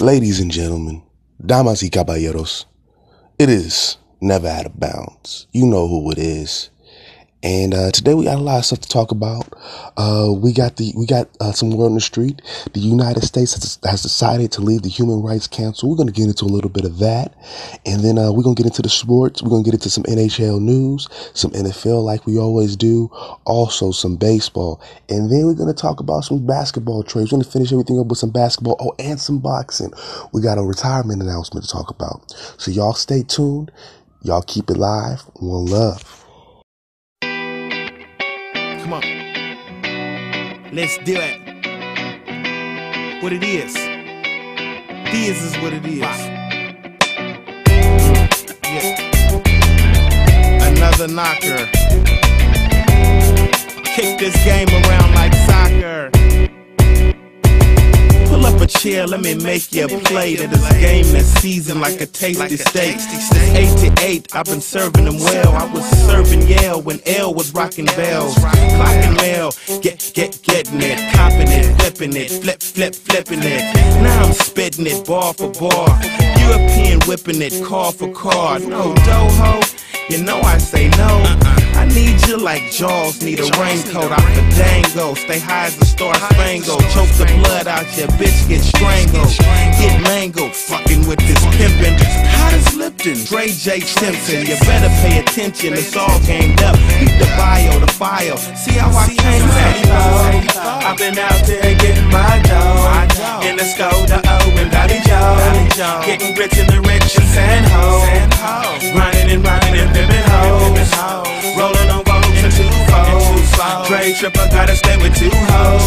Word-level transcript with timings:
Ladies 0.00 0.40
and 0.40 0.50
gentlemen, 0.50 1.02
damas 1.44 1.82
y 1.82 1.90
caballeros, 1.90 2.66
it 3.38 3.50
is 3.50 3.98
never 4.22 4.48
out 4.48 4.64
of 4.64 4.80
bounds. 4.80 5.46
You 5.52 5.66
know 5.66 5.86
who 5.88 6.10
it 6.10 6.16
is. 6.16 6.70
And 7.42 7.72
uh, 7.72 7.90
today 7.90 8.12
we 8.12 8.24
got 8.24 8.36
a 8.38 8.42
lot 8.42 8.58
of 8.58 8.66
stuff 8.66 8.80
to 8.80 8.88
talk 8.88 9.12
about. 9.12 9.48
Uh, 9.96 10.30
we 10.30 10.52
got 10.52 10.76
the 10.76 10.92
we 10.94 11.06
got 11.06 11.28
uh, 11.40 11.52
some 11.52 11.70
word 11.70 11.86
on 11.86 11.94
the 11.94 12.00
street. 12.00 12.42
The 12.74 12.80
United 12.80 13.22
States 13.22 13.54
has, 13.54 13.78
has 13.82 14.02
decided 14.02 14.52
to 14.52 14.60
leave 14.60 14.82
the 14.82 14.90
Human 14.90 15.22
Rights 15.22 15.46
Council. 15.46 15.88
We're 15.88 15.96
going 15.96 16.08
to 16.08 16.12
get 16.12 16.26
into 16.26 16.44
a 16.44 16.52
little 16.52 16.68
bit 16.68 16.84
of 16.84 16.98
that, 16.98 17.34
and 17.86 18.02
then 18.02 18.18
uh, 18.18 18.30
we're 18.30 18.42
going 18.42 18.56
to 18.56 18.62
get 18.62 18.70
into 18.70 18.82
the 18.82 18.90
sports. 18.90 19.42
We're 19.42 19.48
going 19.48 19.64
to 19.64 19.70
get 19.70 19.74
into 19.74 19.88
some 19.88 20.04
NHL 20.04 20.60
news, 20.60 21.08
some 21.32 21.50
NFL 21.52 22.04
like 22.04 22.26
we 22.26 22.36
always 22.38 22.76
do, 22.76 23.08
also 23.46 23.90
some 23.90 24.16
baseball, 24.16 24.82
and 25.08 25.32
then 25.32 25.46
we're 25.46 25.54
going 25.54 25.74
to 25.74 25.80
talk 25.80 26.00
about 26.00 26.24
some 26.24 26.46
basketball 26.46 27.02
trades. 27.02 27.32
We're 27.32 27.38
going 27.38 27.44
to 27.44 27.50
finish 27.50 27.72
everything 27.72 27.98
up 27.98 28.08
with 28.08 28.18
some 28.18 28.32
basketball. 28.32 28.76
Oh, 28.80 28.94
and 28.98 29.18
some 29.18 29.38
boxing. 29.38 29.92
We 30.34 30.42
got 30.42 30.58
a 30.58 30.62
retirement 30.62 31.22
announcement 31.22 31.64
to 31.64 31.72
talk 31.72 31.88
about. 31.88 32.34
So 32.58 32.70
y'all 32.70 32.92
stay 32.92 33.22
tuned. 33.22 33.72
Y'all 34.22 34.42
keep 34.42 34.68
it 34.68 34.76
live. 34.76 35.22
One 35.36 35.64
love. 35.64 36.19
Come 38.90 39.04
on. 39.04 40.72
Let's 40.72 40.98
do 40.98 41.14
it. 41.16 41.38
What 43.22 43.32
it 43.32 43.44
is. 43.44 43.72
This 45.12 45.40
is 45.44 45.56
what 45.62 45.72
it 45.72 45.86
is. 45.86 46.00
Yeah. 48.64 48.96
Another 50.72 51.06
knocker. 51.06 51.70
Kick 53.84 54.18
this 54.18 54.34
game 54.44 54.68
around 54.68 55.14
like 55.14 55.34
soccer. 55.46 56.10
Pull 58.40 58.54
up 58.54 58.60
a 58.62 58.66
chair, 58.66 59.06
let 59.06 59.20
me 59.20 59.34
make 59.34 59.70
you 59.70 59.84
a 59.84 59.88
plate 59.88 60.40
of 60.40 60.50
this 60.50 60.66
game 60.80 61.04
that's 61.12 61.28
seasoned 61.42 61.82
like 61.82 62.00
a 62.00 62.06
tasty 62.06 62.56
steak. 62.56 62.96
Eight 63.54 63.76
to 63.80 63.94
eight, 64.02 64.34
I've 64.34 64.46
been 64.46 64.62
serving 64.62 65.04
them 65.04 65.18
well. 65.18 65.54
I 65.54 65.70
was 65.70 65.84
serving 66.06 66.48
Yale 66.48 66.80
when 66.80 67.02
L 67.04 67.34
was 67.34 67.52
rocking 67.52 67.84
bells. 67.84 68.34
Clocking 68.36 69.16
mail, 69.18 69.52
get, 69.82 70.10
get, 70.14 70.40
getting 70.42 70.80
it, 70.80 71.14
copping 71.14 71.48
it, 71.48 71.78
flipping 71.80 72.16
it, 72.16 72.30
flip, 72.30 72.62
flip, 72.62 72.94
flipping 72.94 73.40
it. 73.42 73.74
Now 74.02 74.24
I'm 74.24 74.32
spitting 74.32 74.86
it 74.86 75.06
bar 75.06 75.34
for 75.34 75.50
bar. 75.50 76.00
European 76.38 77.00
whipping 77.06 77.42
it, 77.42 77.62
car 77.62 77.92
for 77.92 78.10
car. 78.10 78.58
No 78.58 78.94
doho, 78.94 80.08
you 80.08 80.24
know 80.24 80.40
I 80.40 80.56
say 80.56 80.88
no. 80.88 81.49
Need 81.94 82.22
you 82.28 82.38
like 82.38 82.70
Jaws 82.70 83.20
need 83.20 83.40
a 83.40 83.50
raincoat 83.58 84.12
out 84.12 84.22
for 84.22 84.46
Dango. 84.54 85.14
Stay 85.14 85.40
high 85.40 85.66
as 85.66 85.76
the 85.76 85.84
star 85.84 86.14
spangled. 86.14 86.80
Choke 86.94 87.10
the 87.18 87.26
blood 87.42 87.66
out 87.66 87.84
your 87.98 88.06
bitch, 88.14 88.48
get 88.48 88.62
strangled. 88.62 89.34
Get 89.82 90.00
mangled, 90.02 90.54
fucking 90.54 91.06
with 91.08 91.18
this 91.18 91.42
pimpin'. 91.58 91.98
Hot 92.38 92.54
as 92.54 92.76
Lipton, 92.76 93.18
Dre 93.26 93.48
J. 93.48 93.80
Simpson. 93.80 94.46
You 94.46 94.54
better 94.62 94.88
pay 95.02 95.18
attention, 95.18 95.74
it's 95.74 95.96
all 95.96 96.20
gamed 96.22 96.62
up. 96.62 96.76
Keep 97.02 97.10
the 97.18 97.26
bio, 97.34 97.80
the 97.80 97.90
file. 97.92 98.38
See 98.54 98.78
how 98.78 98.94
I 98.94 99.08
came 99.10 99.46
back? 99.50 100.86
I've 100.86 100.96
been 100.96 101.18
out 101.18 101.42
there 101.46 101.74
getting 101.74 102.06
my 102.06 102.38
dough. 102.46 103.42
In 103.42 103.56
the 103.56 103.66
Skoda 103.66 104.22
O 104.22 104.62
and 104.62 104.70
Dolly 104.70 105.00
Joe. 105.02 106.02
Getting 106.06 106.36
rich 106.38 106.56
in 106.56 106.66
the 106.70 106.80
rich 106.86 107.18
and 107.18 107.28
San 107.34 107.64
Ho. 107.74 108.06
Grinding 108.94 109.30
and 109.36 109.44
rhyming 109.44 109.80
and 109.80 109.94
pimping 109.94 110.19
Trade 113.90 114.14
tripper, 114.14 114.46
gotta 114.52 114.76
stay 114.76 114.96
with 114.98 115.16
two 115.18 115.28
hoes. 115.32 115.82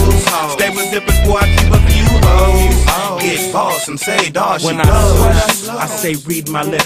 Stay 0.51 0.69
with 0.71 0.91
zippers, 0.91 1.25
boy, 1.25 1.37
I 1.37 1.47
keep 1.55 1.71
a 1.71 1.79
few 1.87 2.03
hoes. 2.27 3.21
Get 3.23 3.53
boss 3.53 3.87
and 3.87 3.97
say, 3.97 4.29
dawg, 4.29 4.59
she 4.59 4.65
When 4.67 4.81
I 4.81 4.83
goes. 4.83 5.53
swear, 5.63 5.77
I 5.77 5.85
say 5.85 6.15
read 6.25 6.49
my 6.49 6.63
lips. 6.63 6.83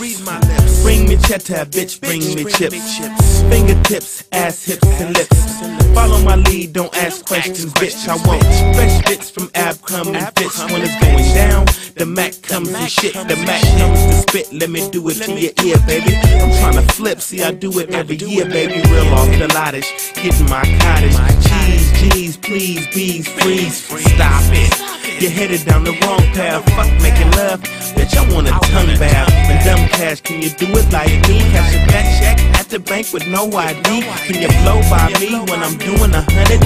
Bring 0.84 1.10
me 1.10 1.18
cheddar, 1.18 1.66
bitch, 1.66 2.00
bring 2.02 2.20
me 2.36 2.46
chips. 2.46 3.42
Fingertips, 3.50 4.26
ass, 4.32 4.64
hips, 4.66 4.86
and 5.02 5.18
lips. 5.18 5.87
Follow 5.98 6.22
my 6.24 6.36
lead, 6.36 6.74
don't 6.74 6.96
ask 6.96 7.26
questions, 7.26 7.74
bitch. 7.74 8.08
I 8.08 8.16
want 8.28 8.44
fresh 8.76 9.04
bits 9.08 9.32
from 9.32 9.48
Abcom 9.68 10.16
and 10.16 10.38
Fitz. 10.38 10.64
When 10.72 10.84
it's 10.84 10.94
going 11.02 11.26
down, 11.34 11.66
the 11.96 12.06
Mac 12.06 12.40
comes 12.44 12.70
and 12.70 12.88
shit. 12.88 13.14
The 13.16 13.36
Mac 13.48 13.64
comes 13.80 14.06
to 14.06 14.14
spit. 14.14 14.54
Let 14.54 14.70
me 14.70 14.88
do 14.92 15.10
it 15.10 15.16
to 15.24 15.32
your 15.34 15.54
ear, 15.66 15.78
baby. 15.88 16.16
I'm 16.16 16.52
trying 16.62 16.86
to 16.86 16.94
flip, 16.94 17.20
see 17.20 17.42
I 17.42 17.50
do 17.50 17.80
it 17.80 17.90
every 17.96 18.18
year, 18.18 18.46
baby. 18.46 18.76
Real 18.92 19.12
off 19.16 19.28
the 19.42 19.48
lottish, 19.58 19.90
get 20.14 20.40
in 20.40 20.46
my 20.46 20.62
cottage. 20.82 21.18
G's, 21.50 21.92
G's, 21.98 22.38
please, 22.38 22.86
bees, 22.94 23.28
freeze. 23.28 23.84
Stop 24.14 24.44
it. 24.54 24.98
You're 25.20 25.32
headed 25.32 25.66
down 25.66 25.84
the 25.84 25.98
wrong 26.06 26.22
path. 26.38 26.62
Fuck 26.78 26.94
making 27.02 27.32
love, 27.32 27.60
bitch. 27.98 28.14
I 28.14 28.22
want 28.32 28.48
a 28.48 28.52
tongue 28.52 29.00
bath. 29.00 29.34
And 29.50 29.58
dumb 29.66 29.90
cash, 29.90 30.22
can 30.22 30.44
you 30.44 30.50
do 30.52 30.68
it 30.78 30.94
like 30.94 31.10
me? 31.28 31.40
Cash 31.50 31.74
a 31.74 31.80
back 31.90 32.06
check 32.22 32.38
at 32.54 32.70
the 32.70 32.78
bank 32.78 33.12
with 33.12 33.26
no 33.26 33.50
ID. 33.50 34.04
Can 34.30 34.42
you 34.44 34.50
blow 34.62 34.78
by 34.94 35.10
me 35.20 35.34
when 35.50 35.64
I'm 35.64 35.78
doing 35.88 36.12
a 36.12 36.22
hundred? 36.28 36.60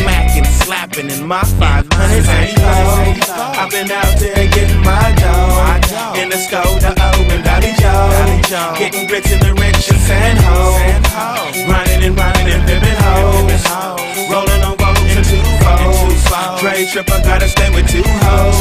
Smacking, 0.00 0.48
slapping 0.64 1.10
in 1.12 1.26
my 1.28 1.44
five 1.60 1.84
hundred. 1.92 2.24
I've 3.60 3.68
been 3.68 3.90
out 3.92 4.16
there 4.16 4.48
getting 4.48 4.80
my 4.80 5.12
dough. 5.20 6.16
In 6.16 6.32
the 6.32 6.40
Skoda 6.40 6.96
O 6.96 7.10
and 7.28 7.44
Dolly 7.44 7.72
Joe. 7.76 8.72
Getting 8.80 9.04
rich 9.12 9.28
in 9.28 9.40
the 9.44 9.52
rich 9.60 9.92
and 9.92 10.00
San 10.08 10.36
Ho. 10.40 10.56
Grinding 11.68 12.02
and 12.08 12.16
rhyming 12.16 12.48
and 12.48 12.64
pimping 12.64 12.98
hoes. 13.04 13.62
Rolling 14.32 14.62
on 14.64 14.76
boats 14.80 15.12
and 15.20 15.26
two 15.28 15.44
foes. 15.60 16.24
Trade 16.60 16.88
tripper, 16.88 17.20
gotta 17.28 17.48
stay 17.48 17.68
with 17.76 17.86
two 17.92 18.06
hoes. 18.24 18.56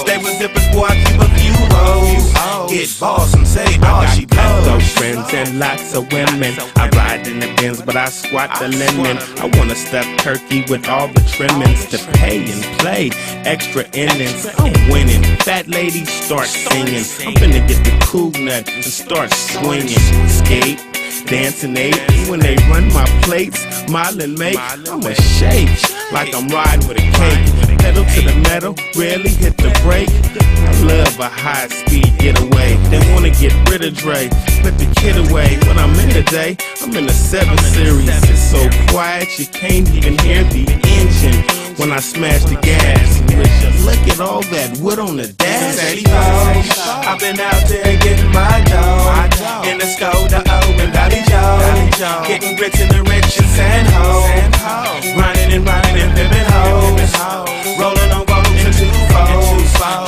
Stay 0.00 0.16
with 0.24 0.40
zippers, 0.40 0.66
boy, 0.72 0.88
I 0.88 0.96
keep 1.04 1.20
a 1.20 1.28
few 1.36 1.56
hoes. 1.76 2.32
Get 2.72 2.88
boss 2.98 3.34
and 3.34 3.46
say, 3.46 3.76
dawg, 3.76 4.08
she 4.08 4.24
Blows. 4.62 4.92
friends 4.96 5.32
and 5.32 5.58
lots 5.58 5.94
of 5.94 6.12
women. 6.12 6.54
I 6.76 6.88
ride 6.90 7.26
in 7.26 7.40
the 7.40 7.52
Benz, 7.56 7.82
but 7.82 7.96
I 7.96 8.06
squat 8.06 8.50
the 8.58 8.68
lemon. 8.68 9.16
I 9.38 9.46
want 9.56 9.70
to 9.70 9.76
stuff 9.76 10.06
turkey 10.18 10.64
with 10.68 10.88
all 10.88 11.08
the 11.08 11.20
trimmings 11.20 11.86
to 11.86 11.98
pay 12.18 12.38
and 12.50 12.62
play 12.78 13.10
extra 13.44 13.84
innings. 13.92 14.46
I'm 14.58 14.72
winning. 14.90 15.22
Fat 15.40 15.68
ladies 15.68 16.10
start 16.10 16.46
singing. 16.46 17.04
I'm 17.26 17.34
finna 17.34 17.66
get 17.66 17.84
the 17.84 18.06
cool 18.06 18.30
nut 18.32 18.68
and 18.68 18.84
start 18.84 19.32
swinging. 19.32 19.88
Skate. 20.28 20.80
Dancing 21.26 21.76
eight 21.76 22.00
when 22.28 22.40
they 22.40 22.56
run 22.70 22.92
my 22.92 23.04
plates, 23.22 23.88
mile 23.88 24.20
and 24.20 24.36
make. 24.38 24.58
I'ma 24.58 25.12
shake 25.12 25.70
like 26.12 26.34
I'm 26.34 26.48
riding 26.48 26.88
with 26.88 26.98
a 26.98 27.06
cake. 27.18 27.78
Pedal 27.78 28.04
to 28.04 28.20
the 28.22 28.34
metal, 28.48 28.74
rarely 28.96 29.30
hit 29.30 29.56
the 29.56 29.70
brake. 29.82 30.10
Love 30.80 31.18
a 31.20 31.28
high 31.28 31.68
speed 31.68 32.16
getaway. 32.18 32.76
They 32.90 33.00
wanna 33.12 33.30
get 33.30 33.52
rid 33.68 33.84
of 33.84 33.94
Dre, 33.94 34.28
put 34.62 34.78
the 34.78 34.90
kid 34.96 35.16
away. 35.16 35.58
When 35.66 35.78
I'm 35.78 35.94
in 36.00 36.08
the 36.08 36.22
day, 36.22 36.56
I'm 36.82 36.94
in 36.96 37.06
the 37.06 37.12
7 37.12 37.56
Series. 37.58 38.08
It's 38.28 38.50
so 38.50 38.68
quiet, 38.88 39.38
you 39.38 39.46
can't 39.46 39.88
even 39.90 40.18
hear 40.18 40.42
the 40.44 40.64
engine 40.98 41.44
when 41.76 41.92
I 41.92 42.00
smash 42.00 42.44
the 42.44 42.56
gas. 42.56 43.20
Look 43.84 44.02
at 44.08 44.20
all 44.20 44.42
that 44.54 44.78
wood 44.78 44.98
on 44.98 45.16
the 45.16 45.28
dash? 45.28 45.78
I've 47.08 47.18
been 47.18 47.40
out 47.40 47.68
there 47.68 47.96
getting 47.98 48.32
my 48.32 48.60
dough. 48.64 49.68
In 49.68 49.78
the 49.78 49.84
Skoda 49.84 50.42
O 50.46 50.58
and 50.80 50.92
Dolly 50.92 51.22
Joe. 51.28 52.24
Getting 52.26 52.56
rich 52.56 52.80
in 52.80 52.88
the 52.88 53.02
rich 53.04 53.38
and 53.38 53.50
San 53.56 53.84
Ho. 53.92 54.24
Grinding 55.14 55.52
and 55.56 55.66
rhyming 55.66 56.02
and 56.02 56.12
pimping 56.16 56.48
hoes. 56.52 57.12
Rolling 57.78 57.99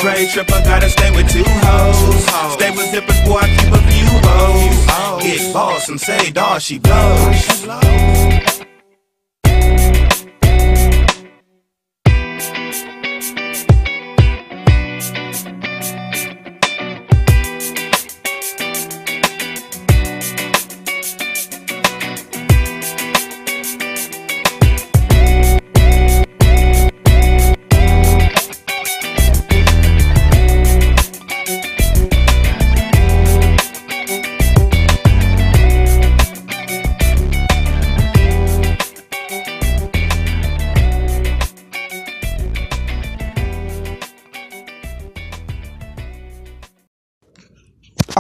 Trade 0.03 0.31
tripper, 0.31 0.61
gotta 0.65 0.91
stay 0.91 1.13
with 1.13 1.31
two 1.31 1.45
hoes. 1.47 2.25
Stay 2.55 2.73
with 2.73 2.91
zippers, 2.91 3.25
boy, 3.25 3.39
I 3.39 3.47
keep 3.55 3.73
a 3.73 3.79
few 3.87 4.09
hoes. 4.27 5.23
Get 5.23 5.55
boss 5.55 5.89
and 5.89 6.01
say, 6.01 6.33
dawg, 6.33 6.61
she 6.61 6.81
blows. 6.81 7.63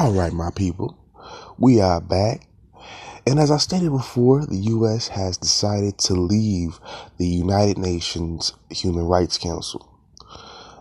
All 0.02 0.10
right, 0.10 0.32
my 0.32 0.50
people, 0.50 0.98
we 1.58 1.80
are 1.80 2.00
back. 2.00 2.48
And 3.24 3.38
as 3.38 3.52
I 3.52 3.58
stated 3.58 3.90
before, 3.90 4.44
the 4.44 4.56
U.S. 4.56 5.06
has 5.06 5.36
decided 5.36 5.96
to 5.98 6.14
leave 6.14 6.80
the 7.18 7.26
United 7.28 7.78
Nations 7.78 8.52
Human 8.68 9.04
Rights 9.04 9.38
Council. 9.38 9.96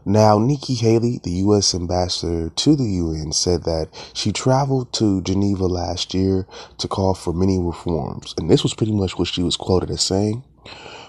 Now, 0.06 0.40
Nikki 0.40 0.74
Haley, 0.74 1.20
the 1.24 1.34
U.S. 1.46 1.76
ambassador 1.76 2.50
to 2.50 2.76
the 2.76 2.84
UN, 2.84 3.32
said 3.32 3.64
that 3.66 3.90
she 4.16 4.32
traveled 4.32 4.92
to 4.94 5.22
Geneva 5.22 5.68
last 5.68 6.16
year 6.16 6.48
to 6.80 6.88
call 6.88 7.14
for 7.14 7.32
many 7.32 7.60
reforms. 7.60 8.34
And 8.40 8.50
this 8.50 8.64
was 8.64 8.74
pretty 8.74 8.94
much 8.94 9.20
what 9.20 9.28
she 9.28 9.44
was 9.44 9.56
quoted 9.56 9.92
as 9.92 10.02
saying. 10.02 10.44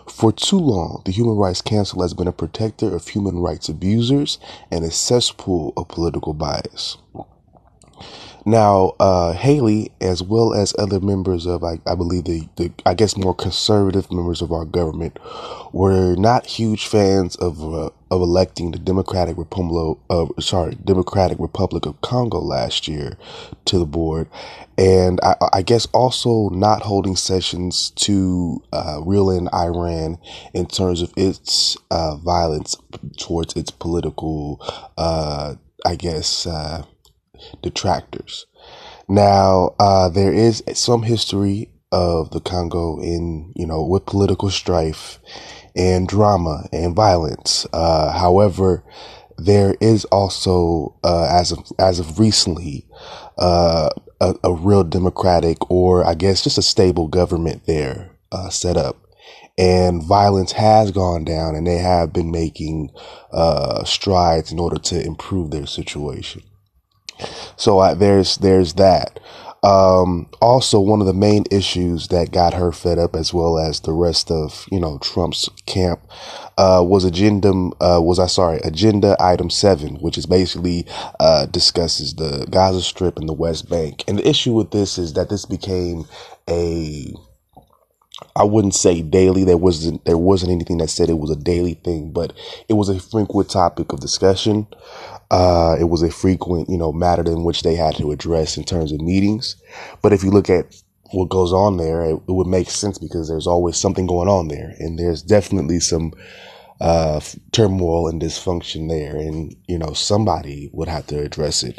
For 0.07 0.33
too 0.33 0.59
long, 0.59 1.01
the 1.07 1.13
Human 1.13 1.37
Rights 1.37 1.63
Council 1.63 2.03
has 2.03 2.13
been 2.13 2.29
a 2.29 2.33
protector 2.33 2.95
of 2.95 3.09
human 3.09 3.39
rights 3.39 3.71
abusers 3.71 4.39
and 4.71 4.85
a 4.85 4.91
cesspool 4.91 5.73
of 5.79 5.89
political 5.89 6.35
bias. 6.35 6.99
Now, 8.45 8.95
uh, 8.99 9.33
Haley, 9.35 9.93
as 10.01 10.23
well 10.23 10.53
as 10.53 10.75
other 10.79 10.99
members 10.99 11.47
of, 11.47 11.63
I, 11.63 11.79
I 11.87 11.95
believe 11.95 12.25
the, 12.25 12.49
the, 12.57 12.73
I 12.85 12.95
guess 12.95 13.17
more 13.17 13.35
conservative 13.35 14.11
members 14.11 14.43
of 14.43 14.51
our 14.51 14.65
government, 14.65 15.19
were 15.73 16.17
not 16.17 16.47
huge 16.47 16.87
fans 16.87 17.37
of 17.37 17.63
uh, 17.63 17.91
of 18.11 18.21
electing 18.21 18.73
the 18.73 18.79
Democratic 18.79 19.39
Republic 19.39 19.97
of 20.11 20.33
sorry 20.41 20.75
Democratic 20.85 21.39
Republic 21.39 21.87
of 21.87 22.01
Congo 22.01 22.39
last 22.41 22.89
year 22.89 23.17
to 23.67 23.79
the 23.79 23.87
board, 23.87 24.29
and 24.77 25.21
I, 25.23 25.37
I 25.53 25.63
guess 25.63 25.87
also 25.93 26.49
not 26.51 26.83
holding 26.83 27.17
sessions 27.17 27.91
to 27.97 28.63
uh, 28.73 29.01
reel 29.05 29.31
in 29.31 29.49
Iran 29.55 30.19
in 30.53 30.67
terms 30.67 31.01
of 31.01 31.13
its 31.17 31.77
uh, 31.91 32.17
violence 32.17 32.77
towards 33.19 33.55
its 33.57 33.71
political, 33.71 34.61
uh, 34.99 35.55
I 35.87 35.95
guess 35.95 36.47
uh, 36.47 36.85
detractors. 37.63 38.47
Now, 39.09 39.75
uh, 39.79 40.09
there 40.09 40.33
is 40.33 40.63
some 40.75 41.03
history 41.03 41.71
of 41.93 42.31
the 42.31 42.41
Congo 42.41 42.99
in, 43.01 43.53
you 43.55 43.67
know, 43.67 43.85
with 43.85 44.07
political 44.07 44.51
strife 44.51 45.19
and 45.77 46.09
drama 46.09 46.67
and 46.73 46.97
violence. 46.97 47.67
Uh, 47.73 48.11
however, 48.13 48.83
there 49.37 49.77
is 49.81 50.05
also, 50.07 50.97
uh, 51.05 51.29
as 51.31 51.53
of, 51.53 51.59
as 51.79 51.99
of 51.99 52.19
recently, 52.19 52.87
uh, 53.39 53.91
a, 54.21 54.35
a, 54.45 54.53
real 54.53 54.85
democratic 54.85 55.71
or 55.71 56.07
I 56.07 56.15
guess 56.15 56.45
just 56.45 56.59
a 56.59 56.63
stable 56.63 57.09
government 57.09 57.67
there, 57.67 58.11
uh, 58.31 58.51
set 58.51 58.77
up. 58.77 58.97
And 59.59 60.03
violence 60.03 60.53
has 60.53 60.91
gone 60.91 61.25
down 61.25 61.55
and 61.55 61.67
they 61.67 61.79
have 61.79 62.13
been 62.13 62.31
making, 62.31 62.91
uh, 63.33 63.85
strides 63.85 64.53
in 64.53 64.59
order 64.59 64.79
to 64.79 65.05
improve 65.05 65.51
their 65.51 65.67
situation. 65.67 66.43
So 67.57 67.79
uh, 67.79 67.95
there's 67.95 68.37
there's 68.39 68.75
that. 68.75 69.21
Um, 69.65 70.29
also, 70.41 70.81
one 70.81 71.01
of 71.01 71.07
the 71.07 71.15
main 71.15 71.45
issues 71.53 72.09
that 72.09 72.33
got 72.33 72.55
her 72.55 72.73
fed 72.73 72.99
up, 72.99 73.15
as 73.15 73.33
well 73.33 73.59
as 73.59 73.81
the 73.81 73.93
rest 73.93 74.31
of 74.31 74.67
you 74.73 74.81
know 74.81 74.99
Trump's 74.99 75.49
camp, 75.67 76.01
uh, 76.59 76.83
was 76.85 77.05
agenda 77.05 77.51
uh, 77.81 78.01
was 78.03 78.19
I 78.19 78.27
sorry 78.27 78.59
agenda 78.65 79.17
item 79.21 79.51
seven, 79.51 79.97
which 79.97 80.19
is 80.19 80.27
basically 80.27 80.87
uh, 81.21 81.47
discusses 81.47 82.15
the 82.15 82.47
Gaza 82.51 82.83
Strip 82.83 83.19
and 83.19 83.29
the 83.29 83.33
West 83.35 83.71
Bank. 83.71 84.03
And 84.09 84.19
the 84.19 84.29
issue 84.29 84.53
with 84.53 84.73
this 84.73 84.99
is 84.99 85.13
that 85.13 85.29
this 85.29 85.47
became 85.47 86.07
a 86.51 87.15
I 88.37 88.45
wouldn't 88.45 88.75
say 88.75 89.03
daily. 89.03 89.45
There 89.45 89.57
wasn't 89.57 90.05
there 90.05 90.19
wasn't 90.19 90.53
anything 90.53 90.79
that 90.79 90.89
said 90.89 91.11
it 91.11 91.19
was 91.19 91.31
a 91.31 91.37
daily 91.37 91.75
thing, 91.75 92.13
but 92.13 92.33
it 92.69 92.75
was 92.75 92.89
a 92.89 93.01
frequent 93.01 93.51
topic 93.51 93.93
of 93.93 94.01
discussion. 94.01 94.67
Uh, 95.31 95.77
it 95.81 95.85
was 95.85 96.03
a 96.03 96.11
frequent, 96.11 96.69
you 96.69 96.77
know, 96.77 96.93
matter 96.93 97.23
in 97.23 97.45
which 97.45 97.63
they 97.63 97.75
had 97.75 97.97
to 97.97 98.13
address 98.13 98.57
in 98.57 98.65
terms 98.65 98.93
of 98.93 99.01
meetings. 99.01 99.57
But 100.03 100.13
if 100.13 100.23
you 100.23 100.31
look 100.31 100.51
at 100.51 100.75
what 101.13 101.29
goes 101.29 101.53
on 101.53 101.77
there, 101.77 102.03
it, 102.03 102.15
it 102.15 102.33
would 102.33 102.47
make 102.47 102.69
sense 102.71 102.99
because 102.99 103.29
there's 103.29 103.47
always 103.47 103.77
something 103.77 104.07
going 104.07 104.29
on 104.29 104.49
there, 104.49 104.75
and 104.79 104.99
there's 104.99 105.23
definitely 105.23 105.81
some 105.81 106.13
uh, 106.83 107.21
turmoil 107.53 108.09
and 108.09 108.21
dysfunction 108.21 108.89
there, 108.89 109.17
and 109.17 109.55
you 109.69 109.79
know 109.79 109.93
somebody 109.93 110.69
would 110.73 110.89
have 110.89 111.07
to 111.07 111.21
address 111.21 111.63
it. 111.63 111.79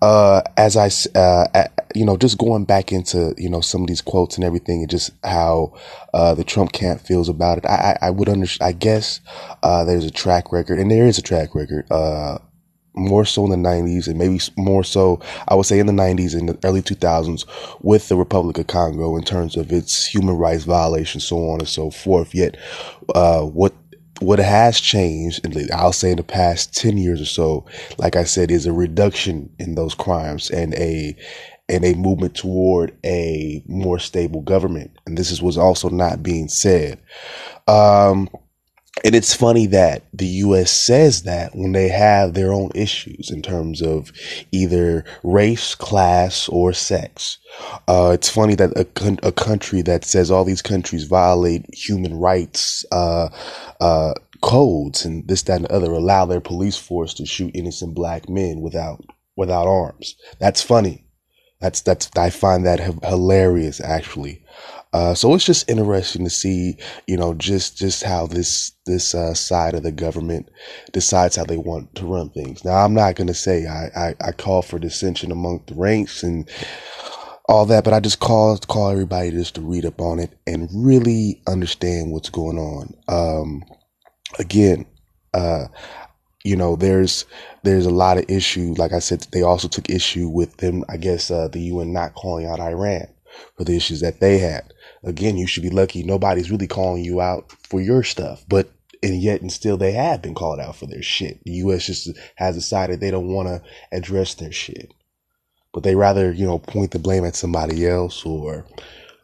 Uh, 0.00 0.40
as 0.56 0.74
I, 0.74 0.88
uh, 1.18 1.68
you 1.94 2.06
know, 2.06 2.16
just 2.16 2.38
going 2.38 2.64
back 2.64 2.92
into 2.92 3.34
you 3.36 3.50
know 3.50 3.60
some 3.60 3.82
of 3.82 3.88
these 3.88 4.00
quotes 4.00 4.36
and 4.36 4.44
everything, 4.44 4.80
and 4.80 4.88
just 4.88 5.10
how 5.22 5.74
uh, 6.14 6.34
the 6.34 6.44
Trump 6.44 6.72
camp 6.72 7.02
feels 7.02 7.28
about 7.28 7.58
it, 7.58 7.66
I, 7.66 7.98
I, 8.00 8.06
I 8.06 8.10
would 8.10 8.30
understand. 8.30 8.66
I 8.66 8.72
guess 8.72 9.20
uh, 9.62 9.84
there's 9.84 10.06
a 10.06 10.10
track 10.10 10.50
record, 10.50 10.78
and 10.78 10.90
there 10.90 11.06
is 11.06 11.18
a 11.18 11.22
track 11.22 11.54
record 11.54 11.86
uh, 11.90 12.38
more 12.94 13.26
so 13.26 13.44
in 13.44 13.50
the 13.62 13.68
90s 13.68 14.06
and 14.06 14.18
maybe 14.18 14.38
more 14.58 14.84
so 14.84 15.18
i 15.48 15.54
would 15.54 15.64
say 15.64 15.78
in 15.78 15.86
the 15.86 15.92
90s 15.94 16.38
and 16.38 16.46
the 16.46 16.58
early 16.62 16.82
2000s 16.82 17.46
with 17.80 18.06
the 18.08 18.16
republic 18.16 18.58
of 18.58 18.66
congo 18.66 19.16
in 19.16 19.22
terms 19.22 19.56
of 19.56 19.72
its 19.72 20.06
human 20.06 20.36
rights 20.36 20.64
violations 20.64 21.24
so 21.24 21.38
on 21.38 21.58
and 21.58 21.68
so 21.68 21.90
forth 21.90 22.34
yet 22.34 22.54
uh, 23.14 23.40
what 23.40 23.72
what 24.20 24.38
has 24.38 24.78
changed 24.78 25.44
i'll 25.72 25.92
say 25.92 26.10
in 26.10 26.16
the 26.16 26.22
past 26.22 26.74
10 26.76 26.98
years 26.98 27.20
or 27.20 27.26
so 27.26 27.64
like 27.98 28.14
i 28.14 28.24
said 28.24 28.50
is 28.50 28.66
a 28.66 28.72
reduction 28.72 29.50
in 29.58 29.74
those 29.74 29.94
crimes 29.94 30.50
and 30.50 30.74
a 30.74 31.16
and 31.68 31.84
a 31.84 31.94
movement 31.94 32.34
toward 32.34 32.96
a 33.04 33.62
more 33.66 33.98
stable 33.98 34.42
government. 34.42 34.90
And 35.06 35.16
this 35.16 35.30
is 35.30 35.40
was 35.40 35.56
also 35.56 35.88
not 35.88 36.22
being 36.22 36.48
said. 36.48 37.00
Um, 37.66 38.28
and 39.04 39.14
it's 39.14 39.34
funny 39.34 39.66
that 39.66 40.04
the 40.12 40.26
U.S. 40.26 40.70
says 40.70 41.22
that 41.24 41.54
when 41.54 41.72
they 41.72 41.88
have 41.88 42.34
their 42.34 42.52
own 42.52 42.70
issues 42.74 43.30
in 43.30 43.42
terms 43.42 43.82
of 43.82 44.12
either 44.52 45.04
race, 45.22 45.74
class, 45.74 46.48
or 46.48 46.72
sex. 46.72 47.38
Uh, 47.88 48.12
it's 48.14 48.28
funny 48.28 48.54
that 48.54 48.70
a, 48.76 49.26
a, 49.26 49.32
country 49.32 49.82
that 49.82 50.04
says 50.04 50.30
all 50.30 50.44
these 50.44 50.62
countries 50.62 51.04
violate 51.04 51.66
human 51.74 52.14
rights 52.14 52.84
uh, 52.92 53.28
uh, 53.80 54.14
codes 54.40 55.04
and 55.04 55.26
this, 55.28 55.42
that, 55.42 55.56
and 55.56 55.64
the 55.66 55.72
other 55.72 55.92
allow 55.92 56.24
their 56.24 56.40
police 56.40 56.76
force 56.76 57.14
to 57.14 57.26
shoot 57.26 57.50
innocent 57.54 57.94
black 57.94 58.28
men 58.28 58.60
without 58.60 59.04
without 59.36 59.66
arms. 59.66 60.16
That's 60.38 60.62
funny. 60.62 61.06
That's 61.60 61.80
that's 61.80 62.10
I 62.16 62.30
find 62.30 62.66
that 62.66 62.80
hilarious 63.04 63.80
actually. 63.80 64.44
Uh, 64.92 65.14
so 65.14 65.34
it's 65.34 65.44
just 65.44 65.70
interesting 65.70 66.24
to 66.24 66.30
see, 66.30 66.76
you 67.06 67.16
know, 67.16 67.32
just 67.34 67.78
just 67.78 68.02
how 68.02 68.26
this 68.26 68.72
this 68.84 69.14
uh, 69.14 69.32
side 69.32 69.74
of 69.74 69.82
the 69.82 69.92
government 69.92 70.50
decides 70.92 71.36
how 71.36 71.44
they 71.44 71.56
want 71.56 71.94
to 71.94 72.04
run 72.06 72.28
things. 72.30 72.64
Now, 72.64 72.84
I'm 72.84 72.94
not 72.94 73.16
going 73.16 73.28
to 73.28 73.34
say 73.34 73.66
I, 73.66 73.86
I, 73.96 74.14
I 74.20 74.32
call 74.32 74.62
for 74.62 74.78
dissension 74.78 75.32
among 75.32 75.62
the 75.66 75.74
ranks 75.74 76.22
and 76.22 76.48
all 77.48 77.64
that, 77.66 77.84
but 77.84 77.94
I 77.94 78.00
just 78.00 78.20
call 78.20 78.58
call 78.58 78.90
everybody 78.90 79.30
just 79.30 79.54
to 79.54 79.62
read 79.62 79.86
up 79.86 80.00
on 80.00 80.18
it 80.18 80.30
and 80.46 80.68
really 80.74 81.42
understand 81.46 82.12
what's 82.12 82.30
going 82.30 82.58
on. 82.58 82.94
Um, 83.08 83.64
again, 84.38 84.84
uh, 85.32 85.66
you 86.44 86.56
know, 86.56 86.76
there's 86.76 87.24
there's 87.62 87.86
a 87.86 87.90
lot 87.90 88.18
of 88.18 88.26
issue. 88.28 88.74
Like 88.76 88.92
I 88.92 88.98
said, 88.98 89.26
they 89.32 89.42
also 89.42 89.68
took 89.68 89.88
issue 89.88 90.28
with 90.28 90.58
them. 90.58 90.84
I 90.90 90.98
guess 90.98 91.30
uh, 91.30 91.48
the 91.48 91.60
UN 91.60 91.94
not 91.94 92.14
calling 92.14 92.46
out 92.46 92.60
Iran 92.60 93.06
for 93.56 93.64
the 93.64 93.74
issues 93.74 94.00
that 94.00 94.20
they 94.20 94.38
had 94.38 94.72
again, 95.04 95.36
you 95.36 95.46
should 95.46 95.62
be 95.62 95.70
lucky 95.70 96.02
nobody's 96.02 96.50
really 96.50 96.68
calling 96.68 97.04
you 97.04 97.20
out 97.20 97.52
for 97.68 97.80
your 97.80 98.02
stuff. 98.02 98.44
But 98.48 98.70
and 99.02 99.20
yet 99.20 99.40
and 99.40 99.50
still 99.50 99.76
they 99.76 99.92
have 99.92 100.22
been 100.22 100.34
called 100.34 100.60
out 100.60 100.76
for 100.76 100.86
their 100.86 101.02
shit. 101.02 101.42
The 101.44 101.52
US 101.52 101.86
just 101.86 102.10
has 102.36 102.54
decided 102.54 103.00
they 103.00 103.10
don't 103.10 103.32
want 103.32 103.48
to 103.48 103.62
address 103.90 104.34
their 104.34 104.52
shit. 104.52 104.92
But 105.72 105.82
they 105.82 105.94
rather, 105.94 106.32
you 106.32 106.46
know, 106.46 106.58
point 106.58 106.90
the 106.90 106.98
blame 106.98 107.24
at 107.24 107.34
somebody 107.34 107.86
else 107.86 108.24
or 108.24 108.66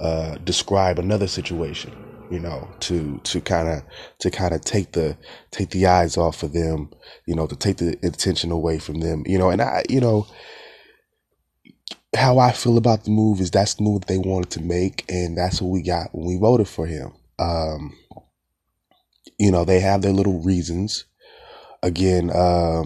uh, 0.00 0.37
describe 0.44 0.99
another 0.99 1.26
situation, 1.26 1.92
you 2.30 2.40
know, 2.40 2.68
to 2.80 3.20
to 3.25 3.40
kind 3.40 3.68
of 3.68 3.82
to 4.20 4.30
kind 4.30 4.54
of 4.54 4.62
take 4.62 4.92
the 4.92 5.16
take 5.50 5.70
the 5.70 5.87
eyes 5.87 6.16
off 6.16 6.42
of 6.42 6.52
them, 6.54 6.90
you 7.26 7.35
know, 7.35 7.47
to 7.47 7.54
take 7.54 7.76
the 7.76 7.99
attention 8.02 8.50
away 8.50 8.78
from 8.78 9.00
them, 9.00 9.25
you 9.26 9.38
know, 9.38 9.50
and 9.50 9.61
I, 9.61 9.85
you 9.88 10.00
know, 10.00 10.26
how 12.17 12.38
I 12.38 12.53
feel 12.53 12.79
about 12.79 13.05
the 13.05 13.11
move 13.11 13.41
is 13.41 13.50
that's 13.50 13.75
the 13.75 13.83
move 13.83 14.07
they 14.07 14.19
wanted 14.19 14.50
to 14.50 14.62
make, 14.62 15.05
and 15.09 15.37
that's 15.37 15.61
what 15.61 15.71
we 15.71 15.83
got 15.83 16.09
when 16.12 16.27
we 16.27 16.38
voted 16.38 16.69
for 16.69 16.87
him. 16.87 17.12
Um, 17.38 17.97
you 19.38 19.50
know, 19.50 19.65
they 19.65 19.81
have 19.81 20.03
their 20.03 20.12
little 20.12 20.43
reasons. 20.43 21.05
Again, 21.83 22.31
uh, 22.31 22.85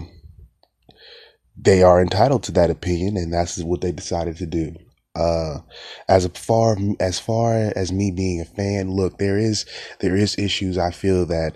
they 1.57 1.83
are 1.83 2.01
entitled 2.01 2.43
to 2.43 2.51
that 2.53 2.69
opinion, 2.69 3.17
and 3.17 3.33
that's 3.33 3.57
what 3.59 3.81
they 3.81 3.91
decided 3.91 4.37
to 4.37 4.45
do. 4.45 4.75
Uh, 5.15 5.59
as 6.09 6.25
far 6.27 6.75
as 6.99 7.19
far 7.19 7.71
as 7.75 7.91
me 7.91 8.11
being 8.11 8.41
a 8.41 8.45
fan, 8.45 8.91
look, 8.91 9.19
there 9.19 9.37
is 9.37 9.65
there 9.99 10.15
is 10.15 10.37
issues 10.37 10.77
I 10.77 10.91
feel 10.91 11.25
that 11.27 11.55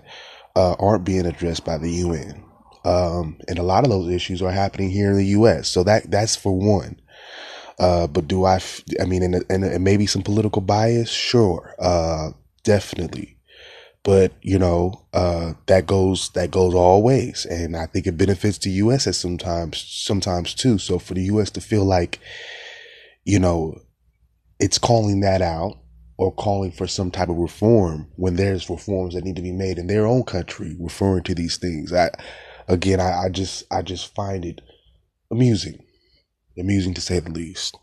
uh, 0.56 0.74
aren't 0.78 1.04
being 1.04 1.26
addressed 1.26 1.64
by 1.64 1.76
the 1.76 1.90
UN, 1.90 2.44
um, 2.84 3.38
and 3.48 3.58
a 3.58 3.64
lot 3.64 3.84
of 3.84 3.90
those 3.90 4.10
issues 4.10 4.40
are 4.42 4.52
happening 4.52 4.90
here 4.90 5.10
in 5.10 5.16
the 5.16 5.26
U.S. 5.26 5.68
So 5.68 5.82
that 5.84 6.10
that's 6.10 6.36
for 6.36 6.56
one. 6.56 7.00
Uh, 7.78 8.06
but 8.06 8.26
do 8.26 8.44
I? 8.44 8.56
F- 8.56 8.82
I 9.00 9.04
mean, 9.04 9.22
and, 9.22 9.44
and, 9.48 9.84
maybe 9.84 10.06
some 10.06 10.22
political 10.22 10.62
bias, 10.62 11.10
sure, 11.10 11.74
uh, 11.78 12.30
definitely. 12.64 13.36
But 14.02 14.32
you 14.42 14.58
know, 14.58 15.06
uh, 15.12 15.54
that 15.66 15.86
goes 15.86 16.30
that 16.30 16.50
goes 16.50 16.74
all 16.74 17.02
ways, 17.02 17.46
and 17.48 17.76
I 17.76 17.86
think 17.86 18.06
it 18.06 18.16
benefits 18.16 18.58
the 18.58 18.70
U.S. 18.70 19.06
at 19.06 19.14
sometimes 19.14 19.84
sometimes 19.86 20.54
too. 20.54 20.78
So 20.78 20.98
for 20.98 21.14
the 21.14 21.22
U.S. 21.24 21.50
to 21.50 21.60
feel 21.60 21.84
like, 21.84 22.18
you 23.24 23.38
know, 23.38 23.80
it's 24.58 24.78
calling 24.78 25.20
that 25.20 25.42
out 25.42 25.78
or 26.16 26.32
calling 26.32 26.72
for 26.72 26.86
some 26.86 27.10
type 27.10 27.28
of 27.28 27.36
reform 27.36 28.08
when 28.16 28.34
there's 28.34 28.68
reforms 28.68 29.14
that 29.14 29.24
need 29.24 29.36
to 29.36 29.42
be 29.42 29.52
made 29.52 29.78
in 29.78 29.86
their 29.86 30.04
own 30.04 30.24
country, 30.24 30.76
referring 30.80 31.22
to 31.22 31.34
these 31.34 31.56
things, 31.56 31.92
I 31.92 32.10
again, 32.66 33.00
I, 33.00 33.24
I 33.24 33.28
just 33.30 33.64
I 33.70 33.82
just 33.82 34.14
find 34.14 34.44
it 34.44 34.60
amusing, 35.30 35.82
amusing 36.58 36.94
to 36.94 37.00
say 37.00 37.18
the 37.18 37.30
least. 37.30 37.76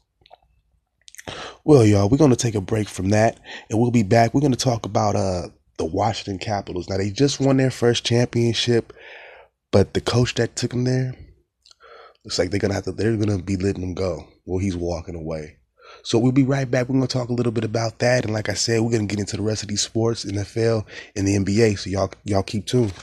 Well, 1.63 1.85
y'all, 1.85 2.09
we're 2.09 2.17
gonna 2.17 2.35
take 2.35 2.55
a 2.55 2.61
break 2.61 2.87
from 2.87 3.09
that, 3.09 3.39
and 3.69 3.79
we'll 3.79 3.91
be 3.91 4.03
back. 4.03 4.33
We're 4.33 4.41
gonna 4.41 4.55
talk 4.55 4.85
about 4.85 5.15
uh 5.15 5.47
the 5.77 5.85
Washington 5.85 6.39
Capitals. 6.39 6.87
Now 6.89 6.97
they 6.97 7.09
just 7.09 7.39
won 7.39 7.57
their 7.57 7.71
first 7.71 8.05
championship, 8.05 8.93
but 9.71 9.93
the 9.93 10.01
coach 10.01 10.35
that 10.35 10.55
took 10.55 10.71
them 10.71 10.83
there 10.83 11.15
looks 12.23 12.39
like 12.39 12.51
they're 12.51 12.59
gonna 12.59 12.73
have 12.73 12.83
to. 12.85 12.91
They're 12.91 13.17
gonna 13.17 13.41
be 13.41 13.57
letting 13.57 13.81
them 13.81 13.93
go. 13.93 14.27
Well, 14.45 14.59
he's 14.59 14.75
walking 14.75 15.15
away. 15.15 15.57
So 16.03 16.19
we'll 16.19 16.31
be 16.31 16.43
right 16.43 16.69
back. 16.69 16.87
We're 16.87 16.95
gonna 16.95 17.07
talk 17.07 17.29
a 17.29 17.33
little 17.33 17.51
bit 17.51 17.63
about 17.63 17.99
that, 17.99 18.25
and 18.25 18.33
like 18.33 18.49
I 18.49 18.53
said, 18.53 18.81
we're 18.81 18.91
gonna 18.91 19.05
get 19.05 19.19
into 19.19 19.37
the 19.37 19.43
rest 19.43 19.63
of 19.63 19.69
these 19.69 19.81
sports, 19.81 20.25
NFL 20.25 20.85
and 21.15 21.27
the 21.27 21.37
NBA. 21.37 21.79
So 21.79 21.89
y'all 21.89 22.11
y'all 22.23 22.43
keep 22.43 22.65
tuned. 22.65 22.93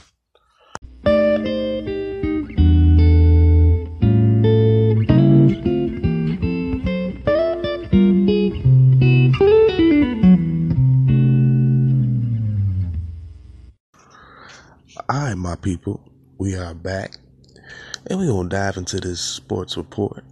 All 15.13 15.19
right, 15.19 15.37
my 15.37 15.55
people, 15.55 16.01
we 16.39 16.55
are 16.55 16.73
back, 16.73 17.17
and 18.07 18.17
we're 18.17 18.31
gonna 18.31 18.49
dive 18.49 18.77
into 18.77 18.99
this 18.99 19.21
sports 19.21 19.77
report. 19.77 20.23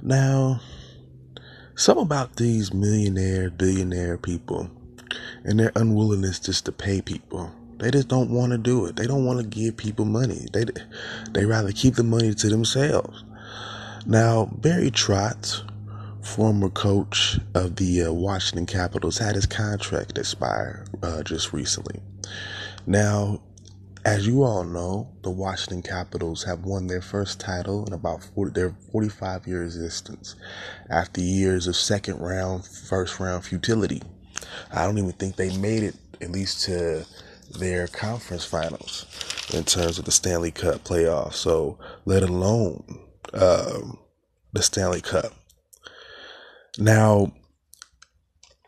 Now, 0.00 0.62
some 1.74 1.98
about 1.98 2.36
these 2.36 2.72
millionaire, 2.72 3.50
billionaire 3.50 4.16
people 4.16 4.70
and 5.44 5.60
their 5.60 5.70
unwillingness 5.76 6.40
just 6.40 6.64
to 6.64 6.72
pay 6.72 7.02
people. 7.02 7.52
They 7.76 7.90
just 7.90 8.08
don't 8.08 8.30
want 8.30 8.52
to 8.52 8.58
do 8.58 8.86
it. 8.86 8.96
They 8.96 9.06
don't 9.06 9.26
want 9.26 9.40
to 9.40 9.46
give 9.46 9.76
people 9.76 10.06
money. 10.06 10.46
They 10.54 10.64
they 11.32 11.44
rather 11.44 11.70
keep 11.70 11.96
the 11.96 12.04
money 12.04 12.32
to 12.32 12.48
themselves. 12.48 13.22
Now, 14.06 14.46
Barry 14.46 14.92
Trotz, 14.92 15.62
former 16.24 16.70
coach 16.70 17.38
of 17.54 17.76
the 17.76 18.04
uh, 18.04 18.12
Washington 18.14 18.64
Capitals, 18.64 19.18
had 19.18 19.34
his 19.34 19.44
contract 19.44 20.16
expire 20.16 20.86
uh, 21.02 21.22
just 21.22 21.52
recently. 21.52 22.00
Now, 22.86 23.42
as 24.04 24.26
you 24.26 24.42
all 24.42 24.64
know, 24.64 25.10
the 25.22 25.30
Washington 25.30 25.82
Capitals 25.82 26.44
have 26.44 26.64
won 26.64 26.86
their 26.86 27.00
first 27.00 27.40
title 27.40 27.86
in 27.86 27.92
about 27.92 28.22
40, 28.22 28.52
their 28.52 28.76
45 28.92 29.46
year 29.46 29.62
existence 29.62 30.36
after 30.90 31.20
years 31.20 31.66
of 31.66 31.76
second 31.76 32.18
round, 32.18 32.66
first 32.66 33.18
round 33.18 33.44
futility. 33.44 34.02
I 34.70 34.84
don't 34.84 34.98
even 34.98 35.12
think 35.12 35.36
they 35.36 35.56
made 35.56 35.82
it 35.82 35.96
at 36.20 36.30
least 36.30 36.64
to 36.64 37.06
their 37.58 37.86
conference 37.86 38.44
finals 38.44 39.06
in 39.54 39.64
terms 39.64 39.98
of 39.98 40.04
the 40.04 40.12
Stanley 40.12 40.50
Cup 40.50 40.84
playoffs. 40.84 41.34
So, 41.34 41.78
let 42.04 42.22
alone 42.22 42.84
um, 43.32 43.98
the 44.52 44.62
Stanley 44.62 45.00
Cup. 45.00 45.32
Now, 46.78 47.32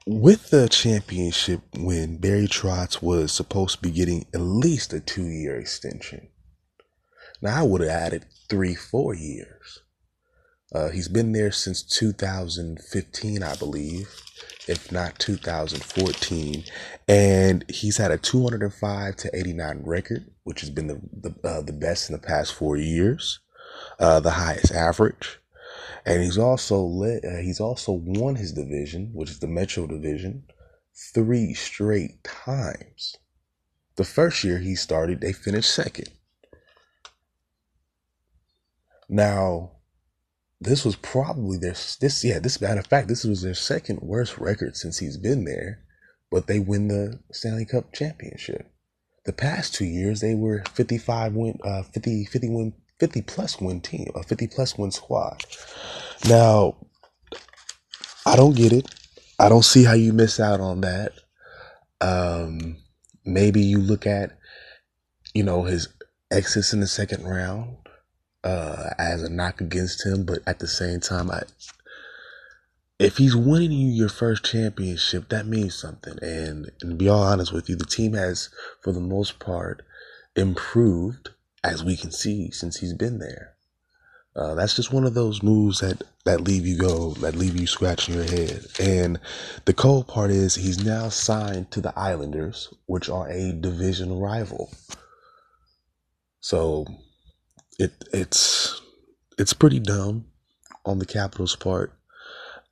with 0.06 0.50
the 0.50 0.68
championship 0.68 1.62
win, 1.76 2.18
Barry 2.18 2.46
Trotz 2.46 3.02
was 3.02 3.32
supposed 3.32 3.76
to 3.76 3.82
be 3.82 3.90
getting 3.90 4.26
at 4.32 4.40
least 4.40 4.92
a 4.92 5.00
two 5.00 5.26
year 5.26 5.56
extension. 5.58 6.28
Now, 7.42 7.60
I 7.60 7.62
would 7.64 7.80
have 7.80 7.90
added 7.90 8.26
three, 8.48 8.74
four 8.74 9.14
years. 9.14 9.80
Uh, 10.72 10.88
he's 10.88 11.08
been 11.08 11.32
there 11.32 11.52
since 11.52 11.82
2015, 11.82 13.42
I 13.42 13.54
believe, 13.56 14.08
if 14.68 14.90
not 14.90 15.18
2014. 15.18 16.64
And 17.08 17.64
he's 17.68 17.96
had 17.96 18.10
a 18.10 18.18
205 18.18 19.16
to 19.16 19.36
89 19.36 19.82
record, 19.84 20.30
which 20.44 20.60
has 20.60 20.70
been 20.70 20.86
the, 20.86 21.00
the, 21.12 21.48
uh, 21.48 21.62
the 21.62 21.72
best 21.72 22.08
in 22.08 22.14
the 22.16 22.22
past 22.22 22.54
four 22.54 22.76
years, 22.76 23.40
uh, 23.98 24.20
the 24.20 24.30
highest 24.30 24.72
average 24.72 25.40
and 26.06 26.22
he's 26.22 26.38
also 26.38 26.80
led, 26.80 27.24
uh, 27.24 27.38
he's 27.38 27.58
also 27.60 27.92
won 27.92 28.36
his 28.36 28.52
division, 28.52 29.10
which 29.12 29.28
is 29.28 29.40
the 29.40 29.48
Metro 29.48 29.88
Division, 29.88 30.44
three 31.12 31.52
straight 31.52 32.22
times. 32.22 33.16
The 33.96 34.04
first 34.04 34.44
year 34.44 34.58
he 34.58 34.76
started, 34.76 35.20
they 35.20 35.32
finished 35.32 35.74
second. 35.74 36.08
Now, 39.08 39.72
this 40.60 40.84
was 40.84 40.96
probably 40.96 41.58
their 41.58 41.74
this 42.00 42.24
yeah 42.24 42.38
this 42.38 42.60
matter 42.60 42.80
of 42.80 42.86
fact 42.86 43.08
this 43.08 43.24
was 43.24 43.42
their 43.42 43.54
second 43.54 44.00
worst 44.00 44.38
record 44.38 44.76
since 44.76 44.98
he's 44.98 45.18
been 45.18 45.44
there, 45.44 45.80
but 46.30 46.46
they 46.46 46.60
win 46.60 46.88
the 46.88 47.20
Stanley 47.32 47.66
Cup 47.66 47.92
championship. 47.92 48.70
The 49.24 49.32
past 49.32 49.74
two 49.74 49.84
years 49.84 50.20
they 50.20 50.34
were 50.34 50.62
55 50.72 51.34
win 51.34 51.58
uh 51.64 51.82
50 51.82 52.24
50 52.24 52.48
win 52.48 52.72
50 52.98 53.22
plus 53.22 53.60
win 53.60 53.80
team, 53.80 54.10
a 54.14 54.22
50 54.22 54.46
plus 54.48 54.78
win 54.78 54.90
squad. 54.90 55.44
Now, 56.28 56.76
I 58.24 58.36
don't 58.36 58.56
get 58.56 58.72
it. 58.72 58.86
I 59.38 59.48
don't 59.48 59.64
see 59.64 59.84
how 59.84 59.92
you 59.92 60.12
miss 60.12 60.40
out 60.40 60.60
on 60.60 60.80
that. 60.80 61.12
Um, 62.00 62.78
maybe 63.24 63.60
you 63.60 63.78
look 63.78 64.06
at, 64.06 64.38
you 65.34 65.42
know, 65.42 65.64
his 65.64 65.88
exits 66.30 66.72
in 66.72 66.80
the 66.80 66.86
second 66.86 67.24
round 67.24 67.76
uh, 68.44 68.90
as 68.98 69.22
a 69.22 69.28
knock 69.28 69.60
against 69.60 70.04
him, 70.04 70.24
but 70.24 70.38
at 70.46 70.58
the 70.58 70.68
same 70.68 71.00
time, 71.00 71.30
I, 71.30 71.42
if 72.98 73.18
he's 73.18 73.36
winning 73.36 73.72
you 73.72 73.88
your 73.88 74.08
first 74.08 74.44
championship, 74.44 75.28
that 75.28 75.46
means 75.46 75.74
something. 75.74 76.16
And, 76.22 76.70
and 76.80 76.90
to 76.90 76.94
be 76.94 77.08
all 77.08 77.22
honest 77.22 77.52
with 77.52 77.68
you, 77.68 77.76
the 77.76 77.84
team 77.84 78.14
has, 78.14 78.48
for 78.82 78.92
the 78.92 79.00
most 79.00 79.38
part, 79.38 79.82
improved 80.34 81.30
as 81.66 81.84
we 81.84 81.96
can 81.96 82.12
see 82.12 82.50
since 82.50 82.76
he's 82.76 82.94
been 82.94 83.18
there. 83.18 83.54
Uh, 84.36 84.54
that's 84.54 84.76
just 84.76 84.92
one 84.92 85.04
of 85.04 85.14
those 85.14 85.42
moves 85.42 85.80
that 85.80 86.02
that 86.24 86.42
leave 86.42 86.66
you 86.66 86.76
go, 86.76 87.12
that 87.14 87.34
leave 87.34 87.58
you 87.58 87.66
scratching 87.66 88.14
your 88.14 88.24
head. 88.24 88.66
And 88.78 89.18
the 89.64 89.72
cold 89.72 90.08
part 90.08 90.30
is 90.30 90.54
he's 90.54 90.84
now 90.84 91.08
signed 91.08 91.70
to 91.70 91.80
the 91.80 91.98
Islanders, 91.98 92.72
which 92.86 93.08
are 93.08 93.28
a 93.28 93.52
division 93.52 94.18
rival. 94.18 94.70
So 96.40 96.86
it 97.78 97.92
it's 98.12 98.80
it's 99.38 99.54
pretty 99.54 99.80
dumb 99.80 100.26
on 100.84 100.98
the 100.98 101.06
Capitals' 101.06 101.56
part. 101.56 101.92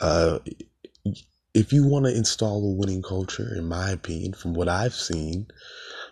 Uh, 0.00 0.40
if 1.54 1.72
you 1.72 1.86
want 1.86 2.04
to 2.04 2.14
install 2.14 2.62
a 2.68 2.76
winning 2.76 3.02
culture, 3.02 3.54
in 3.54 3.66
my 3.68 3.90
opinion, 3.90 4.34
from 4.34 4.54
what 4.54 4.68
I've 4.68 4.94
seen, 4.94 5.46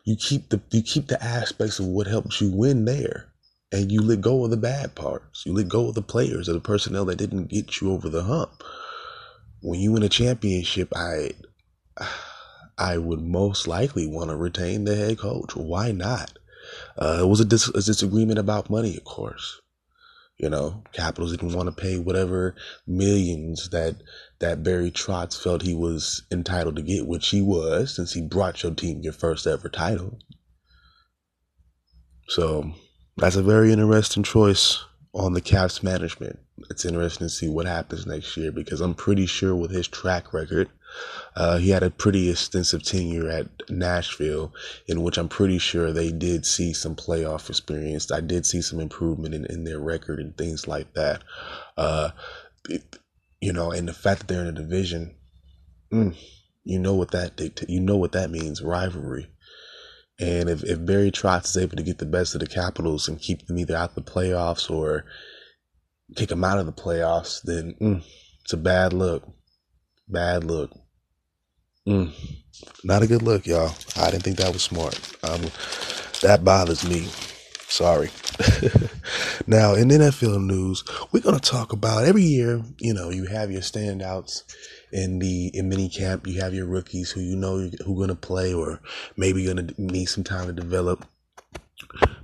you 0.05 0.17
keep 0.17 0.49
the 0.49 0.61
you 0.71 0.83
keep 0.83 1.09
the 1.09 1.23
aspects 1.23 1.79
of 1.79 1.87
what 1.87 2.07
helps 2.07 2.41
you 2.41 2.51
win 2.51 2.85
there 2.85 3.33
and 3.73 3.91
you 3.91 4.03
let 4.03 4.21
go 4.21 4.45
of 4.45 4.51
the 4.51 4.57
bad 4.57 4.95
parts. 4.95 5.47
You 5.47 5.55
let 5.55 5.69
go 5.69 5.89
of 5.89 5.95
the 5.95 6.03
players 6.03 6.49
or 6.49 6.53
the 6.53 6.61
personnel 6.61 7.07
that 7.07 7.17
didn't 7.17 7.47
get 7.47 7.81
you 7.81 7.91
over 7.91 8.09
the 8.09 8.25
hump. 8.25 8.63
When 9.63 9.81
you 9.81 9.93
win 9.93 10.03
a 10.03 10.09
championship, 10.09 10.93
I 10.95 11.33
I 12.79 12.99
would 12.99 13.21
most 13.21 13.69
likely 13.69 14.07
want 14.07 14.31
to 14.31 14.37
retain 14.37 14.85
the 14.85 14.97
head 14.97 15.19
coach. 15.19 15.55
Why 15.55 15.93
not? 15.93 16.39
Uh, 16.97 17.19
it 17.21 17.27
was 17.27 17.41
a, 17.41 17.45
dis- 17.45 17.69
a 17.69 17.83
disagreement 17.83 18.39
about 18.39 18.71
money, 18.71 18.97
of 18.97 19.05
course. 19.05 19.61
You 20.39 20.49
know, 20.49 20.83
Capitals 20.93 21.31
didn't 21.33 21.55
want 21.55 21.69
to 21.69 21.83
pay 21.83 21.99
whatever 21.99 22.57
millions 22.87 23.69
that 23.71 23.97
that 24.43 24.65
Barry 24.65 24.91
Trotz 24.91 25.41
felt 25.41 25.63
he 25.63 25.73
was 25.75 26.25
entitled 26.31 26.77
to 26.77 26.83
get, 26.83 27.07
which 27.07 27.29
he 27.29 27.41
was, 27.41 27.95
since 27.95 28.13
he 28.13 28.21
brought 28.21 28.63
your 28.63 28.75
team 28.75 29.01
your 29.01 29.13
first 29.13 29.47
ever 29.47 29.69
title. 29.69 30.19
So 32.29 32.73
that's 33.17 33.37
a 33.37 33.43
very 33.43 33.73
interesting 33.73 34.25
choice 34.25 34.85
on 35.15 35.33
the 35.35 35.41
Caps 35.41 35.83
management. 35.83 36.41
It's 36.71 36.85
interesting 36.85 37.27
to 37.27 37.31
see 37.33 37.49
what 37.49 37.67
happens 37.67 38.05
next 38.05 38.37
year 38.37 38.51
because 38.51 38.81
I'm 38.81 38.95
pretty 38.95 39.27
sure 39.27 39.55
with 39.55 39.71
his 39.71 39.87
track 39.87 40.33
record, 40.33 40.69
uh, 41.37 41.59
he 41.59 41.71
had 41.71 41.85
a 41.85 41.91
pretty 41.91 42.29
extensive 42.29 42.83
tenure 42.83 43.29
at 43.29 43.47
Nashville, 43.71 44.53
in 44.89 45.03
which 45.03 45.19
I'm 45.19 45.29
pretty 45.29 45.59
sure 45.59 45.93
they 45.93 46.11
did 46.11 46.45
see 46.45 46.73
some 46.73 46.97
playoff 46.97 47.49
experience. 47.49 48.11
I 48.11 48.21
did 48.21 48.45
see 48.45 48.61
some 48.61 48.81
improvement 48.81 49.35
in, 49.35 49.47
in 49.47 49.63
their 49.65 49.79
record 49.79 50.19
and 50.19 50.37
things 50.37 50.67
like 50.67 50.95
that. 50.95 51.23
Uh, 51.77 52.11
it, 52.69 52.99
you 53.43 53.53
know, 53.53 53.73
and 53.73 53.89
the 53.89 53.93
fact 53.93 54.21
that 54.21 54.29
they're 54.29 54.43
in 54.43 54.47
a 54.47 54.53
division, 54.53 55.17
mm, 55.93 56.17
you 56.63 56.79
know 56.79 56.95
what 56.95 57.11
that 57.11 57.41
you 57.69 57.81
know 57.81 57.97
what 57.97 58.13
that 58.13 58.31
means 58.31 58.63
rivalry. 58.63 59.27
And 60.21 60.49
if, 60.49 60.63
if 60.63 60.87
Barry 60.87 61.11
Trotz 61.11 61.47
is 61.47 61.57
able 61.57 61.77
to 61.77 61.83
get 61.83 61.99
the 61.99 62.07
best 62.07 62.35
of 62.35 62.41
the 62.41 62.47
Capitals 62.47 63.09
and 63.09 63.21
keep 63.21 63.47
them 63.47 63.59
either 63.59 63.75
out 63.75 63.91
of 63.91 63.95
the 63.97 64.11
playoffs 64.11 64.71
or 64.71 65.05
kick 66.15 66.29
them 66.29 66.45
out 66.45 66.61
of 66.61 66.67
the 66.67 66.73
playoffs, 66.73 67.43
then 67.43 67.75
mm, 67.81 68.05
it's 68.43 68.53
a 68.53 68.57
bad 68.57 68.93
look. 68.93 69.25
Bad 70.09 70.45
look. 70.45 70.71
Mm, 71.89 72.13
not 72.85 73.03
a 73.03 73.09
good 73.09 73.23
look, 73.23 73.45
y'all. 73.45 73.75
I 73.97 74.13
didn't 74.13 74.23
think 74.23 74.37
that 74.37 74.53
was 74.53 74.63
smart. 74.63 74.97
Um, 75.25 75.41
that 76.21 76.45
bothers 76.45 76.89
me. 76.89 77.09
Sorry. 77.73 78.11
now, 79.47 79.73
in 79.73 79.89
NFL 79.89 80.45
news, 80.45 80.85
we're 81.11 81.23
going 81.23 81.41
to 81.41 81.51
talk 81.51 81.73
about 81.73 82.05
every 82.05 82.23
year, 82.23 82.63
you 82.77 82.93
know, 82.93 83.09
you 83.09 83.25
have 83.25 83.51
your 83.51 83.63
standouts 83.63 84.43
in 84.93 85.21
the 85.21 85.51
in 85.55 85.71
mini 85.71 85.89
camp. 85.89 86.27
You 86.27 86.43
have 86.43 86.53
your 86.53 86.67
rookies 86.67 87.11
who 87.11 87.23
you 87.23 87.35
know 87.35 87.71
who 87.83 87.97
going 87.97 88.11
to 88.11 88.15
play 88.15 88.53
or 88.53 88.83
maybe 89.17 89.47
going 89.47 89.69
to 89.69 89.75
need 89.83 90.05
some 90.05 90.23
time 90.23 90.49
to 90.49 90.53
develop. 90.53 91.07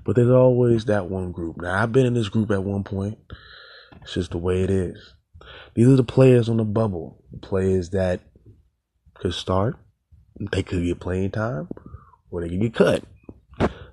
But 0.04 0.16
there's 0.16 0.28
always 0.28 0.84
that 0.84 1.08
one 1.08 1.32
group. 1.32 1.56
Now, 1.56 1.82
I've 1.82 1.92
been 1.92 2.04
in 2.04 2.12
this 2.12 2.28
group 2.28 2.50
at 2.50 2.62
one 2.62 2.84
point. 2.84 3.16
It's 4.02 4.12
just 4.12 4.32
the 4.32 4.38
way 4.38 4.62
it 4.62 4.70
is. 4.70 5.14
These 5.74 5.88
are 5.88 5.96
the 5.96 6.04
players 6.04 6.50
on 6.50 6.58
the 6.58 6.64
bubble, 6.64 7.24
the 7.32 7.38
players 7.38 7.88
that 7.90 8.20
could 9.14 9.32
start, 9.32 9.76
they 10.52 10.62
could 10.62 10.84
get 10.84 11.00
playing 11.00 11.30
time, 11.30 11.68
or 12.30 12.42
they 12.42 12.50
could 12.50 12.60
get 12.60 12.74
cut. 12.74 13.02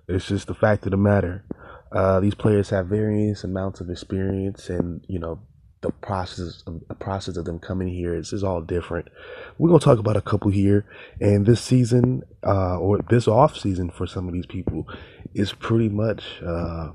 It's 0.07 0.27
just 0.27 0.47
the 0.47 0.53
fact 0.53 0.85
of 0.85 0.91
the 0.91 0.97
matter. 0.97 1.43
Uh, 1.91 2.19
these 2.19 2.35
players 2.35 2.69
have 2.69 2.87
various 2.87 3.43
amounts 3.43 3.79
of 3.79 3.89
experience, 3.89 4.69
and 4.69 5.05
you 5.07 5.19
know 5.19 5.39
the 5.81 5.91
process 5.91 6.63
of 6.65 6.81
the 6.87 6.95
process 6.95 7.37
of 7.37 7.45
them 7.45 7.59
coming 7.59 7.87
here 7.87 8.15
is, 8.15 8.33
is 8.33 8.43
all 8.43 8.61
different. 8.61 9.07
We're 9.57 9.69
gonna 9.69 9.79
talk 9.79 9.99
about 9.99 10.17
a 10.17 10.21
couple 10.21 10.51
here, 10.51 10.85
and 11.21 11.45
this 11.45 11.61
season 11.61 12.23
uh, 12.45 12.77
or 12.79 12.99
this 13.09 13.27
off 13.27 13.57
season 13.57 13.89
for 13.89 14.07
some 14.07 14.27
of 14.27 14.33
these 14.33 14.45
people 14.45 14.87
is 15.33 15.53
pretty 15.53 15.89
much 15.89 16.41
uh, 16.45 16.91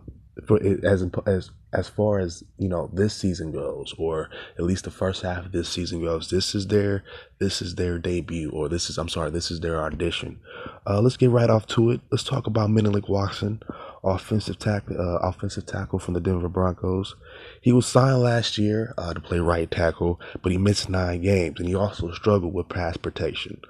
for 0.47 0.61
as 0.85 1.05
as 1.27 1.51
as 1.73 1.89
far 1.89 2.19
as 2.19 2.43
you 2.59 2.69
know 2.69 2.91
this 2.93 3.15
season 3.15 3.53
goes, 3.53 3.95
or 3.99 4.29
at 4.59 4.65
least 4.65 4.85
the 4.85 4.91
first 4.91 5.23
half 5.23 5.47
of 5.47 5.53
this 5.53 5.69
season 5.69 6.03
goes. 6.03 6.31
This 6.31 6.55
is 6.55 6.67
their 6.67 7.05
this 7.39 7.63
is 7.63 7.77
their 7.77 7.99
debut, 7.99 8.51
or 8.51 8.69
this 8.69 8.91
is 8.91 8.99
I'm 8.99 9.09
sorry, 9.09 9.31
this 9.31 9.51
is 9.51 9.61
their 9.61 9.81
audition. 9.81 10.41
Uh, 10.87 11.01
let's 11.01 11.17
get 11.17 11.31
right 11.31 11.51
off 11.51 11.67
to 11.69 11.91
it. 11.91 12.01
Let's 12.11 12.25
talk 12.25 12.47
about 12.47 12.71
Menelik 12.71 13.09
Watson 13.09 13.63
offensive 14.03 14.59
tackle, 14.59 14.97
uh, 14.99 15.19
offensive 15.19 15.67
tackle 15.67 15.99
from 15.99 16.15
the 16.15 16.21
Denver 16.21 16.49
Broncos. 16.49 17.15
He 17.61 17.73
was 17.73 17.87
signed 17.87 18.23
last 18.23 18.59
year 18.59 18.95
uh, 18.97 19.15
to 19.15 19.21
play 19.21 19.39
right 19.41 19.71
tackle, 19.71 20.21
but 20.43 20.53
he 20.53 20.59
missed 20.59 20.89
nine 20.89 21.23
games, 21.23 21.59
and 21.59 21.69
he 21.69 21.75
also 21.75 22.11
struggled 22.13 22.55
with 22.55 22.69
pass 22.69 22.97
protection. 22.97 23.61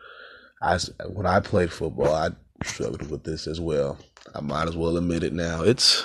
I, 0.62 0.78
when 1.08 1.26
I 1.26 1.40
played 1.40 1.72
football, 1.72 2.14
I 2.14 2.30
struggled 2.62 3.10
with 3.10 3.24
this 3.24 3.46
as 3.46 3.60
well. 3.60 3.98
I 4.34 4.40
might 4.40 4.68
as 4.68 4.76
well 4.76 4.96
admit 4.96 5.24
it 5.24 5.32
now. 5.32 5.62
It's 5.62 6.04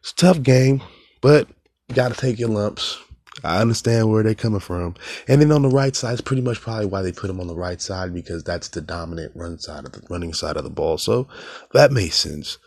it's 0.00 0.12
a 0.12 0.16
tough 0.16 0.42
game, 0.42 0.82
but 1.20 1.48
you 1.88 1.94
got 1.94 2.12
to 2.12 2.20
take 2.20 2.38
your 2.38 2.48
lumps. 2.48 2.98
I 3.44 3.60
understand 3.60 4.10
where 4.10 4.22
they're 4.22 4.34
coming 4.34 4.60
from. 4.60 4.96
And 5.28 5.40
then 5.40 5.52
on 5.52 5.62
the 5.62 5.68
right 5.68 5.94
side 5.94 6.14
is 6.14 6.20
pretty 6.20 6.42
much 6.42 6.60
probably 6.60 6.86
why 6.86 7.02
they 7.02 7.12
put 7.12 7.30
him 7.30 7.40
on 7.40 7.46
the 7.46 7.54
right 7.54 7.80
side 7.80 8.12
because 8.12 8.44
that's 8.44 8.68
the 8.68 8.80
dominant 8.80 9.32
run 9.34 9.58
side 9.58 9.86
of 9.86 9.92
the 9.92 10.02
running 10.10 10.34
side 10.34 10.56
of 10.56 10.64
the 10.64 10.70
ball. 10.70 10.98
So 10.98 11.28
that 11.72 11.92
makes 11.92 12.16
sense. 12.16 12.58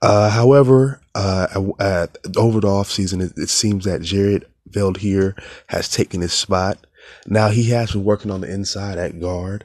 Uh, 0.00 0.30
however, 0.30 1.00
uh, 1.14 1.48
over 2.36 2.60
the 2.60 2.68
offseason, 2.68 3.22
it, 3.22 3.32
it 3.36 3.48
seems 3.50 3.84
that 3.84 4.02
Jared 4.02 4.46
Veldheer 4.70 5.36
has 5.66 5.88
taken 5.88 6.22
his 6.22 6.32
spot. 6.32 6.86
Now 7.26 7.48
he 7.48 7.70
has 7.70 7.92
been 7.92 8.04
working 8.04 8.30
on 8.30 8.40
the 8.40 8.50
inside 8.50 8.98
at 8.98 9.20
guard. 9.20 9.64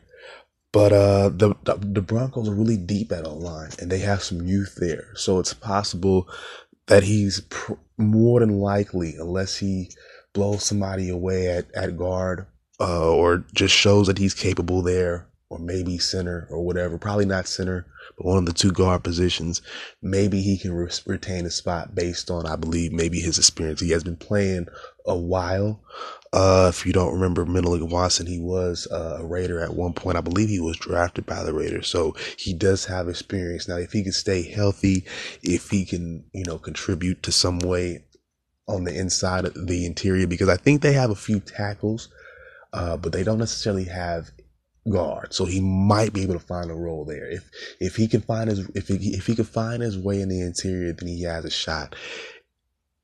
But 0.73 0.91
uh, 0.91 1.29
the, 1.29 1.55
the 1.63 2.01
Broncos 2.01 2.49
are 2.49 2.53
really 2.53 2.77
deep 2.77 3.11
at 3.11 3.25
O 3.25 3.33
line, 3.33 3.71
and 3.79 3.89
they 3.89 3.99
have 3.99 4.21
some 4.21 4.45
youth 4.45 4.75
there, 4.75 5.07
so 5.15 5.39
it's 5.39 5.53
possible 5.53 6.27
that 6.87 7.03
he's 7.03 7.41
pr- 7.41 7.73
more 7.97 8.39
than 8.39 8.59
likely, 8.59 9.15
unless 9.17 9.57
he 9.57 9.89
blows 10.33 10.63
somebody 10.63 11.09
away 11.09 11.47
at, 11.47 11.65
at 11.75 11.97
guard 11.97 12.47
uh, 12.79 13.11
or 13.13 13.43
just 13.53 13.73
shows 13.73 14.07
that 14.07 14.17
he's 14.17 14.33
capable 14.33 14.81
there 14.81 15.27
or 15.49 15.59
maybe 15.59 15.97
center 15.97 16.47
or 16.51 16.63
whatever. 16.63 16.97
Probably 16.97 17.25
not 17.25 17.47
center, 17.47 17.87
but 18.17 18.25
one 18.25 18.37
of 18.37 18.45
the 18.45 18.53
two 18.53 18.71
guard 18.71 19.03
positions. 19.03 19.61
Maybe 20.01 20.41
he 20.41 20.57
can 20.57 20.73
re- 20.73 20.91
retain 21.05 21.45
a 21.45 21.49
spot 21.49 21.95
based 21.95 22.29
on, 22.29 22.45
I 22.45 22.55
believe, 22.55 22.91
maybe 22.91 23.19
his 23.19 23.37
experience. 23.37 23.79
He 23.79 23.91
has 23.91 24.03
been 24.03 24.17
playing 24.17 24.67
a 25.05 25.17
while. 25.17 25.81
Uh, 26.33 26.67
if 26.69 26.85
you 26.85 26.93
don't 26.93 27.13
remember 27.13 27.45
Menelik 27.45 27.89
Watson, 27.89 28.27
he 28.27 28.39
was 28.39 28.87
uh, 28.91 29.19
a 29.21 29.25
Raider 29.25 29.61
at 29.61 29.73
one 29.73 29.93
point. 29.93 30.17
I 30.17 30.21
believe 30.21 30.49
he 30.49 30.59
was 30.59 30.77
drafted 30.77 31.25
by 31.25 31.43
the 31.43 31.53
Raiders. 31.53 31.87
So 31.87 32.15
he 32.37 32.53
does 32.53 32.85
have 32.85 33.07
experience. 33.07 33.67
Now, 33.67 33.77
if 33.77 33.91
he 33.91 34.03
can 34.03 34.11
stay 34.11 34.43
healthy, 34.43 35.05
if 35.41 35.69
he 35.69 35.85
can, 35.85 36.25
you 36.33 36.43
know, 36.45 36.57
contribute 36.57 37.23
to 37.23 37.31
some 37.31 37.59
way 37.59 38.03
on 38.67 38.83
the 38.83 38.97
inside 38.97 39.45
of 39.45 39.67
the 39.67 39.85
interior 39.85 40.27
because 40.27 40.49
I 40.49 40.57
think 40.57 40.81
they 40.81 40.93
have 40.93 41.09
a 41.09 41.15
few 41.15 41.39
tackles, 41.39 42.09
uh, 42.73 42.97
but 42.97 43.13
they 43.13 43.23
don't 43.23 43.39
necessarily 43.39 43.85
have 43.85 44.31
guard. 44.89 45.33
So 45.33 45.45
he 45.45 45.61
might 45.61 46.13
be 46.13 46.23
able 46.23 46.33
to 46.33 46.39
find 46.39 46.69
a 46.69 46.75
role 46.75 47.05
there. 47.05 47.29
If 47.29 47.49
if 47.79 47.95
he 47.95 48.07
can 48.07 48.21
find 48.21 48.49
his 48.49 48.69
if 48.69 48.87
he 48.87 48.95
if 49.15 49.27
he 49.27 49.35
can 49.35 49.45
find 49.45 49.81
his 49.81 49.97
way 49.97 50.21
in 50.21 50.29
the 50.29 50.41
interior, 50.41 50.93
then 50.93 51.07
he 51.07 51.23
has 51.23 51.45
a 51.45 51.49
shot. 51.49 51.95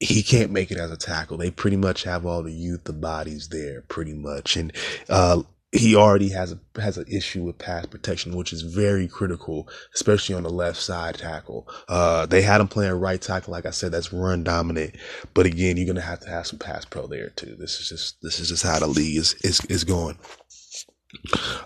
He 0.03 0.23
can't 0.23 0.51
make 0.51 0.71
it 0.71 0.77
as 0.79 0.91
a 0.91 0.97
tackle. 0.97 1.37
They 1.37 1.51
pretty 1.51 1.77
much 1.77 2.03
have 2.03 2.25
all 2.25 2.43
the 2.43 2.53
youth, 2.53 2.85
the 2.85 2.93
bodies 2.93 3.49
there, 3.49 3.81
pretty 3.83 4.13
much. 4.13 4.57
And 4.57 4.73
uh, 5.09 5.43
he 5.71 5.95
already 5.95 6.29
has 6.29 6.51
a 6.51 6.59
has 6.81 6.97
an 6.97 7.05
issue 7.09 7.43
with 7.43 7.57
pass 7.57 7.85
protection, 7.87 8.35
which 8.35 8.53
is 8.53 8.61
very 8.61 9.07
critical, 9.07 9.67
especially 9.95 10.35
on 10.35 10.43
the 10.43 10.49
left 10.49 10.79
side 10.79 11.15
tackle. 11.15 11.67
Uh, 11.89 12.25
they 12.27 12.41
had 12.43 12.61
him 12.61 12.67
playing 12.67 12.93
right 12.93 13.21
tackle, 13.21 13.51
like 13.53 13.65
I 13.65 13.71
said, 13.71 13.91
that's 13.91 14.13
run 14.13 14.43
dominant. 14.43 14.95
But 15.33 15.47
again, 15.47 15.77
you're 15.77 15.87
gonna 15.87 16.01
have 16.01 16.19
to 16.21 16.29
have 16.29 16.47
some 16.47 16.59
pass 16.59 16.85
pro 16.85 17.07
there 17.07 17.29
too. 17.31 17.55
This 17.57 17.79
is 17.79 17.89
just 17.89 18.21
this 18.21 18.39
is 18.39 18.49
just 18.49 18.63
how 18.63 18.79
the 18.79 18.87
league 18.87 19.17
is 19.17 19.33
is, 19.43 19.65
is 19.65 19.83
going. 19.83 20.17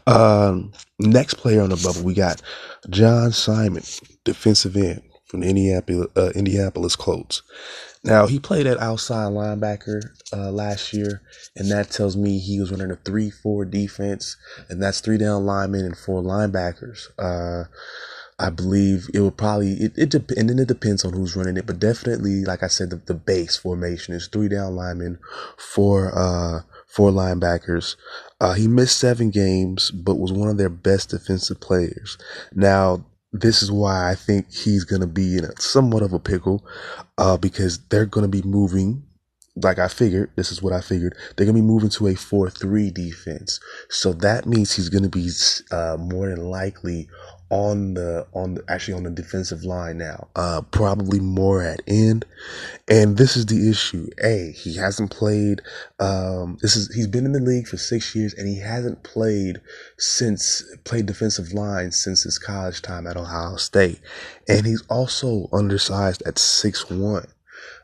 Um, 0.07 0.73
next 0.99 1.35
player 1.35 1.61
on 1.61 1.69
the 1.69 1.77
bubble, 1.77 2.03
we 2.03 2.13
got 2.13 2.41
John 2.89 3.31
Simon, 3.31 3.83
defensive 4.23 4.77
end 4.77 5.01
from 5.27 5.41
the 5.41 5.49
Indianapolis, 5.49 6.07
uh, 6.15 6.31
Indianapolis 6.35 6.95
Colts. 6.95 7.43
Now 8.03 8.27
he 8.27 8.39
played 8.39 8.67
at 8.67 8.79
outside 8.79 9.31
linebacker 9.33 10.01
uh, 10.33 10.51
last 10.51 10.93
year, 10.93 11.21
and 11.55 11.69
that 11.71 11.89
tells 11.91 12.15
me 12.15 12.39
he 12.39 12.59
was 12.59 12.71
running 12.71 12.91
a 12.91 12.95
three-four 12.97 13.65
defense, 13.65 14.37
and 14.69 14.81
that's 14.81 15.01
three 15.01 15.17
down 15.17 15.45
linemen 15.45 15.85
and 15.85 15.97
four 15.97 16.21
linebackers. 16.21 17.07
Uh, 17.19 17.65
I 18.39 18.51
believe 18.51 19.09
it 19.13 19.21
would 19.21 19.37
probably 19.37 19.73
it, 19.73 19.93
it 19.97 20.09
dep- 20.09 20.31
and 20.31 20.49
then 20.49 20.59
it 20.59 20.67
depends 20.67 21.03
on 21.03 21.13
who's 21.13 21.35
running 21.35 21.57
it, 21.57 21.65
but 21.65 21.79
definitely, 21.79 22.43
like 22.45 22.61
I 22.63 22.67
said, 22.67 22.91
the, 22.91 22.97
the 22.97 23.15
base 23.15 23.57
formation 23.57 24.13
is 24.13 24.27
three 24.27 24.47
down 24.47 24.75
linemen, 24.75 25.17
four 25.57 26.11
uh 26.15 26.61
four 26.87 27.11
linebackers. 27.11 27.95
Uh, 28.39 28.53
he 28.53 28.67
missed 28.67 28.97
seven 28.99 29.31
games, 29.31 29.89
but 29.91 30.15
was 30.19 30.31
one 30.31 30.49
of 30.49 30.57
their 30.57 30.69
best 30.69 31.09
defensive 31.09 31.59
players. 31.59 32.17
Now 32.53 33.05
this 33.41 33.63
is 33.63 33.71
why 33.71 34.11
I 34.11 34.15
think 34.15 34.53
he's 34.53 34.83
going 34.83 35.01
to 35.01 35.07
be 35.07 35.37
in 35.37 35.45
a 35.45 35.61
somewhat 35.61 36.03
of 36.03 36.13
a 36.13 36.19
pickle, 36.19 36.65
uh, 37.17 37.37
because 37.37 37.79
they're 37.89 38.05
going 38.05 38.29
to 38.29 38.41
be 38.41 38.47
moving. 38.47 39.03
Like 39.55 39.79
I 39.79 39.87
figured, 39.87 40.31
this 40.35 40.51
is 40.51 40.61
what 40.61 40.73
I 40.73 40.81
figured. 40.81 41.15
They're 41.35 41.47
gonna 41.47 41.57
be 41.57 41.63
moving 41.63 41.89
to 41.89 42.07
a 42.09 42.15
four-three 42.15 42.91
defense, 42.91 43.59
so 43.89 44.13
that 44.13 44.45
means 44.45 44.73
he's 44.75 44.89
gonna 44.89 45.09
be 45.09 45.29
uh, 45.71 45.97
more 45.99 46.29
than 46.29 46.51
likely 46.51 47.09
on 47.49 47.93
the 47.93 48.27
on 48.33 48.55
the, 48.55 48.63
actually 48.67 48.93
on 48.95 49.03
the 49.03 49.09
defensive 49.09 49.63
line 49.63 49.97
now. 49.97 50.27
Uh, 50.35 50.61
probably 50.71 51.19
more 51.19 51.63
at 51.63 51.81
end, 51.87 52.25
and 52.87 53.17
this 53.17 53.37
is 53.37 53.45
the 53.45 53.69
issue. 53.69 54.07
A 54.23 54.51
he 54.51 54.75
hasn't 54.75 55.11
played. 55.11 55.61
Um, 55.99 56.57
this 56.61 56.75
is 56.75 56.93
he's 56.93 57.07
been 57.07 57.25
in 57.25 57.31
the 57.31 57.39
league 57.39 57.67
for 57.67 57.77
six 57.77 58.15
years, 58.15 58.33
and 58.33 58.47
he 58.47 58.59
hasn't 58.59 59.03
played 59.03 59.61
since 59.97 60.63
played 60.83 61.05
defensive 61.05 61.53
line 61.53 61.91
since 61.91 62.23
his 62.23 62.37
college 62.37 62.81
time 62.81 63.07
at 63.07 63.17
Ohio 63.17 63.55
State, 63.55 63.99
and 64.47 64.65
he's 64.65 64.83
also 64.89 65.49
undersized 65.53 66.23
at 66.25 66.37
six 66.37 66.89
one. 66.89 67.27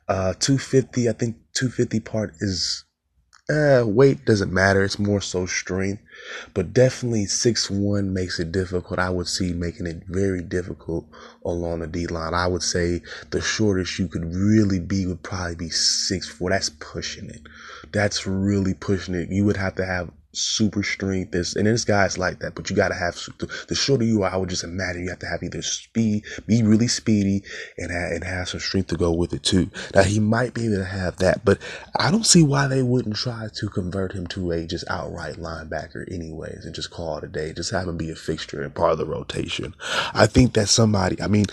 Uh, 0.09 0.33
250, 0.33 1.07
I 1.07 1.13
think 1.13 1.37
250 1.53 1.99
part 2.01 2.33
is 2.41 2.83
uh, 3.49 3.83
weight 3.85 4.25
doesn't 4.25 4.53
matter. 4.53 4.83
It's 4.83 4.99
more 4.99 5.21
so 5.21 5.45
strength. 5.45 6.01
But 6.53 6.73
definitely 6.73 7.25
six 7.25 7.69
one 7.69 8.13
makes 8.13 8.39
it 8.39 8.51
difficult. 8.51 8.99
I 8.99 9.09
would 9.09 9.27
see 9.27 9.53
making 9.53 9.87
it 9.87 10.03
very 10.07 10.41
difficult 10.41 11.05
along 11.43 11.79
the 11.79 11.87
D 11.87 12.07
line. 12.07 12.33
I 12.33 12.47
would 12.47 12.63
say 12.63 13.01
the 13.31 13.41
shortest 13.41 13.99
you 13.99 14.07
could 14.07 14.33
really 14.33 14.79
be 14.79 15.05
would 15.05 15.23
probably 15.23 15.55
be 15.55 15.69
six 15.69 16.27
four. 16.29 16.51
That's 16.51 16.69
pushing 16.69 17.29
it. 17.29 17.41
That's 17.91 18.25
really 18.25 18.73
pushing 18.73 19.15
it. 19.15 19.29
You 19.29 19.43
would 19.45 19.57
have 19.57 19.75
to 19.75 19.85
have 19.85 20.11
super 20.33 20.83
strength. 20.83 21.31
This 21.31 21.55
and 21.55 21.67
this 21.67 21.85
guy's 21.85 22.17
like 22.17 22.39
that, 22.39 22.55
but 22.55 22.69
you 22.69 22.75
got 22.75 22.89
to 22.89 22.95
have 22.95 23.15
the 23.67 23.75
shorter 23.75 24.03
you 24.03 24.23
are. 24.23 24.31
I 24.31 24.37
would 24.37 24.49
just 24.49 24.63
imagine 24.63 25.03
you 25.03 25.09
have 25.09 25.19
to 25.19 25.27
have 25.27 25.43
either 25.43 25.61
speed, 25.61 26.23
be 26.47 26.63
really 26.63 26.87
speedy, 26.87 27.43
and 27.77 27.91
have, 27.91 28.11
and 28.11 28.23
have 28.23 28.49
some 28.49 28.59
strength 28.59 28.87
to 28.87 28.97
go 28.97 29.11
with 29.11 29.33
it 29.33 29.43
too. 29.43 29.69
Now 29.93 30.03
he 30.03 30.19
might 30.19 30.53
be 30.53 30.65
able 30.65 30.77
to 30.77 30.85
have 30.85 31.17
that, 31.17 31.45
but 31.45 31.59
I 31.95 32.11
don't 32.11 32.25
see 32.25 32.43
why 32.43 32.67
they 32.67 32.83
wouldn't 32.83 33.15
try 33.15 33.47
to 33.53 33.69
convert 33.69 34.13
him 34.13 34.27
to 34.27 34.51
a 34.51 34.65
just 34.65 34.85
outright 34.89 35.35
linebacker, 35.35 36.11
anyways, 36.11 36.65
and 36.65 36.73
just 36.73 36.91
call 36.91 37.17
it 37.17 37.23
a 37.23 37.27
day. 37.27 37.53
Just 37.53 37.71
have 37.71 37.87
him 37.87 37.97
be 37.97 38.09
a 38.09 38.15
fixture 38.15 38.61
and 38.61 38.73
part 38.73 38.93
of 38.93 38.97
the 38.97 39.05
rotation. 39.05 39.75
I 40.13 40.25
think 40.25 40.53
that 40.53 40.67
somebody. 40.69 41.21
I 41.21 41.27
mean, 41.27 41.45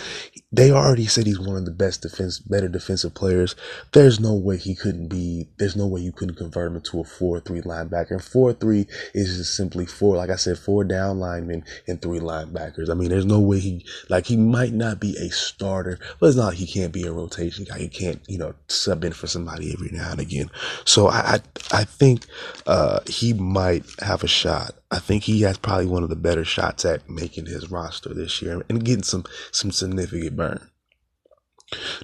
they 0.52 0.70
already 0.70 1.06
said 1.06 1.26
he's 1.26 1.38
one 1.38 1.56
of 1.56 1.64
the 1.64 1.70
best 1.70 2.02
defense, 2.02 2.38
better 2.38 2.68
defensive 2.68 3.14
players. 3.14 3.54
There's 3.92 4.18
no 4.18 4.34
way 4.34 4.56
he 4.56 4.74
couldn't 4.74 5.08
be. 5.08 5.48
There's 5.58 5.76
no 5.76 5.86
way 5.86 6.00
you 6.00 6.12
couldn't 6.12 6.36
convert 6.36 6.70
him 6.70 6.76
into 6.76 7.00
a 7.00 7.04
four-three 7.04 7.62
linebacker. 7.62 8.12
And 8.12 8.24
four-three 8.24 8.69
three 8.70 8.86
is 9.14 9.36
just 9.36 9.56
simply 9.56 9.84
four, 9.84 10.16
like 10.16 10.30
I 10.30 10.36
said, 10.36 10.58
four 10.58 10.84
down 10.84 11.18
linemen 11.18 11.64
and 11.88 12.00
three 12.00 12.20
linebackers. 12.20 12.88
I 12.88 12.94
mean, 12.94 13.08
there's 13.08 13.26
no 13.26 13.40
way 13.40 13.58
he, 13.58 13.84
like, 14.08 14.26
he 14.26 14.36
might 14.36 14.72
not 14.72 15.00
be 15.00 15.16
a 15.16 15.30
starter, 15.30 15.98
but 16.18 16.28
it's 16.28 16.36
not 16.36 16.48
like 16.48 16.56
he 16.58 16.66
can't 16.66 16.92
be 16.92 17.04
a 17.04 17.12
rotation 17.12 17.64
guy. 17.64 17.78
He 17.78 17.88
can't, 17.88 18.20
you 18.28 18.38
know, 18.38 18.54
sub 18.68 19.04
in 19.04 19.12
for 19.12 19.26
somebody 19.26 19.72
every 19.72 19.90
now 19.90 20.12
and 20.12 20.20
again. 20.20 20.50
So 20.84 21.08
I, 21.08 21.18
I, 21.18 21.40
I 21.72 21.84
think, 21.84 22.26
uh, 22.66 23.00
he 23.06 23.32
might 23.32 23.84
have 24.00 24.22
a 24.22 24.28
shot. 24.28 24.74
I 24.90 24.98
think 24.98 25.24
he 25.24 25.42
has 25.42 25.58
probably 25.58 25.86
one 25.86 26.02
of 26.02 26.08
the 26.08 26.16
better 26.16 26.44
shots 26.44 26.84
at 26.84 27.08
making 27.08 27.46
his 27.46 27.70
roster 27.70 28.14
this 28.14 28.40
year 28.42 28.64
and 28.68 28.84
getting 28.84 29.02
some, 29.04 29.24
some 29.50 29.72
significant 29.72 30.36
burn. 30.36 30.69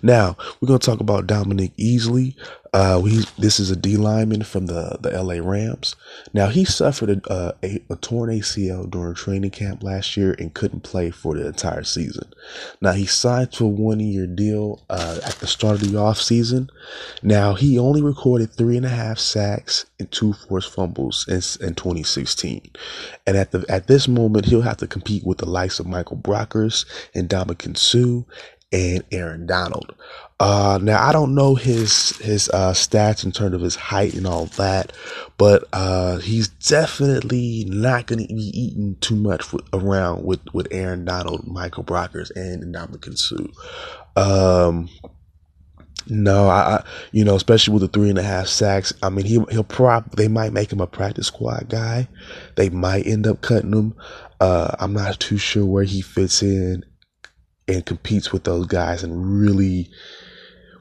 Now 0.02 0.36
we're 0.60 0.68
going 0.68 0.80
to 0.80 0.86
talk 0.86 1.00
about 1.00 1.26
Dominique 1.26 1.76
Easley. 1.76 2.34
Uh, 2.72 3.00
we, 3.02 3.24
this 3.38 3.58
is 3.58 3.70
a 3.70 3.76
D 3.76 3.96
lineman 3.96 4.42
from 4.42 4.66
the, 4.66 4.98
the 5.00 5.10
LA 5.10 5.36
Rams. 5.42 5.96
Now 6.34 6.48
he 6.48 6.66
suffered 6.66 7.08
a, 7.26 7.54
a, 7.62 7.80
a, 7.88 7.96
torn 7.96 8.28
ACL 8.28 8.90
during 8.90 9.14
training 9.14 9.52
camp 9.52 9.82
last 9.82 10.14
year 10.14 10.36
and 10.38 10.52
couldn't 10.52 10.82
play 10.82 11.10
for 11.10 11.34
the 11.34 11.46
entire 11.46 11.84
season. 11.84 12.30
Now 12.82 12.92
he 12.92 13.06
signed 13.06 13.52
to 13.52 13.64
a 13.64 13.68
one 13.68 14.00
year 14.00 14.26
deal 14.26 14.82
uh, 14.90 15.20
at 15.24 15.36
the 15.36 15.46
start 15.46 15.80
of 15.80 15.90
the 15.90 15.98
off 15.98 16.20
season. 16.20 16.68
Now 17.22 17.54
he 17.54 17.78
only 17.78 18.02
recorded 18.02 18.52
three 18.52 18.76
and 18.76 18.84
a 18.84 18.90
half 18.90 19.18
sacks 19.18 19.86
and 19.98 20.10
two 20.10 20.34
forced 20.34 20.74
fumbles 20.74 21.26
in, 21.28 21.66
in 21.66 21.74
2016. 21.74 22.70
And 23.26 23.36
at 23.38 23.52
the 23.52 23.64
at 23.70 23.86
this 23.86 24.06
moment 24.06 24.46
he'll 24.46 24.60
have 24.60 24.76
to 24.78 24.86
compete 24.86 25.24
with 25.24 25.38
the 25.38 25.48
likes 25.48 25.80
of 25.80 25.86
Michael 25.86 26.18
Brockers 26.18 26.84
and 27.14 27.28
Ndamukong 27.28 27.78
Suh 27.78 28.24
and 28.72 29.04
Aaron 29.12 29.46
Donald. 29.46 29.94
Uh, 30.38 30.78
now 30.82 31.02
I 31.02 31.12
don't 31.12 31.34
know 31.34 31.54
his 31.54 32.16
his 32.18 32.50
uh, 32.50 32.72
stats 32.72 33.24
in 33.24 33.32
terms 33.32 33.54
of 33.54 33.62
his 33.62 33.74
height 33.74 34.14
and 34.14 34.26
all 34.26 34.46
that, 34.46 34.92
but 35.38 35.64
uh, 35.72 36.18
he's 36.18 36.48
definitely 36.48 37.64
not 37.68 38.06
going 38.06 38.26
to 38.26 38.34
be 38.34 38.50
eating 38.52 38.96
too 39.00 39.16
much 39.16 39.46
around 39.72 40.24
with 40.24 40.40
with 40.52 40.68
Aaron 40.70 41.06
Donald, 41.06 41.46
Michael 41.46 41.84
Brockers, 41.84 42.30
and 42.36 42.62
Ndamukong 42.74 43.16
Suh. 43.16 43.46
Um, 44.16 44.90
no, 46.08 46.48
I, 46.48 46.84
you 47.12 47.24
know, 47.24 47.34
especially 47.34 47.72
with 47.72 47.82
the 47.82 47.88
three 47.88 48.10
and 48.10 48.18
a 48.18 48.22
half 48.22 48.46
sacks. 48.46 48.92
I 49.02 49.08
mean, 49.08 49.24
he 49.24 49.42
he'll 49.50 49.64
probably 49.64 50.24
they 50.24 50.28
might 50.28 50.52
make 50.52 50.70
him 50.70 50.80
a 50.80 50.86
practice 50.86 51.28
squad 51.28 51.68
guy. 51.70 52.08
They 52.56 52.68
might 52.68 53.06
end 53.06 53.26
up 53.26 53.40
cutting 53.40 53.72
him. 53.72 53.94
Uh, 54.38 54.76
I'm 54.78 54.92
not 54.92 55.18
too 55.18 55.38
sure 55.38 55.64
where 55.64 55.84
he 55.84 56.02
fits 56.02 56.42
in 56.42 56.84
and 57.68 57.84
competes 57.86 58.32
with 58.32 58.44
those 58.44 58.66
guys 58.66 59.02
and 59.02 59.40
really 59.40 59.88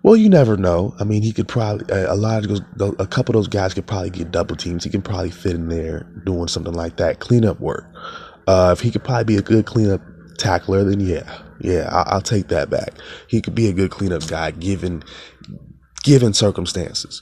well 0.04 0.16
you 0.16 0.30
never 0.30 0.56
know 0.58 0.94
i 1.00 1.04
mean 1.04 1.24
he 1.24 1.32
could 1.32 1.48
probably 1.48 1.86
a 1.90 2.16
lot 2.16 2.46
of 2.46 2.62
those 2.78 2.96
a 3.00 3.08
couple 3.08 3.36
of 3.36 3.40
those 3.40 3.48
guys 3.48 3.74
could 3.74 3.88
probably 3.88 4.10
get 4.10 4.32
double 4.32 4.56
teams 4.56 4.84
he 4.84 4.90
can 4.90 5.02
probably 5.02 5.32
fit 5.32 5.56
in 5.56 5.68
there 5.70 6.04
doing 6.26 6.48
something 6.48 6.74
like 6.74 6.98
that 6.98 7.20
cleanup 7.20 7.60
work 7.60 7.86
uh, 8.48 8.76
if 8.78 8.82
he 8.82 8.92
could 8.92 9.04
probably 9.04 9.24
be 9.24 9.38
a 9.38 9.42
good 9.42 9.66
cleanup 9.66 10.02
tackler 10.38 10.84
then 10.84 11.00
yeah 11.00 11.42
yeah 11.60 11.90
I'll, 11.92 12.16
I'll 12.16 12.22
take 12.22 12.50
that 12.50 12.70
back 12.70 12.94
he 13.28 13.42
could 13.42 13.56
be 13.56 13.68
a 13.68 13.74
good 13.74 13.90
cleanup 13.90 14.28
guy 14.28 14.52
given 14.52 15.04
given 16.06 16.34
circumstances. 16.34 17.22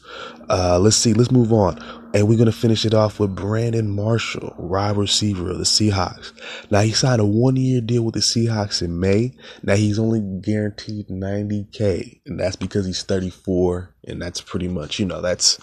Uh, 0.49 0.77
let's 0.77 0.97
see. 0.97 1.13
Let's 1.13 1.31
move 1.31 1.51
on. 1.53 1.79
And 2.13 2.27
we're 2.27 2.37
going 2.37 2.45
to 2.45 2.51
finish 2.51 2.85
it 2.85 2.93
off 2.93 3.19
with 3.19 3.35
Brandon 3.35 3.89
Marshall, 3.89 4.53
wide 4.57 4.97
receiver 4.97 5.49
of 5.49 5.57
the 5.57 5.63
Seahawks. 5.63 6.31
Now, 6.69 6.81
he 6.81 6.91
signed 6.91 7.21
a 7.21 7.25
one 7.25 7.55
year 7.55 7.81
deal 7.81 8.03
with 8.03 8.13
the 8.13 8.19
Seahawks 8.19 8.83
in 8.83 8.99
May. 8.99 9.35
Now, 9.63 9.75
he's 9.75 9.97
only 9.97 10.21
guaranteed 10.41 11.07
90K. 11.07 12.21
And 12.27 12.39
that's 12.39 12.55
because 12.55 12.85
he's 12.85 13.01
34. 13.01 13.95
And 14.07 14.21
that's 14.21 14.41
pretty 14.41 14.67
much, 14.67 14.99
you 14.99 15.05
know, 15.05 15.21
that's, 15.21 15.59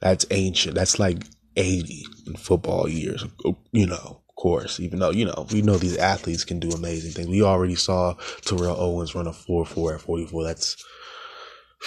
that's 0.00 0.24
ancient. 0.30 0.74
That's 0.74 0.98
like 0.98 1.24
80 1.56 2.06
in 2.26 2.36
football 2.36 2.88
years, 2.88 3.24
you 3.72 3.86
know. 3.86 4.18
Of 4.28 4.36
course, 4.36 4.80
even 4.80 4.98
though, 4.98 5.10
you 5.10 5.24
know, 5.26 5.46
we 5.52 5.62
know 5.62 5.76
these 5.76 5.98
athletes 5.98 6.44
can 6.44 6.58
do 6.58 6.70
amazing 6.70 7.12
things. 7.12 7.28
We 7.28 7.42
already 7.42 7.76
saw 7.76 8.14
Terrell 8.40 8.76
Owens 8.76 9.14
run 9.14 9.28
a 9.28 9.32
4 9.32 9.64
4 9.64 9.94
at 9.94 10.00
44. 10.00 10.42
That's, 10.42 10.84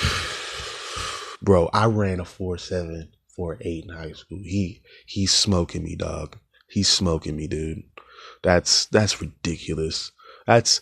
bro, 1.41 1.69
I 1.73 1.87
ran 1.87 2.19
a 2.19 2.25
four 2.25 2.57
seven, 2.57 3.09
four 3.35 3.57
eight 3.61 3.85
in 3.85 3.89
high 3.89 4.13
school. 4.13 4.39
He 4.43 4.81
he's 5.05 5.33
smoking 5.33 5.83
me, 5.83 5.95
dog. 5.95 6.37
He's 6.69 6.87
smoking 6.87 7.35
me, 7.35 7.47
dude. 7.47 7.83
That's 8.43 8.85
that's 8.87 9.21
ridiculous. 9.21 10.11
That's 10.47 10.79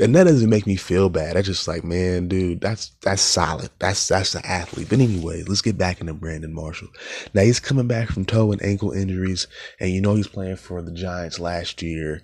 and 0.00 0.14
that 0.14 0.24
doesn't 0.24 0.48
make 0.48 0.66
me 0.66 0.76
feel 0.76 1.10
bad. 1.10 1.36
That's 1.36 1.46
just 1.46 1.68
like, 1.68 1.84
man, 1.84 2.26
dude, 2.28 2.62
that's 2.62 2.92
that's 3.02 3.20
solid. 3.20 3.70
That's 3.78 4.08
that's 4.08 4.32
the 4.32 4.44
athlete. 4.46 4.88
But 4.88 5.00
anyway, 5.00 5.42
let's 5.42 5.60
get 5.60 5.76
back 5.76 6.00
into 6.00 6.14
Brandon 6.14 6.54
Marshall. 6.54 6.88
Now 7.34 7.42
he's 7.42 7.60
coming 7.60 7.86
back 7.86 8.08
from 8.08 8.24
toe 8.24 8.52
and 8.52 8.62
ankle 8.62 8.92
injuries, 8.92 9.46
and 9.78 9.90
you 9.90 10.00
know 10.00 10.14
he's 10.14 10.26
playing 10.28 10.56
for 10.56 10.80
the 10.80 10.92
Giants 10.92 11.38
last 11.38 11.82
year. 11.82 12.22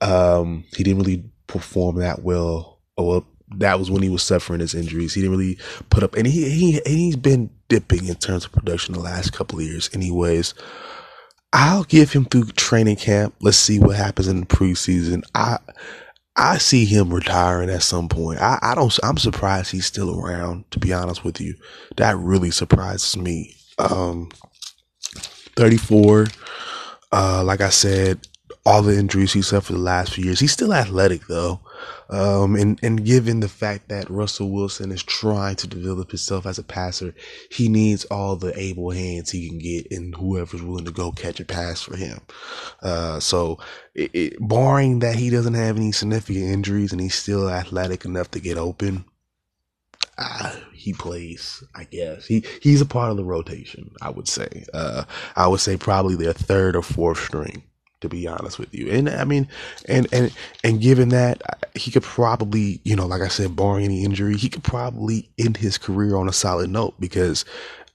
Um, 0.00 0.64
he 0.74 0.84
didn't 0.84 1.02
really 1.02 1.24
perform 1.46 1.96
that 1.96 2.22
well. 2.22 2.80
Well, 2.96 3.26
that 3.58 3.78
was 3.78 3.90
when 3.90 4.02
he 4.02 4.08
was 4.08 4.22
suffering 4.22 4.60
his 4.60 4.74
injuries. 4.74 5.12
He 5.12 5.20
didn't 5.20 5.36
really 5.36 5.58
put 5.90 6.02
up, 6.02 6.14
and 6.14 6.26
he 6.26 6.48
he 6.48 6.76
and 6.78 6.96
he's 6.96 7.16
been 7.16 7.50
dipping 7.74 8.06
in 8.06 8.14
terms 8.14 8.44
of 8.44 8.52
production 8.52 8.94
the 8.94 9.00
last 9.00 9.32
couple 9.32 9.58
of 9.58 9.64
years. 9.64 9.90
Anyways, 9.92 10.54
I'll 11.52 11.82
give 11.82 12.12
him 12.12 12.24
through 12.24 12.44
training 12.52 12.96
camp. 12.96 13.34
Let's 13.40 13.56
see 13.56 13.80
what 13.80 13.96
happens 13.96 14.28
in 14.28 14.38
the 14.40 14.46
preseason. 14.46 15.22
I 15.34 15.58
I 16.36 16.58
see 16.58 16.84
him 16.84 17.12
retiring 17.12 17.70
at 17.70 17.82
some 17.82 18.08
point. 18.08 18.40
I, 18.40 18.60
I 18.62 18.76
don't. 18.76 18.96
I'm 19.02 19.16
surprised 19.16 19.72
he's 19.72 19.86
still 19.86 20.20
around. 20.20 20.70
To 20.70 20.78
be 20.78 20.92
honest 20.92 21.24
with 21.24 21.40
you, 21.40 21.54
that 21.96 22.16
really 22.16 22.52
surprises 22.52 23.16
me. 23.16 23.56
Um, 23.78 24.30
34. 25.56 26.26
Uh, 27.10 27.42
like 27.44 27.60
I 27.60 27.70
said, 27.70 28.20
all 28.64 28.82
the 28.82 28.96
injuries 28.96 29.32
he 29.32 29.42
suffered 29.42 29.74
the 29.74 29.78
last 29.80 30.12
few 30.12 30.26
years. 30.26 30.38
He's 30.38 30.52
still 30.52 30.72
athletic 30.72 31.26
though. 31.26 31.60
Um, 32.10 32.56
and, 32.56 32.78
and 32.82 33.04
given 33.04 33.40
the 33.40 33.48
fact 33.48 33.88
that 33.88 34.10
Russell 34.10 34.50
Wilson 34.50 34.92
is 34.92 35.02
trying 35.02 35.56
to 35.56 35.66
develop 35.66 36.10
himself 36.10 36.46
as 36.46 36.58
a 36.58 36.62
passer, 36.62 37.14
he 37.50 37.68
needs 37.68 38.04
all 38.06 38.36
the 38.36 38.58
able 38.58 38.90
hands 38.90 39.30
he 39.30 39.48
can 39.48 39.58
get 39.58 39.90
and 39.90 40.14
whoever's 40.14 40.62
willing 40.62 40.84
to 40.84 40.90
go 40.90 41.12
catch 41.12 41.40
a 41.40 41.44
pass 41.44 41.82
for 41.82 41.96
him. 41.96 42.20
Uh, 42.82 43.20
so 43.20 43.58
it, 43.94 44.10
it, 44.14 44.36
barring 44.40 45.00
that 45.00 45.16
he 45.16 45.30
doesn't 45.30 45.54
have 45.54 45.76
any 45.76 45.92
significant 45.92 46.44
injuries 46.44 46.92
and 46.92 47.00
he's 47.00 47.14
still 47.14 47.48
athletic 47.48 48.04
enough 48.04 48.30
to 48.32 48.40
get 48.40 48.58
open, 48.58 49.04
uh, 50.18 50.54
he 50.72 50.92
plays, 50.92 51.64
I 51.74 51.84
guess. 51.84 52.26
He 52.26 52.44
he's 52.60 52.80
a 52.80 52.86
part 52.86 53.10
of 53.10 53.16
the 53.16 53.24
rotation, 53.24 53.90
I 54.00 54.10
would 54.10 54.28
say. 54.28 54.64
Uh, 54.72 55.04
I 55.34 55.48
would 55.48 55.60
say 55.60 55.76
probably 55.76 56.14
their 56.14 56.32
third 56.32 56.76
or 56.76 56.82
fourth 56.82 57.18
string 57.18 57.64
to 58.04 58.08
be 58.08 58.26
honest 58.28 58.58
with 58.58 58.72
you. 58.74 58.90
And 58.90 59.08
I 59.08 59.24
mean, 59.24 59.48
and 59.88 60.06
and 60.12 60.32
and 60.62 60.80
given 60.80 61.08
that 61.08 61.42
he 61.74 61.90
could 61.90 62.02
probably, 62.02 62.80
you 62.84 62.94
know, 62.94 63.06
like 63.06 63.22
I 63.22 63.28
said, 63.28 63.56
barring 63.56 63.84
any 63.84 64.04
injury, 64.04 64.36
he 64.36 64.48
could 64.48 64.62
probably 64.62 65.30
end 65.38 65.56
his 65.56 65.78
career 65.78 66.16
on 66.16 66.28
a 66.28 66.32
solid 66.32 66.70
note 66.70 66.94
because 67.00 67.44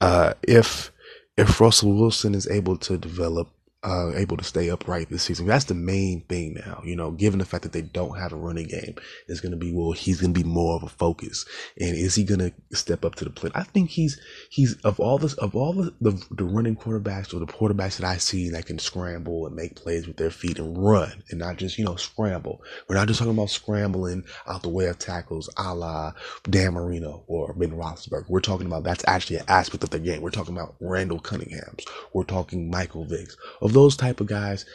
uh, 0.00 0.34
if 0.42 0.92
if 1.36 1.60
Russell 1.60 1.94
Wilson 1.94 2.34
is 2.34 2.48
able 2.48 2.76
to 2.78 2.98
develop 2.98 3.48
uh, 3.82 4.12
able 4.14 4.36
to 4.36 4.44
stay 4.44 4.68
upright 4.68 5.08
this 5.08 5.22
season. 5.22 5.46
That's 5.46 5.64
the 5.64 5.74
main 5.74 6.20
thing 6.22 6.54
now, 6.66 6.82
you 6.84 6.94
know, 6.94 7.12
given 7.12 7.38
the 7.38 7.46
fact 7.46 7.62
that 7.62 7.72
they 7.72 7.80
don't 7.80 8.18
have 8.18 8.32
a 8.32 8.36
running 8.36 8.66
game, 8.66 8.96
it's 9.26 9.40
going 9.40 9.52
to 9.52 9.56
be, 9.56 9.72
well, 9.72 9.92
he's 9.92 10.20
going 10.20 10.34
to 10.34 10.38
be 10.38 10.46
more 10.46 10.76
of 10.76 10.82
a 10.82 10.88
focus. 10.88 11.46
And 11.80 11.96
is 11.96 12.14
he 12.14 12.24
going 12.24 12.40
to 12.40 12.76
step 12.76 13.04
up 13.04 13.14
to 13.16 13.24
the 13.24 13.30
plate? 13.30 13.52
I 13.54 13.62
think 13.62 13.88
he's, 13.90 14.20
he's 14.50 14.74
of 14.82 15.00
all 15.00 15.16
this, 15.16 15.32
of 15.34 15.56
all 15.56 15.72
the, 15.72 15.94
the, 16.00 16.22
the 16.30 16.44
running 16.44 16.76
quarterbacks 16.76 17.32
or 17.32 17.38
the 17.38 17.46
quarterbacks 17.46 17.96
that 17.98 18.06
I 18.06 18.18
see 18.18 18.50
that 18.50 18.66
can 18.66 18.78
scramble 18.78 19.46
and 19.46 19.56
make 19.56 19.76
plays 19.76 20.06
with 20.06 20.18
their 20.18 20.30
feet 20.30 20.58
and 20.58 20.76
run 20.76 21.22
and 21.30 21.38
not 21.38 21.56
just, 21.56 21.78
you 21.78 21.84
know, 21.84 21.96
scramble. 21.96 22.62
We're 22.86 22.96
not 22.96 23.08
just 23.08 23.18
talking 23.18 23.34
about 23.34 23.48
scrambling 23.48 24.24
out 24.46 24.62
the 24.62 24.68
way 24.68 24.86
of 24.86 24.98
tackles 24.98 25.48
a 25.56 25.74
la 25.74 26.12
Dan 26.48 26.74
Marino 26.74 27.24
or 27.28 27.54
Ben 27.54 27.70
Roethlisberger. 27.70 28.28
We're 28.28 28.40
talking 28.40 28.66
about 28.66 28.84
that's 28.84 29.04
actually 29.06 29.36
an 29.36 29.46
aspect 29.48 29.84
of 29.84 29.90
the 29.90 29.98
game. 29.98 30.20
We're 30.20 30.30
talking 30.30 30.54
about 30.54 30.74
Randall 30.80 31.20
Cunningham's. 31.20 31.84
We're 32.12 32.24
talking 32.24 32.70
Michael 32.70 33.06
Vick's 33.06 33.38
of 33.62 33.69
those 33.72 33.96
type 33.96 34.20
of 34.20 34.26
guys, 34.26 34.66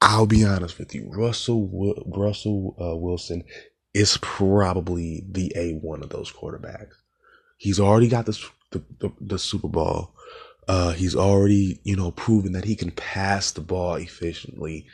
I'll 0.00 0.26
be 0.26 0.44
honest 0.44 0.78
with 0.78 0.94
you, 0.94 1.10
Russell 1.10 2.04
Russell 2.06 2.76
uh, 2.80 2.96
Wilson 2.96 3.44
is 3.92 4.18
probably 4.22 5.24
the 5.30 5.52
A 5.56 5.72
one 5.74 6.02
of 6.02 6.10
those 6.10 6.32
quarterbacks. 6.32 6.94
He's 7.58 7.80
already 7.80 8.08
got 8.08 8.26
the 8.26 8.38
the, 8.70 8.82
the, 9.00 9.12
the 9.20 9.38
Super 9.38 9.68
Bowl. 9.68 10.14
Uh, 10.68 10.92
he's 10.92 11.16
already, 11.16 11.80
you 11.82 11.96
know, 11.96 12.12
proven 12.12 12.52
that 12.52 12.64
he 12.64 12.76
can 12.76 12.92
pass 12.92 13.50
the 13.50 13.60
ball 13.60 13.96
efficiently, 13.96 14.86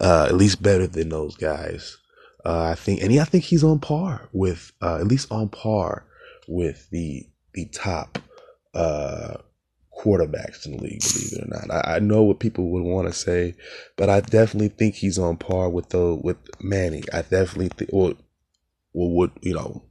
uh, 0.00 0.26
at 0.28 0.34
least 0.34 0.62
better 0.62 0.86
than 0.86 1.08
those 1.08 1.34
guys. 1.36 1.96
Uh, 2.44 2.64
I 2.64 2.74
think, 2.74 3.02
and 3.02 3.18
I 3.18 3.24
think 3.24 3.44
he's 3.44 3.64
on 3.64 3.78
par 3.78 4.28
with, 4.32 4.72
uh, 4.82 4.96
at 4.96 5.08
least 5.08 5.32
on 5.32 5.48
par 5.48 6.04
with 6.46 6.90
the 6.90 7.26
the 7.54 7.66
top 7.66 8.18
uh, 8.74 9.36
quarterbacks 9.98 10.66
in 10.66 10.76
the 10.76 10.82
league, 10.82 11.00
believe 11.00 11.32
it 11.32 11.44
or 11.44 11.48
not. 11.48 11.70
I, 11.70 11.96
I 11.96 11.98
know 11.98 12.22
what 12.22 12.40
people 12.40 12.70
would 12.70 12.82
want 12.82 13.08
to 13.08 13.14
say, 13.14 13.54
but 13.96 14.10
I 14.10 14.20
definitely 14.20 14.68
think 14.68 14.94
he's 14.94 15.18
on 15.18 15.36
par 15.36 15.68
with 15.70 15.90
the 15.90 16.14
with 16.14 16.36
Manning. 16.60 17.04
I 17.12 17.22
definitely 17.22 17.68
think, 17.68 17.90
well, 17.92 18.14
well, 18.92 19.10
would 19.10 19.32
you 19.42 19.54
know? 19.54 19.84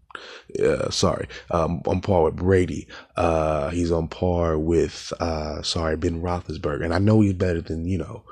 Uh, 0.63 0.91
sorry, 0.91 1.27
um, 1.49 1.81
on 1.87 1.99
par 1.99 2.23
with 2.23 2.35
Brady. 2.35 2.87
Uh, 3.15 3.69
he's 3.69 3.91
on 3.91 4.07
par 4.07 4.59
with, 4.59 5.11
uh, 5.19 5.63
sorry, 5.63 5.97
Ben 5.97 6.21
Roethlisberger, 6.21 6.83
and 6.83 6.93
I 6.93 6.99
know 6.99 7.21
he's 7.21 7.33
better 7.33 7.61
than 7.61 7.87
you 7.87 7.97
know, 7.97 8.23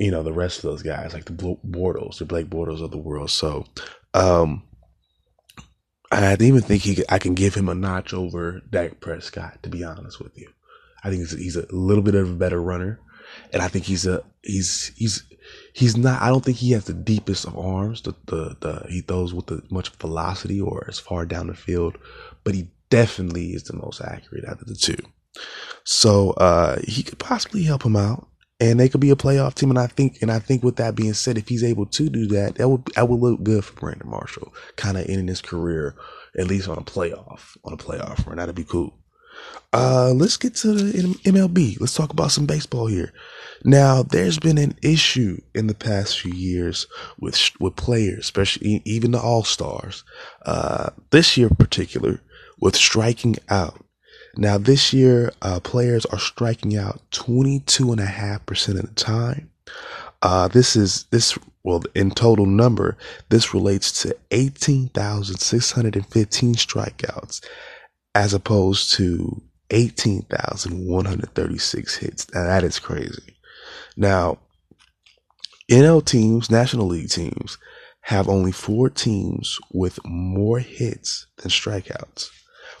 you 0.00 0.10
know 0.10 0.24
the 0.24 0.32
rest 0.32 0.58
of 0.58 0.62
those 0.62 0.82
guys, 0.82 1.14
like 1.14 1.26
the 1.26 1.32
Bortles, 1.32 2.18
the 2.18 2.24
Blake 2.24 2.50
Bortles 2.50 2.82
of 2.82 2.90
the 2.90 2.98
world. 2.98 3.30
So, 3.30 3.64
um, 4.12 4.64
I 6.10 6.36
even 6.40 6.62
think 6.62 6.82
he, 6.82 7.04
I 7.08 7.18
can 7.18 7.34
give 7.34 7.54
him 7.54 7.68
a 7.68 7.76
notch 7.76 8.12
over 8.12 8.60
Dak 8.68 8.98
Prescott. 8.98 9.62
To 9.62 9.68
be 9.68 9.84
honest 9.84 10.20
with 10.20 10.36
you, 10.36 10.48
I 11.02 11.10
think 11.10 11.28
he's, 11.28 11.56
a 11.56 11.66
little 11.70 12.02
bit 12.02 12.14
of 12.14 12.30
a 12.30 12.34
better 12.34 12.60
runner, 12.60 13.00
and 13.52 13.62
I 13.62 13.68
think 13.68 13.84
he's 13.84 14.06
a 14.06 14.22
he's 14.42 14.92
he's 14.96 15.22
he's 15.72 15.96
not. 15.96 16.20
I 16.22 16.28
don't 16.28 16.44
think 16.44 16.58
he 16.58 16.72
has 16.72 16.84
the 16.84 16.94
deepest 16.94 17.44
of 17.44 17.56
arms. 17.56 18.02
The 18.02 18.14
the, 18.26 18.56
the 18.60 18.86
he 18.88 19.00
throws 19.00 19.32
with 19.32 19.46
the 19.46 19.62
much 19.70 19.90
velocity 19.96 20.60
or 20.60 20.86
as 20.88 20.98
far 20.98 21.24
down 21.24 21.46
the 21.46 21.54
field, 21.54 21.98
but 22.44 22.54
he 22.54 22.70
definitely 22.90 23.52
is 23.52 23.64
the 23.64 23.76
most 23.76 24.00
accurate 24.00 24.44
out 24.46 24.60
of 24.60 24.66
the 24.66 24.74
two. 24.74 24.98
So 25.84 26.30
uh, 26.32 26.80
he 26.86 27.02
could 27.02 27.18
possibly 27.18 27.62
help 27.62 27.84
him 27.84 27.96
out, 27.96 28.26
and 28.60 28.80
they 28.80 28.88
could 28.88 29.00
be 29.00 29.10
a 29.10 29.16
playoff 29.16 29.54
team. 29.54 29.70
And 29.70 29.78
I 29.78 29.86
think, 29.86 30.18
and 30.20 30.30
I 30.30 30.38
think, 30.38 30.62
with 30.62 30.76
that 30.76 30.94
being 30.94 31.14
said, 31.14 31.38
if 31.38 31.48
he's 31.48 31.64
able 31.64 31.86
to 31.86 32.08
do 32.08 32.26
that, 32.28 32.56
that 32.56 32.68
would 32.68 32.86
that 32.96 33.08
would 33.08 33.20
look 33.20 33.42
good 33.42 33.64
for 33.64 33.74
Brandon 33.74 34.08
Marshall, 34.08 34.52
kind 34.76 34.96
of 34.96 35.08
ending 35.08 35.28
his 35.28 35.40
career 35.40 35.94
at 36.38 36.46
least 36.46 36.68
on 36.68 36.78
a 36.78 36.82
playoff 36.82 37.56
on 37.64 37.72
a 37.72 37.76
playoff 37.76 38.26
run. 38.26 38.36
That'd 38.36 38.54
be 38.54 38.64
cool. 38.64 38.97
Uh, 39.72 40.12
let's 40.14 40.36
get 40.36 40.54
to 40.56 40.72
the 40.72 40.92
MLB. 41.24 41.78
Let's 41.78 41.94
talk 41.94 42.10
about 42.10 42.30
some 42.30 42.46
baseball 42.46 42.86
here. 42.86 43.12
Now, 43.64 44.02
there's 44.02 44.38
been 44.38 44.56
an 44.56 44.78
issue 44.82 45.40
in 45.54 45.66
the 45.66 45.74
past 45.74 46.20
few 46.20 46.32
years 46.32 46.86
with 47.18 47.50
with 47.60 47.76
players, 47.76 48.20
especially 48.20 48.80
even 48.84 49.10
the 49.10 49.20
All 49.20 49.44
Stars. 49.44 50.04
Uh, 50.46 50.90
this 51.10 51.36
year 51.36 51.48
in 51.48 51.56
particular, 51.56 52.20
with 52.60 52.76
striking 52.76 53.36
out. 53.48 53.84
Now, 54.36 54.58
this 54.58 54.92
year, 54.92 55.32
uh, 55.42 55.58
players 55.60 56.06
are 56.06 56.18
striking 56.18 56.76
out 56.76 57.00
22.5% 57.10 58.68
of 58.68 58.82
the 58.82 58.94
time. 58.94 59.50
Uh, 60.22 60.48
this 60.48 60.76
is, 60.76 61.04
this, 61.10 61.38
well, 61.64 61.82
in 61.94 62.10
total 62.10 62.46
number, 62.46 62.96
this 63.30 63.54
relates 63.54 64.02
to 64.02 64.16
18,615 64.30 66.54
strikeouts 66.54 67.40
as 68.14 68.34
opposed 68.34 68.92
to 68.94 69.42
18,136 69.70 71.96
hits. 71.96 72.26
Now, 72.32 72.44
that 72.44 72.64
is 72.64 72.78
crazy. 72.78 73.36
Now, 73.96 74.38
NL 75.70 76.02
teams, 76.04 76.50
National 76.50 76.86
League 76.86 77.10
teams, 77.10 77.58
have 78.02 78.28
only 78.28 78.52
four 78.52 78.88
teams 78.88 79.58
with 79.70 79.98
more 80.04 80.60
hits 80.60 81.26
than 81.36 81.50
strikeouts. 81.50 82.30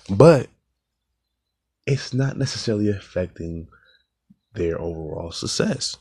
But 0.08 0.48
it's 1.86 2.14
not 2.14 2.38
necessarily 2.38 2.88
affecting 2.88 3.68
their 4.54 4.80
overall 4.80 5.32
success. 5.32 5.98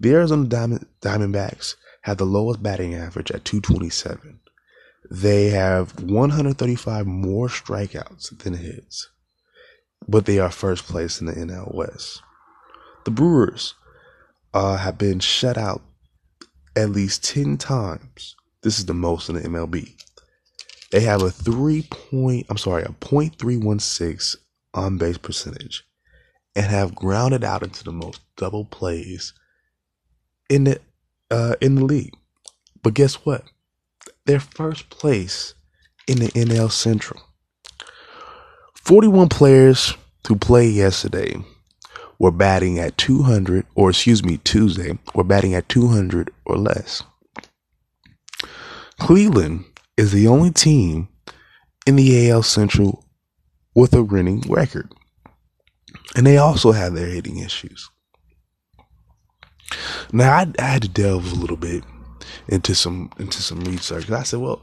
The 0.00 0.12
Arizona 0.12 0.48
Diamond, 0.48 0.86
Diamondbacks 1.00 1.76
have 2.02 2.16
the 2.16 2.26
lowest 2.26 2.62
batting 2.62 2.94
average 2.94 3.30
at 3.30 3.44
227. 3.44 4.40
They 5.10 5.48
have 5.48 6.00
135 6.00 7.06
more 7.06 7.48
strikeouts 7.48 8.38
than 8.38 8.54
hits, 8.54 9.10
but 10.06 10.24
they 10.24 10.38
are 10.38 10.52
first 10.52 10.84
place 10.84 11.20
in 11.20 11.26
the 11.26 11.32
NL 11.32 11.74
West. 11.74 12.22
The 13.04 13.10
Brewers 13.10 13.74
uh, 14.54 14.76
have 14.76 14.98
been 14.98 15.18
shut 15.18 15.58
out 15.58 15.82
at 16.76 16.90
least 16.90 17.24
10 17.24 17.56
times. 17.58 18.36
This 18.62 18.78
is 18.78 18.86
the 18.86 18.94
most 18.94 19.28
in 19.28 19.34
the 19.34 19.42
MLB. 19.42 19.96
They 20.92 21.00
have 21.00 21.22
a 21.22 21.30
three 21.30 21.82
point, 21.82 22.46
I'm 22.48 22.56
sorry, 22.56 22.82
a 22.82 22.88
.316 22.88 24.36
on 24.74 24.98
base 24.98 25.18
percentage 25.18 25.84
and 26.54 26.66
have 26.66 26.94
grounded 26.94 27.44
out 27.44 27.62
into 27.62 27.84
the 27.84 27.92
most 27.92 28.20
double 28.36 28.64
plays 28.64 29.32
in 30.48 30.64
the 30.64 30.80
uh, 31.30 31.54
in 31.60 31.76
the 31.76 31.84
league. 31.84 32.14
But 32.82 32.94
guess 32.94 33.14
what? 33.14 33.44
They're 34.30 34.38
first 34.38 34.90
place 34.90 35.54
in 36.06 36.20
the 36.20 36.28
NL 36.28 36.70
Central. 36.70 37.20
41 38.76 39.28
players 39.28 39.96
who 40.28 40.36
played 40.36 40.72
yesterday 40.72 41.34
were 42.20 42.30
batting 42.30 42.78
at 42.78 42.96
200, 42.96 43.66
or 43.74 43.90
excuse 43.90 44.24
me, 44.24 44.36
Tuesday, 44.36 44.96
were 45.16 45.24
batting 45.24 45.52
at 45.52 45.68
200 45.68 46.30
or 46.44 46.58
less. 46.58 47.02
Cleveland 49.00 49.64
is 49.96 50.12
the 50.12 50.28
only 50.28 50.52
team 50.52 51.08
in 51.84 51.96
the 51.96 52.30
AL 52.30 52.44
Central 52.44 53.04
with 53.74 53.92
a 53.94 54.04
winning 54.04 54.42
record. 54.42 54.92
And 56.14 56.24
they 56.24 56.36
also 56.36 56.70
have 56.70 56.94
their 56.94 57.08
hitting 57.08 57.38
issues. 57.38 57.90
Now 60.12 60.30
I, 60.34 60.46
I 60.56 60.62
had 60.62 60.82
to 60.82 60.88
delve 60.88 61.32
a 61.32 61.34
little 61.34 61.56
bit 61.56 61.82
into 62.48 62.74
some 62.74 63.10
into 63.18 63.42
some 63.42 63.60
research. 63.60 64.10
I 64.10 64.22
said, 64.22 64.40
well, 64.40 64.62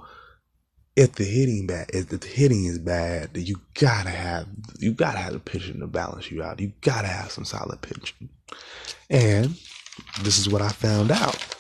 if 0.96 1.14
the 1.14 1.24
hitting 1.24 1.68
bad, 1.68 1.90
if 1.94 2.10
the 2.10 2.26
hitting 2.26 2.66
is 2.66 2.80
bad, 2.80 3.32
you 3.36 3.62
gotta 3.76 4.10
have 4.10 4.48
you 4.80 4.94
gotta 4.94 5.20
have 5.20 5.34
the 5.34 5.40
pitching 5.40 5.80
to 5.80 5.88
balance 5.88 6.32
you 6.32 6.44
out. 6.44 6.60
You 6.60 6.74
gotta 6.82 7.08
have 7.08 7.32
some 7.32 7.46
solid 7.46 7.82
pitching. 7.82 8.30
And 9.10 9.58
this 10.24 10.40
is 10.40 10.50
what 10.50 10.62
I 10.62 10.70
found 10.70 11.12
out 11.12 11.56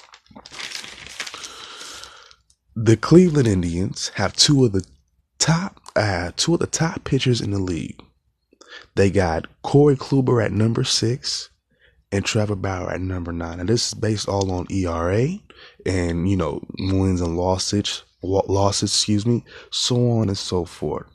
the 2.76 2.96
Cleveland 2.96 3.48
Indians 3.48 4.10
have 4.15 4.36
two 4.36 4.63
of 4.63 4.72
the 4.72 4.86
top 5.39 5.82
uh, 5.96 6.32
two 6.36 6.54
of 6.54 6.60
the 6.60 6.67
top 6.67 7.04
pitchers 7.04 7.41
in 7.41 7.52
the 7.52 7.60
league. 7.60 8.00
They 8.96 9.10
got 9.10 9.48
Corey 9.63 9.96
Kluber 9.96 10.43
at 10.46 10.52
number 10.52 10.84
six 10.84 11.50
and 12.12 12.24
Trevor 12.24 12.56
Bauer 12.56 12.91
at 12.91 13.02
number 13.02 13.32
nine. 13.32 13.60
And 13.60 13.67
this 13.67 13.88
is 13.88 13.93
based 13.96 14.30
all 14.30 14.52
on 14.52 14.67
ERA 14.70 15.39
and 15.86 16.30
you 16.30 16.38
know 16.38 16.62
wins 16.78 17.22
and 17.22 17.38
losses, 17.38 18.04
losses, 18.22 18.92
excuse 18.92 19.26
me, 19.26 19.44
so 19.72 20.12
on 20.12 20.30
and 20.30 20.38
so 20.38 20.66
forth. 20.66 21.08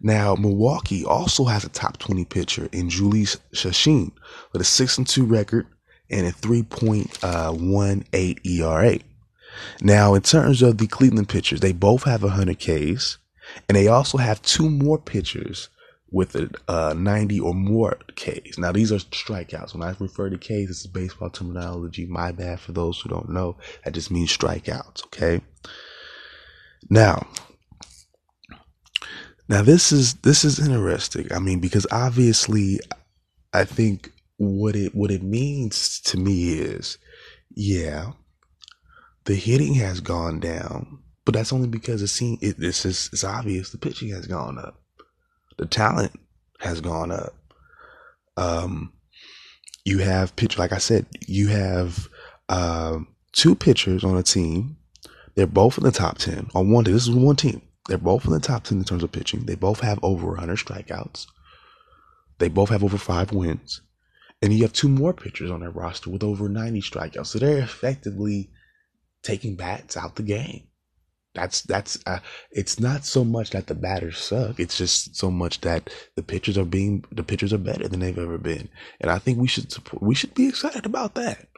Now 0.00 0.34
Milwaukee 0.34 1.04
also 1.04 1.44
has 1.44 1.64
a 1.64 1.68
top 1.68 1.98
twenty 1.98 2.24
pitcher 2.24 2.68
in 2.72 2.88
Jhoulys 2.88 3.38
Chacin 3.52 4.12
with 4.52 4.62
a 4.62 4.64
six 4.64 4.98
and 4.98 5.06
two 5.06 5.24
record 5.24 5.66
and 6.10 6.26
a 6.26 6.32
three 6.32 6.62
point 6.62 7.22
uh, 7.22 7.52
one 7.52 8.04
eight 8.12 8.44
ERA. 8.46 8.98
Now, 9.80 10.14
in 10.14 10.22
terms 10.22 10.62
of 10.62 10.78
the 10.78 10.86
Cleveland 10.86 11.28
pitchers, 11.28 11.60
they 11.60 11.72
both 11.72 12.04
have 12.04 12.22
100 12.22 12.58
Ks, 12.58 13.18
and 13.68 13.76
they 13.76 13.86
also 13.86 14.18
have 14.18 14.40
two 14.42 14.70
more 14.70 14.98
pitchers 14.98 15.68
with 16.12 16.34
a 16.34 16.50
uh, 16.68 16.94
90 16.96 17.40
or 17.40 17.54
more 17.54 17.98
Ks. 18.14 18.58
Now, 18.58 18.70
these 18.70 18.92
are 18.92 18.96
strikeouts. 18.96 19.74
When 19.74 19.82
I 19.82 19.94
refer 19.98 20.30
to 20.30 20.38
Ks, 20.38 20.68
this 20.68 20.80
is 20.80 20.86
baseball 20.86 21.30
terminology. 21.30 22.06
My 22.06 22.32
bad 22.32 22.60
for 22.60 22.72
those 22.72 23.00
who 23.00 23.08
don't 23.08 23.30
know. 23.30 23.56
That 23.84 23.94
just 23.94 24.10
means 24.10 24.36
strikeouts, 24.36 25.06
okay? 25.06 25.40
Now, 26.90 27.26
now 29.48 29.62
this 29.62 29.92
is 29.92 30.14
this 30.14 30.44
is 30.44 30.58
interesting. 30.58 31.32
I 31.32 31.38
mean, 31.38 31.60
because 31.60 31.86
obviously, 31.90 32.80
I 33.52 33.64
think 33.64 34.12
what 34.36 34.76
it 34.76 34.94
what 34.94 35.10
it 35.10 35.22
means 35.22 36.00
to 36.00 36.18
me 36.18 36.50
is, 36.50 36.98
yeah, 37.54 38.12
the 39.24 39.34
hitting 39.34 39.74
has 39.74 40.00
gone 40.00 40.40
down, 40.40 40.98
but 41.24 41.34
that's 41.34 41.52
only 41.52 41.68
because 41.68 42.02
it's 42.02 42.12
seen 42.12 42.38
it, 42.42 42.56
it's 42.58 42.82
just, 42.82 43.12
it's 43.12 43.24
obvious 43.24 43.70
the 43.70 43.78
pitching 43.78 44.10
has 44.10 44.26
gone 44.26 44.58
up, 44.58 44.81
the 45.58 45.66
talent 45.66 46.12
has 46.60 46.80
gone 46.80 47.10
up. 47.10 47.34
Um, 48.36 48.92
you 49.84 49.98
have 49.98 50.36
pitch 50.36 50.58
like 50.58 50.72
I 50.72 50.78
said, 50.78 51.06
you 51.26 51.48
have 51.48 52.08
um, 52.48 53.08
two 53.32 53.54
pitchers 53.54 54.04
on 54.04 54.16
a 54.16 54.22
team. 54.22 54.76
They're 55.34 55.46
both 55.46 55.78
in 55.78 55.84
the 55.84 55.90
top 55.90 56.18
ten 56.18 56.48
on 56.54 56.70
one. 56.70 56.84
This 56.84 57.08
is 57.08 57.10
one 57.10 57.36
team. 57.36 57.62
They're 57.88 57.98
both 57.98 58.24
in 58.24 58.32
the 58.32 58.40
top 58.40 58.64
ten 58.64 58.78
in 58.78 58.84
terms 58.84 59.02
of 59.02 59.12
pitching. 59.12 59.46
They 59.46 59.54
both 59.54 59.80
have 59.80 59.98
over 60.02 60.28
100 60.28 60.56
strikeouts. 60.58 61.26
They 62.38 62.48
both 62.48 62.70
have 62.70 62.84
over 62.84 62.98
five 62.98 63.32
wins. 63.32 63.80
And 64.40 64.52
you 64.52 64.62
have 64.62 64.72
two 64.72 64.88
more 64.88 65.12
pitchers 65.12 65.50
on 65.50 65.60
their 65.60 65.70
roster 65.70 66.10
with 66.10 66.24
over 66.24 66.48
90 66.48 66.80
strikeouts. 66.80 67.26
So 67.26 67.38
they're 67.38 67.58
effectively 67.58 68.50
taking 69.22 69.54
bats 69.54 69.96
out 69.96 70.16
the 70.16 70.24
game. 70.24 70.64
That's 71.34 71.62
that's 71.62 71.98
uh, 72.06 72.18
it's 72.50 72.78
not 72.78 73.06
so 73.06 73.24
much 73.24 73.50
that 73.50 73.66
the 73.66 73.74
batters 73.74 74.18
suck. 74.18 74.60
It's 74.60 74.76
just 74.76 75.16
so 75.16 75.30
much 75.30 75.62
that 75.62 75.88
the 76.14 76.22
pitchers 76.22 76.58
are 76.58 76.64
being 76.64 77.04
the 77.10 77.22
pitchers 77.22 77.52
are 77.54 77.58
better 77.58 77.88
than 77.88 78.00
they've 78.00 78.18
ever 78.18 78.36
been, 78.38 78.68
and 79.00 79.10
I 79.10 79.18
think 79.18 79.38
we 79.38 79.48
should 79.48 79.72
support, 79.72 80.02
we 80.02 80.14
should 80.14 80.34
be 80.34 80.48
excited 80.48 80.84
about 80.84 81.14
that. 81.14 81.48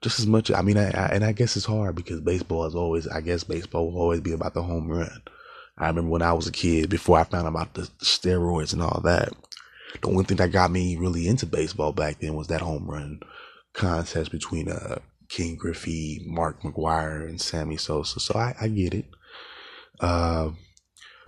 Just 0.00 0.20
as 0.20 0.28
much, 0.28 0.52
I 0.52 0.62
mean, 0.62 0.78
I, 0.78 0.90
I, 0.90 1.06
and 1.08 1.24
I 1.24 1.32
guess 1.32 1.56
it's 1.56 1.66
hard 1.66 1.96
because 1.96 2.20
baseball 2.20 2.64
is 2.66 2.76
always, 2.76 3.08
I 3.08 3.20
guess 3.20 3.42
baseball 3.42 3.90
will 3.90 4.00
always 4.00 4.20
be 4.20 4.30
about 4.30 4.54
the 4.54 4.62
home 4.62 4.86
run. 4.86 5.22
I 5.76 5.88
remember 5.88 6.10
when 6.10 6.22
I 6.22 6.32
was 6.32 6.46
a 6.46 6.52
kid, 6.52 6.88
before 6.88 7.18
I 7.18 7.24
found 7.24 7.46
out 7.46 7.50
about 7.50 7.74
the 7.74 7.82
steroids 8.00 8.72
and 8.72 8.80
all 8.80 9.00
that, 9.02 9.32
the 10.02 10.08
one 10.10 10.24
thing 10.24 10.36
that 10.36 10.52
got 10.52 10.70
me 10.70 10.96
really 10.96 11.26
into 11.26 11.46
baseball 11.46 11.92
back 11.92 12.20
then 12.20 12.34
was 12.34 12.46
that 12.48 12.60
home 12.60 12.88
run 12.88 13.20
contest 13.72 14.30
between 14.30 14.68
uh 14.68 14.98
Ken 15.28 15.56
Griffey, 15.56 16.22
Mark 16.26 16.62
McGwire, 16.62 17.28
and 17.28 17.40
Sammy 17.40 17.76
Sosa. 17.76 18.20
So 18.20 18.38
I, 18.38 18.54
I 18.60 18.68
get 18.68 18.94
it. 18.94 19.06
Uh, 20.00 20.50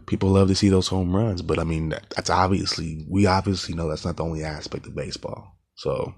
people 0.06 0.30
love 0.30 0.48
to 0.48 0.54
see 0.54 0.68
those 0.68 0.88
home 0.88 1.14
runs, 1.14 1.42
but 1.42 1.58
I 1.58 1.64
mean, 1.64 1.90
that's 1.90 2.30
obviously, 2.30 3.04
we 3.08 3.26
obviously 3.26 3.74
know 3.74 3.88
that's 3.88 4.04
not 4.04 4.16
the 4.16 4.24
only 4.24 4.42
aspect 4.42 4.86
of 4.86 4.94
baseball. 4.94 5.56
So 5.74 6.14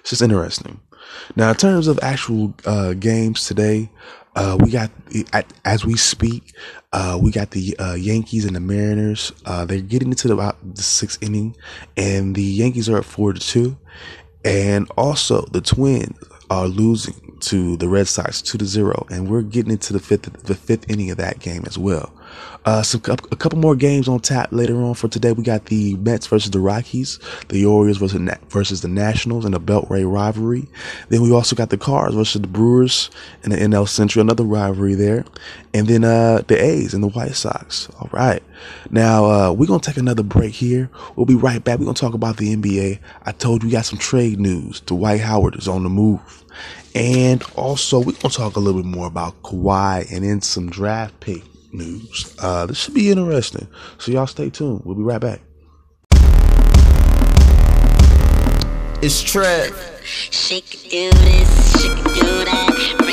it's 0.00 0.10
just 0.10 0.22
interesting. 0.22 0.80
Now, 1.36 1.50
in 1.50 1.56
terms 1.56 1.88
of 1.88 1.98
actual 2.02 2.54
uh, 2.64 2.94
games 2.94 3.46
today, 3.46 3.90
uh, 4.34 4.56
we 4.58 4.70
got 4.70 4.90
as 5.64 5.84
we 5.84 5.96
speak, 5.96 6.54
uh, 6.92 7.18
we 7.20 7.30
got 7.30 7.50
the 7.50 7.76
uh, 7.78 7.94
Yankees 7.94 8.46
and 8.46 8.56
the 8.56 8.60
Mariners. 8.60 9.32
Uh, 9.44 9.64
they're 9.64 9.80
getting 9.80 10.08
into 10.08 10.32
about 10.32 10.56
the 10.74 10.82
sixth 10.82 11.22
inning, 11.22 11.54
and 11.96 12.34
the 12.34 12.42
Yankees 12.42 12.88
are 12.88 12.98
at 12.98 13.04
four 13.04 13.32
to 13.34 13.40
two, 13.40 13.76
and 14.44 14.90
also 14.96 15.42
the 15.52 15.60
Twins 15.60 16.16
are 16.52 16.68
losing 16.68 17.14
to 17.40 17.78
the 17.78 17.88
Red 17.88 18.06
Sox 18.06 18.42
two 18.42 18.58
to 18.58 18.66
zero, 18.66 19.06
and 19.10 19.30
we're 19.30 19.40
getting 19.40 19.72
into 19.72 19.94
the 19.94 19.98
fifth 19.98 20.30
the 20.44 20.54
fifth 20.54 20.88
inning 20.90 21.10
of 21.10 21.16
that 21.16 21.38
game 21.38 21.64
as 21.66 21.78
well. 21.78 22.12
Uh, 22.64 22.82
some 22.82 23.00
a 23.08 23.36
couple 23.36 23.58
more 23.58 23.74
games 23.74 24.06
on 24.06 24.20
tap 24.20 24.52
later 24.52 24.80
on 24.82 24.94
for 24.94 25.08
today. 25.08 25.32
We 25.32 25.42
got 25.42 25.64
the 25.66 25.96
Mets 25.96 26.28
versus 26.28 26.50
the 26.50 26.60
Rockies, 26.60 27.18
the 27.48 27.64
Orioles 27.66 27.96
versus 27.98 28.20
versus 28.50 28.82
the 28.82 28.88
Nationals 28.88 29.44
in 29.44 29.54
a 29.54 29.58
Beltway 29.58 30.08
rivalry. 30.10 30.68
Then 31.08 31.22
we 31.22 31.32
also 31.32 31.56
got 31.56 31.70
the 31.70 31.78
Cards 31.78 32.14
versus 32.14 32.40
the 32.40 32.46
Brewers 32.46 33.10
in 33.42 33.50
the 33.50 33.56
NL 33.56 33.88
Central, 33.88 34.20
another 34.22 34.44
rivalry 34.44 34.94
there. 34.94 35.24
And 35.74 35.88
then 35.88 36.04
uh, 36.04 36.42
the 36.46 36.62
A's 36.62 36.94
and 36.94 37.02
the 37.02 37.08
White 37.08 37.34
Sox. 37.34 37.88
All 37.98 38.10
right. 38.12 38.42
Now 38.90 39.24
uh, 39.24 39.52
we're 39.52 39.66
gonna 39.66 39.80
take 39.80 39.96
another 39.96 40.22
break 40.22 40.54
here. 40.54 40.88
We'll 41.16 41.26
be 41.26 41.34
right 41.34 41.64
back. 41.64 41.80
We're 41.80 41.86
gonna 41.86 41.94
talk 41.94 42.14
about 42.14 42.36
the 42.36 42.54
NBA. 42.54 43.00
I 43.24 43.32
told 43.32 43.62
you 43.62 43.68
we 43.68 43.72
got 43.72 43.86
some 43.86 43.98
trade 43.98 44.38
news. 44.38 44.80
Dwight 44.80 45.20
Howard 45.20 45.56
is 45.56 45.66
on 45.66 45.82
the 45.82 45.88
move. 45.88 46.41
And 46.94 47.42
also, 47.56 47.98
we're 47.98 48.12
going 48.12 48.16
to 48.16 48.28
talk 48.28 48.56
a 48.56 48.60
little 48.60 48.82
bit 48.82 48.88
more 48.88 49.06
about 49.06 49.42
Kawhi 49.42 50.10
and 50.12 50.24
then 50.24 50.40
some 50.42 50.68
draft 50.68 51.18
pick 51.20 51.42
news. 51.72 52.36
Uh, 52.38 52.66
this 52.66 52.78
should 52.78 52.94
be 52.94 53.10
interesting. 53.10 53.66
So 53.98 54.12
y'all 54.12 54.26
stay 54.26 54.50
tuned. 54.50 54.82
We'll 54.84 54.96
be 54.96 55.02
right 55.02 55.20
back. 55.20 55.40
It's 59.02 59.22
Trev. 59.22 60.00
She 60.04 60.60
could 60.60 60.90
do 60.90 61.10
this, 61.10 61.82
she 61.82 61.88
could 61.88 62.14
do 62.14 62.44
that. 62.44 63.11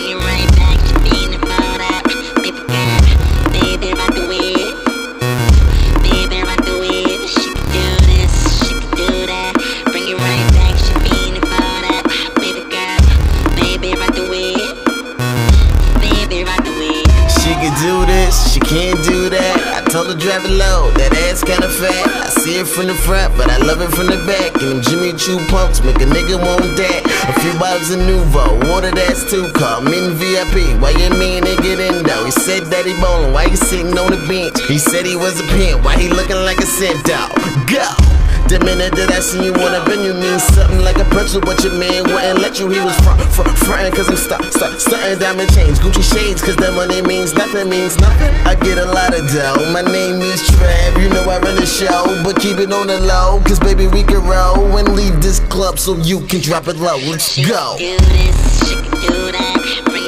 Her 20.10 20.16
drive 20.16 20.44
it 20.44 20.58
low, 20.58 20.90
that 20.98 21.14
ass 21.30 21.44
kinda 21.44 21.70
fat. 21.70 22.26
I 22.26 22.30
see 22.42 22.58
it 22.58 22.66
from 22.66 22.88
the 22.88 22.96
front, 22.96 23.38
but 23.38 23.48
I 23.48 23.58
love 23.58 23.80
it 23.80 23.94
from 23.94 24.08
the 24.08 24.18
back. 24.26 24.60
And 24.60 24.82
them 24.82 24.82
Jimmy 24.82 25.14
Choo 25.14 25.38
pumps 25.54 25.84
make 25.84 25.98
a 25.98 26.10
nigga 26.10 26.34
want 26.34 26.66
that. 26.78 27.06
A 27.30 27.40
few 27.40 27.54
bottles 27.60 27.92
of 27.92 28.00
Nuvo, 28.00 28.58
water 28.68 28.90
that's 28.90 29.30
too 29.30 29.46
cold. 29.54 29.86
in 29.86 30.16
VIP, 30.18 30.74
why 30.82 30.98
you 30.98 31.12
mean 31.12 31.44
they 31.44 31.56
get 31.58 31.80
in 31.80 32.02
though? 32.02 32.26
He 32.26 32.32
said 32.32 32.66
that 32.74 32.88
he 32.88 32.94
bowling, 33.00 33.34
why 33.34 33.44
you 33.54 33.56
sitting 33.56 33.96
on 34.00 34.10
the 34.10 34.26
bench? 34.26 34.58
He 34.66 34.80
said 34.80 35.06
he 35.06 35.16
was 35.16 35.40
a 35.40 35.44
pimp, 35.54 35.86
why 35.86 35.96
he 35.96 36.10
looking 36.10 36.42
like 36.42 36.58
a 36.58 36.66
scent 36.66 37.06
dog? 37.06 37.30
Go! 37.70 38.09
The 38.48 38.58
minute 38.66 38.96
that 38.96 39.12
I 39.12 39.20
seen 39.20 39.44
you 39.44 39.54
wanna 39.54 39.84
bend, 39.86 40.06
you 40.06 40.14
mean 40.14 40.40
something 40.40 40.82
like 40.82 40.98
a 40.98 41.06
pretzel, 41.06 41.42
but 41.42 41.62
your 41.64 41.74
man 41.74 42.04
wouldn't 42.08 42.40
let 42.40 42.60
you. 42.60 42.70
He 42.70 42.80
was 42.80 42.96
front, 43.02 43.22
front, 43.30 43.58
frontin' 43.60 43.94
cause 43.94 44.10
I'm 44.10 44.18
stuck, 44.18 44.44
stuck, 44.54 44.80
stuntin' 44.80 45.20
diamond 45.20 45.54
chains, 45.54 45.80
Gucci 45.80 46.02
shades, 46.02 46.42
cause 46.42 46.56
that 46.58 46.74
money 46.74 47.02
means 47.02 47.34
nothing, 47.34 47.70
means 47.70 48.00
nothing. 48.00 48.34
I 48.48 48.56
get 48.56 48.78
a 48.78 48.86
lot 48.86 49.14
of 49.14 49.28
dough. 49.30 49.70
My 49.72 49.82
name 49.82 50.22
is 50.22 50.42
Trav, 50.50 51.02
you 51.02 51.10
know 51.10 51.30
I 51.30 51.38
run 51.40 51.56
the 51.56 51.66
show, 51.66 52.06
but 52.24 52.40
keep 52.40 52.58
it 52.58 52.72
on 52.72 52.88
the 52.88 53.00
low, 53.02 53.42
cause 53.46 53.60
baby 53.60 53.88
we 53.88 54.04
can 54.04 54.24
roll 54.26 54.78
and 54.78 54.96
leave 54.96 55.22
this 55.22 55.40
club 55.52 55.78
so 55.78 55.98
you 55.98 56.22
can 56.26 56.42
drop 56.42 56.68
it 56.68 56.78
low. 56.78 56.98
Let's 56.98 57.38
go. 57.38 57.76
Do 57.78 57.98
this, 57.98 58.70
do 59.06 59.32
that. 59.34 59.99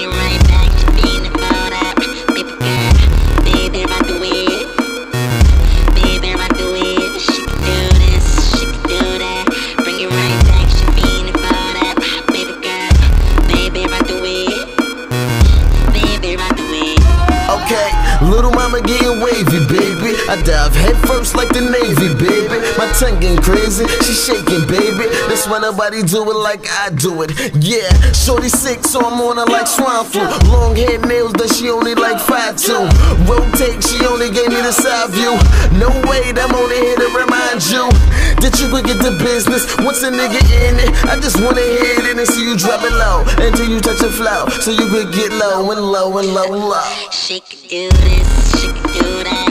I 20.32 20.40
dive 20.48 20.72
head 20.72 20.96
first 21.12 21.36
like 21.36 21.52
the 21.52 21.60
Navy, 21.60 22.08
baby. 22.16 22.64
My 22.80 22.88
tongue 22.96 23.20
getting 23.20 23.44
crazy, 23.44 23.84
she 24.00 24.16
shaking, 24.16 24.64
baby. 24.64 25.12
That's 25.28 25.44
why 25.44 25.60
nobody 25.60 26.08
do 26.08 26.24
it 26.24 26.40
like 26.40 26.64
I 26.72 26.88
do 26.88 27.28
it. 27.28 27.36
Yeah, 27.60 27.92
shorty 28.16 28.48
sick, 28.48 28.80
so 28.88 29.04
I'm 29.04 29.20
on 29.20 29.44
her 29.44 29.50
like 29.52 29.68
swine 29.68 30.08
flu. 30.08 30.24
Long 30.48 30.72
hair 30.80 31.04
nails 31.04 31.36
that 31.36 31.52
she 31.52 31.68
only 31.68 32.00
like 32.00 32.16
five 32.16 32.56
two. 32.56 32.80
Rotate, 33.28 33.84
she 33.84 34.00
only 34.08 34.32
gave 34.32 34.48
me 34.56 34.64
the 34.64 34.72
side 34.72 35.12
view. 35.12 35.36
No 35.76 35.92
way, 36.08 36.32
I'm 36.32 36.56
only 36.56 36.80
here 36.80 36.96
to 36.96 37.12
remind 37.12 37.60
you 37.68 37.92
that 38.40 38.56
you 38.56 38.72
could 38.72 38.88
get 38.88 39.04
the 39.04 39.12
business. 39.20 39.68
Once 39.84 40.00
a 40.08 40.16
nigga 40.16 40.40
in 40.64 40.80
it, 40.80 40.96
I 41.12 41.20
just 41.20 41.44
wanna 41.44 41.60
hit 41.60 42.08
it 42.08 42.16
and 42.16 42.24
see 42.24 42.48
you 42.48 42.56
drop 42.56 42.80
it 42.88 42.96
low 42.96 43.28
until 43.36 43.68
you 43.68 43.84
touch 43.84 44.00
the 44.00 44.08
flow, 44.08 44.48
so 44.64 44.72
you 44.72 44.88
could 44.96 45.12
get 45.12 45.36
low 45.36 45.76
and 45.76 45.84
low 45.84 46.08
and 46.24 46.32
low 46.32 46.56
and 46.56 46.64
low. 46.72 46.88
She 47.12 47.44
could 47.44 47.68
do 47.68 47.92
this, 48.00 48.32
she 48.64 48.72
could 48.72 48.96
do 48.96 49.28
that. 49.28 49.51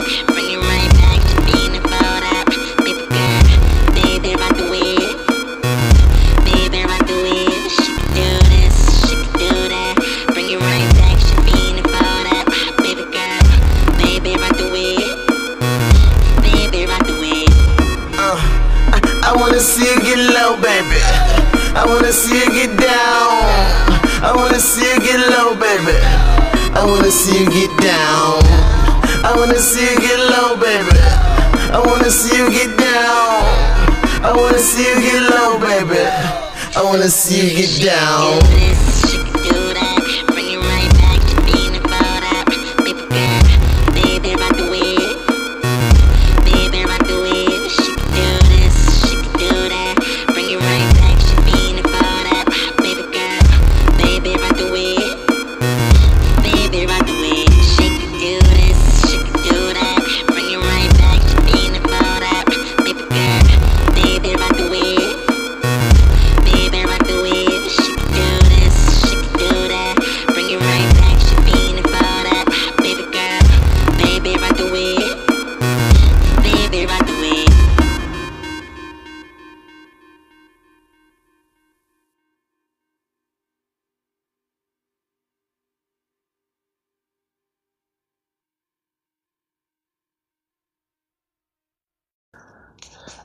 Low, 20.33 20.55
baby. 20.55 21.01
I 21.75 21.83
wanna 21.85 22.11
see 22.11 22.39
it 22.39 22.51
get 22.53 22.71
down. 22.79 23.43
I 24.23 24.31
wanna 24.35 24.59
see 24.59 24.83
it 24.83 25.03
get 25.03 25.19
low, 25.29 25.55
baby. 25.55 25.97
I 26.73 26.85
wanna 26.85 27.11
see 27.11 27.43
you 27.43 27.49
get 27.49 27.71
down. 27.79 28.39
I 29.23 29.33
wanna 29.35 29.59
see 29.59 29.83
you 29.91 29.99
get 29.99 30.19
low, 30.33 30.55
baby. 30.55 30.99
I 31.75 31.79
wanna 31.85 32.11
see 32.11 32.37
you 32.37 32.49
get 32.49 32.77
down. 32.77 33.43
I 34.23 34.31
wanna 34.35 34.59
see 34.59 34.87
you 34.87 35.01
get 35.01 35.21
low, 35.31 35.59
baby. 35.59 36.05
I 36.75 36.81
wanna 36.83 37.09
see 37.09 37.49
you 37.49 37.55
get 37.57 37.85
down. 37.85 38.90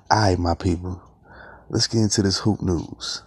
Alright, 0.09 0.39
my 0.39 0.55
people. 0.55 1.03
Let's 1.69 1.89
get 1.89 2.03
into 2.03 2.23
this 2.23 2.39
hoop 2.39 2.63
news. 2.63 3.25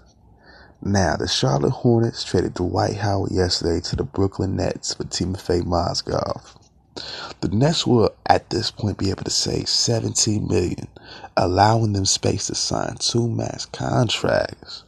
Now, 0.82 1.18
the 1.18 1.28
Charlotte 1.28 1.72
Hornets 1.72 2.24
traded 2.24 2.54
Dwight 2.54 2.96
Howard 2.96 3.32
yesterday 3.34 3.82
to 3.82 3.98
the 3.98 4.06
Brooklyn 4.06 4.56
Nets 4.56 4.94
for 4.94 5.04
Timofey 5.04 5.62
Mozgov. 5.64 6.56
The 7.42 7.50
Nets 7.50 7.86
will, 7.86 8.12
at 8.28 8.50
this 8.50 8.72
point, 8.72 8.98
be 8.98 9.10
able 9.10 9.26
to 9.26 9.30
save 9.30 9.68
17 9.68 10.48
million, 10.48 10.88
allowing 11.36 11.92
them 11.92 12.06
space 12.06 12.48
to 12.48 12.56
sign 12.56 12.96
two 12.96 13.28
max 13.28 13.66
contracts. 13.66 14.86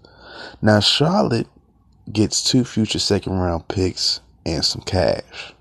Now, 0.62 0.80
Charlotte 0.80 1.48
gets 2.10 2.42
two 2.42 2.64
future 2.64 3.00
second 3.00 3.34
round 3.34 3.68
picks 3.68 4.22
and 4.46 4.64
some 4.64 4.84
cash. 4.84 5.54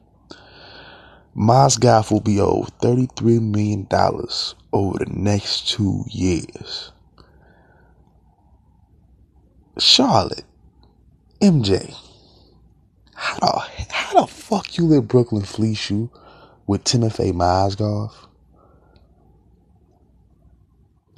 Mozgov 1.37 2.13
will 2.13 2.21
be 2.21 2.41
owed 2.41 2.69
$33 2.79 3.41
million 3.43 3.89
over 4.73 4.99
the 4.99 5.13
next 5.13 5.69
two 5.69 6.05
years. 6.09 6.93
Charlotte, 9.79 10.45
MJ, 11.41 11.95
how 13.15 13.39
the, 13.39 13.87
how 13.91 14.21
the 14.21 14.27
fuck 14.27 14.77
you 14.77 14.87
let 14.87 15.09
Brooklyn 15.09 15.43
fleece 15.43 15.91
you 15.91 16.11
with 16.67 16.85
Timofey 16.85 17.33
Mozgov? 17.33 18.13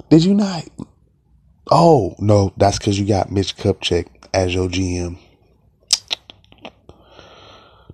Did 0.09 0.23
you 0.25 0.33
not? 0.33 0.67
Oh, 1.71 2.15
no, 2.19 2.53
that's 2.57 2.77
because 2.77 2.99
you 2.99 3.05
got 3.05 3.31
Mitch 3.31 3.57
Kupchak 3.57 4.07
as 4.33 4.53
your 4.53 4.69
GM. 4.69 5.17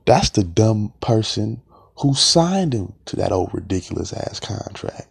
That's 0.06 0.30
the 0.32 0.44
dumb 0.44 0.94
person 1.02 1.62
who 1.98 2.14
signed 2.16 2.74
him 2.74 2.94
to 3.06 3.16
that 3.18 3.32
old 3.32 3.54
ridiculous 3.54 4.12
ass 4.12 4.40
contract. 4.40 5.08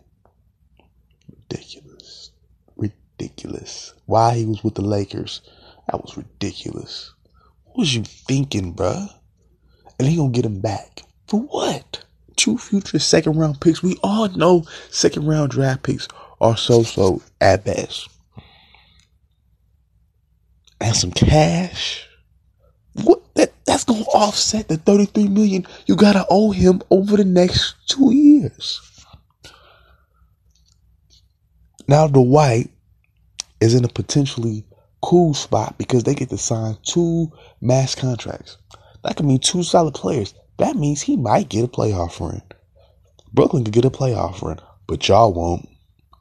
Ridiculous. 1.51 2.31
Ridiculous. 2.77 3.95
Why 4.07 4.35
he 4.37 4.45
was 4.47 4.63
with 4.63 4.75
the 4.75 4.83
Lakers, 4.83 5.41
that 5.87 6.03
was 6.03 6.17
ridiculous. 6.17 7.15
What 7.65 7.79
was 7.79 7.95
you 7.95 8.05
thinking, 8.05 8.75
bruh? 8.75 9.09
And 9.99 10.09
he 10.09 10.17
gonna 10.17 10.31
get 10.31 10.45
him 10.45 10.61
back. 10.61 11.03
For 11.27 11.41
what? 11.41 12.05
Two 12.37 12.59
future 12.59 12.99
second 12.99 13.39
round 13.39 13.61
picks. 13.61 13.83
We 13.83 13.97
all 14.03 14.29
know 14.29 14.65
second 14.91 15.27
round 15.27 15.51
draft 15.51 15.83
picks 15.83 16.07
are 16.41 16.57
so 16.57 16.83
so 16.83 17.23
at 17.41 17.65
best. 17.65 18.09
And 20.81 20.95
some 20.95 21.11
cash. 21.11 22.07
What 22.93 23.23
that 23.35 23.53
that's 23.65 23.85
gonna 23.85 24.05
offset 24.05 24.69
the 24.69 24.77
33 24.77 25.29
million 25.29 25.67
you 25.87 25.97
gotta 25.97 26.27
owe 26.31 26.51
him 26.51 26.83
over 26.91 27.17
the 27.17 27.25
next 27.25 27.75
two 27.89 28.13
years. 28.13 28.81
Now 31.89 32.07
the 32.07 32.21
white 32.21 32.71
is 33.63 33.75
in 33.75 33.85
a 33.85 33.89
potentially 33.89 34.65
cool 35.03 35.33
spot 35.33 35.79
because 35.79 36.05
they 36.05 36.15
get 36.15 36.29
to 36.29 36.37
sign 36.37 36.77
two 36.85 37.33
max 37.63 37.95
contracts. 37.95 38.59
That 39.03 39.17
could 39.17 39.25
mean 39.25 39.39
two 39.39 39.63
solid 39.63 39.95
players. 39.95 40.35
That 40.59 40.77
means 40.77 41.01
he 41.01 41.17
might 41.17 41.49
get 41.49 41.65
a 41.65 41.69
playoff 41.69 42.21
run. 42.21 42.43
Brooklyn 43.33 43.65
could 43.65 43.73
get 43.73 43.87
a 43.87 43.91
playoff 43.91 44.43
run, 44.43 44.61
but 44.87 45.09
y'all 45.09 45.33
won't. 45.33 45.67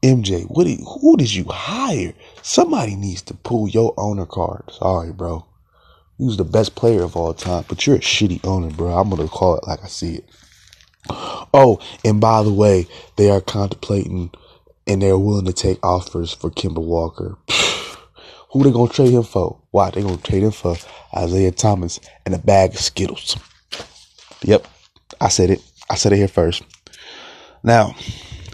MJ, 0.03 0.43
what 0.45 0.65
did, 0.65 0.79
who 0.79 1.17
did 1.17 1.33
you 1.33 1.43
hire? 1.49 2.13
Somebody 2.43 2.95
needs 2.95 3.23
to 3.23 3.33
pull 3.33 3.67
your 3.67 3.93
owner 3.97 4.25
card. 4.25 4.63
Sorry, 4.71 5.11
bro. 5.11 5.45
You 6.17 6.27
was 6.27 6.37
the 6.37 6.45
best 6.45 6.75
player 6.75 7.03
of 7.03 7.17
all 7.17 7.33
time, 7.33 7.65
but 7.67 7.85
you're 7.85 7.97
a 7.97 7.99
shitty 7.99 8.45
owner, 8.45 8.69
bro. 8.69 8.93
I'm 8.93 9.09
gonna 9.09 9.27
call 9.27 9.57
it 9.57 9.67
like 9.67 9.83
I 9.83 9.87
see 9.87 10.15
it. 10.15 10.29
Oh, 11.53 11.79
and 12.05 12.21
by 12.21 12.43
the 12.43 12.53
way, 12.53 12.87
they 13.15 13.29
are 13.29 13.41
contemplating 13.41 14.31
and 14.87 15.01
they're 15.01 15.17
willing 15.17 15.45
to 15.45 15.53
take 15.53 15.85
offers 15.85 16.33
for 16.33 16.49
Kemba 16.49 16.81
Walker. 16.81 17.37
Who 18.51 18.63
they 18.63 18.71
gonna 18.71 18.91
trade 18.91 19.13
him 19.13 19.23
for? 19.23 19.61
Why 19.71 19.89
they 19.91 20.01
gonna 20.01 20.17
trade 20.17 20.43
him 20.43 20.51
for 20.51 20.75
Isaiah 21.15 21.51
Thomas 21.51 21.99
and 22.25 22.33
a 22.33 22.39
bag 22.39 22.71
of 22.71 22.79
Skittles? 22.79 23.37
Yep, 24.43 24.67
I 25.19 25.27
said 25.27 25.49
it. 25.49 25.61
I 25.89 25.95
said 25.95 26.13
it 26.13 26.17
here 26.17 26.27
first. 26.27 26.63
Now, 27.63 27.95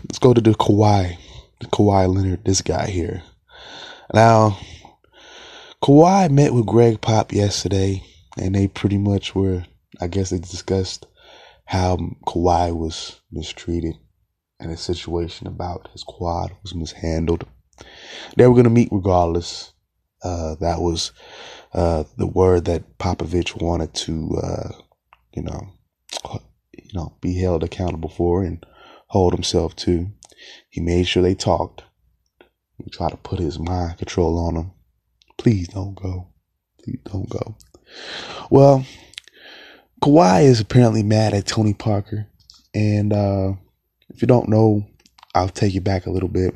let's 0.04 0.20
go 0.20 0.34
to 0.34 0.42
the 0.42 0.52
Kawhi, 0.52 1.18
the 1.60 1.68
Kawhi 1.68 2.14
Leonard, 2.14 2.46
this 2.46 2.62
guy 2.62 2.88
here. 2.88 3.22
Now, 4.14 4.58
Kawhi 5.84 6.32
met 6.32 6.54
with 6.54 6.66
Gregg 6.66 7.02
Pop 7.02 7.32
yesterday, 7.32 8.04
and 8.38 8.56
they 8.56 8.68
pretty 8.68 8.98
much 8.98 9.36
were, 9.36 9.66
I 10.02 10.08
guess, 10.08 10.30
they 10.30 10.40
discussed 10.40 11.06
how 11.66 11.98
Kawhi 12.26 12.76
was 12.76 13.20
mistreated 13.32 13.98
and 14.64 14.74
a 14.74 14.78
situation 14.78 15.48
about 15.48 15.90
his 15.94 16.04
quad 16.04 16.54
was 16.64 16.76
mishandled. 16.76 17.46
They 18.38 18.48
were 18.48 18.54
going 18.54 18.66
to 18.66 18.70
meet 18.70 18.90
regardless. 18.92 19.74
Uh, 20.24 20.56
that 20.62 20.82
was 20.82 21.12
uh, 21.74 22.06
the 22.18 22.28
word 22.28 22.66
that 22.66 22.98
Popovich 22.98 23.62
wanted 23.62 23.94
to, 23.96 24.40
uh, 24.42 24.70
you 25.34 25.44
know, 25.44 25.70
you 26.78 26.90
know, 26.94 27.16
be 27.22 27.36
held 27.36 27.64
accountable 27.64 28.10
for 28.10 28.44
and 28.44 28.66
hold 29.08 29.34
himself 29.34 29.76
to. 29.78 30.10
He 30.70 30.82
made 30.82 31.08
sure 31.08 31.24
they 31.24 31.36
talked. 31.36 31.84
He 32.84 32.90
tried 32.90 33.12
to 33.12 33.18
put 33.18 33.40
his 33.40 33.60
mind 33.60 33.98
control 33.98 34.40
on 34.40 34.56
them 34.56 34.72
Please 35.38 35.68
don't 35.68 35.96
go. 35.96 36.30
Please 36.84 37.00
don't 37.06 37.30
go. 37.30 37.58
Well, 38.50 38.86
Kawhi 40.02 40.44
is 40.44 40.62
apparently 40.62 41.04
mad 41.04 41.34
at 41.34 41.48
Tony 41.48 41.74
Parker. 41.74 42.28
And 42.74 43.14
uh, 43.14 43.54
if 44.14 44.22
you 44.22 44.28
don't 44.28 44.50
know, 44.50 44.86
I'll 45.36 45.50
take 45.50 45.74
you 45.74 45.82
back 45.82 46.06
a 46.06 46.12
little 46.12 46.30
bit. 46.30 46.56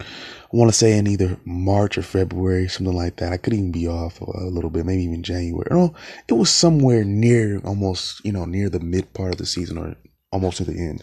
I 0.00 0.56
want 0.56 0.70
to 0.70 0.76
say 0.76 0.96
in 0.96 1.06
either 1.06 1.38
March 1.44 1.98
or 1.98 2.02
February, 2.02 2.68
something 2.68 2.94
like 2.94 3.16
that. 3.16 3.32
I 3.32 3.36
could 3.36 3.52
even 3.52 3.72
be 3.72 3.88
off 3.88 4.20
a 4.20 4.44
little 4.44 4.70
bit, 4.70 4.86
maybe 4.86 5.02
even 5.02 5.22
January. 5.22 5.66
No, 5.70 5.94
it 6.28 6.34
was 6.34 6.50
somewhere 6.50 7.04
near, 7.04 7.60
almost, 7.64 8.24
you 8.24 8.32
know, 8.32 8.44
near 8.44 8.68
the 8.68 8.80
mid 8.80 9.12
part 9.12 9.32
of 9.32 9.38
the 9.38 9.46
season 9.46 9.78
or 9.78 9.96
almost 10.30 10.58
to 10.58 10.64
the 10.64 10.78
end. 10.78 11.02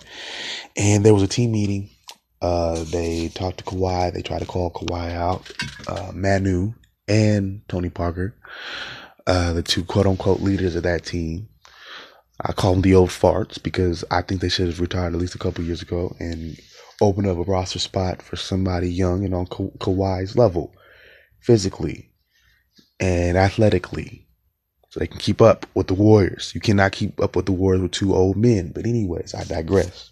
And 0.78 1.06
there 1.06 1.14
was 1.14 1.24
a 1.24 1.28
team 1.28 1.52
meeting 1.52 1.90
uh, 2.44 2.84
they 2.92 3.30
talked 3.30 3.60
to 3.60 3.64
Kawhi. 3.64 4.14
They 4.14 4.22
tried 4.22 4.40
to 4.40 4.46
call 4.46 4.70
Kawhi 4.70 5.12
out. 5.12 5.50
Uh, 5.88 6.12
Manu 6.14 6.74
and 7.08 7.62
Tony 7.70 7.90
Parker, 7.90 8.36
uh, 9.26 9.54
the 9.54 9.64
two 9.64 9.86
quote 9.86 10.06
unquote 10.06 10.42
leaders 10.42 10.76
of 10.76 10.84
that 10.84 11.06
team. 11.06 11.48
I 12.44 12.52
call 12.52 12.74
them 12.74 12.82
the 12.82 12.96
old 12.96 13.10
farts 13.10 13.62
because 13.62 14.04
I 14.12 14.22
think 14.22 14.42
they 14.42 14.50
should 14.50 14.68
have 14.68 14.82
retired 14.82 15.14
at 15.14 15.20
least 15.20 15.36
a 15.36 15.40
couple 15.40 15.64
years 15.64 15.82
ago 15.82 16.16
and 16.20 16.60
opened 17.02 17.28
up 17.28 17.38
a 17.38 17.44
roster 17.44 17.80
spot 17.80 18.22
for 18.22 18.36
somebody 18.36 18.90
young 18.90 19.24
and 19.24 19.34
on 19.34 19.46
Ka- 19.46 19.78
Kawhi's 19.80 20.36
level, 20.36 20.74
physically 21.40 22.12
and 23.00 23.38
athletically, 23.38 24.28
so 24.90 25.00
they 25.00 25.08
can 25.08 25.20
keep 25.20 25.42
up 25.42 25.66
with 25.74 25.88
the 25.88 25.94
Warriors. 25.94 26.52
You 26.54 26.62
cannot 26.62 26.92
keep 26.92 27.20
up 27.20 27.36
with 27.36 27.46
the 27.46 27.52
Warriors 27.52 27.82
with 27.82 27.92
two 27.92 28.14
old 28.14 28.38
men. 28.38 28.72
But 28.74 28.86
anyways, 28.86 29.34
I 29.34 29.44
digress. 29.44 30.12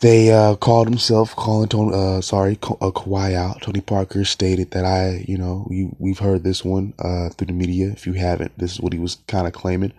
They 0.00 0.30
uh, 0.32 0.54
called 0.54 0.88
himself 0.88 1.34
calling 1.34 1.68
Tony, 1.68 1.92
uh, 1.92 2.20
sorry, 2.20 2.52
uh, 2.62 2.90
Kawhi 2.92 3.34
out. 3.34 3.62
Tony 3.62 3.80
Parker 3.80 4.24
stated 4.24 4.70
that 4.70 4.84
I, 4.84 5.24
you 5.26 5.36
know, 5.36 5.66
you, 5.70 5.96
we've 5.98 6.20
heard 6.20 6.44
this 6.44 6.64
one 6.64 6.94
uh, 7.00 7.30
through 7.30 7.48
the 7.48 7.52
media. 7.52 7.88
If 7.88 8.06
you 8.06 8.12
haven't, 8.12 8.56
this 8.56 8.72
is 8.72 8.80
what 8.80 8.92
he 8.92 9.00
was 9.00 9.16
kind 9.26 9.48
of 9.48 9.52
claiming. 9.52 9.92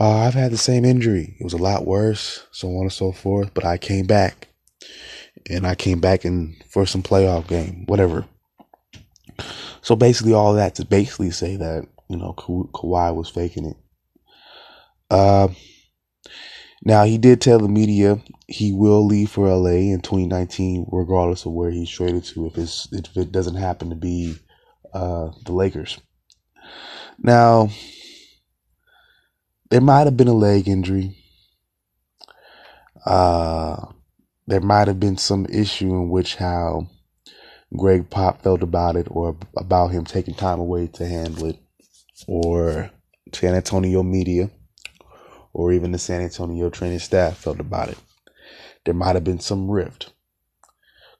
Uh, 0.00 0.18
I've 0.18 0.34
had 0.34 0.50
the 0.50 0.58
same 0.58 0.84
injury. 0.84 1.36
It 1.38 1.44
was 1.44 1.52
a 1.52 1.58
lot 1.58 1.86
worse, 1.86 2.44
so 2.50 2.68
on 2.70 2.82
and 2.82 2.92
so 2.92 3.12
forth. 3.12 3.54
But 3.54 3.64
I 3.64 3.78
came 3.78 4.06
back, 4.06 4.48
and 5.48 5.64
I 5.64 5.76
came 5.76 6.00
back 6.00 6.24
in 6.24 6.56
for 6.68 6.84
some 6.84 7.02
playoff 7.02 7.46
game, 7.46 7.84
whatever. 7.86 8.26
So 9.82 9.94
basically, 9.94 10.32
all 10.32 10.54
that 10.54 10.74
to 10.76 10.84
basically 10.84 11.30
say 11.30 11.56
that 11.56 11.86
you 12.08 12.16
know 12.16 12.32
Ka- 12.32 12.70
Kawhi 12.72 13.14
was 13.14 13.28
faking 13.28 13.66
it. 13.66 13.76
Uh, 15.08 15.48
now, 16.82 17.04
he 17.04 17.18
did 17.18 17.40
tell 17.40 17.58
the 17.58 17.68
media 17.68 18.22
he 18.48 18.72
will 18.72 19.04
leave 19.04 19.30
for 19.30 19.48
LA 19.48 19.92
in 19.92 20.00
2019, 20.00 20.86
regardless 20.90 21.44
of 21.44 21.52
where 21.52 21.70
he's 21.70 21.90
traded 21.90 22.24
to, 22.24 22.46
if, 22.46 22.56
it's, 22.56 22.88
if 22.90 23.16
it 23.16 23.32
doesn't 23.32 23.56
happen 23.56 23.90
to 23.90 23.96
be 23.96 24.36
uh, 24.94 25.30
the 25.44 25.52
Lakers. 25.52 25.98
Now, 27.18 27.68
there 29.68 29.82
might 29.82 30.06
have 30.06 30.16
been 30.16 30.28
a 30.28 30.32
leg 30.32 30.68
injury. 30.68 31.18
Uh, 33.04 33.86
there 34.46 34.60
might 34.60 34.88
have 34.88 34.98
been 34.98 35.18
some 35.18 35.44
issue 35.46 35.90
in 35.90 36.08
which 36.08 36.36
how 36.36 36.88
Gregg 37.76 38.08
Pop 38.08 38.42
felt 38.42 38.62
about 38.62 38.96
it, 38.96 39.06
or 39.10 39.36
about 39.56 39.88
him 39.88 40.06
taking 40.06 40.34
time 40.34 40.58
away 40.58 40.86
to 40.94 41.06
handle 41.06 41.44
it, 41.46 41.58
or 42.26 42.90
San 43.34 43.54
Antonio 43.54 44.02
media 44.02 44.50
or 45.52 45.72
even 45.72 45.92
the 45.92 45.98
San 45.98 46.22
Antonio 46.22 46.70
training 46.70 46.98
staff 46.98 47.38
felt 47.38 47.60
about 47.60 47.88
it. 47.88 47.98
There 48.84 48.94
might 48.94 49.16
have 49.16 49.24
been 49.24 49.40
some 49.40 49.70
rift. 49.70 50.12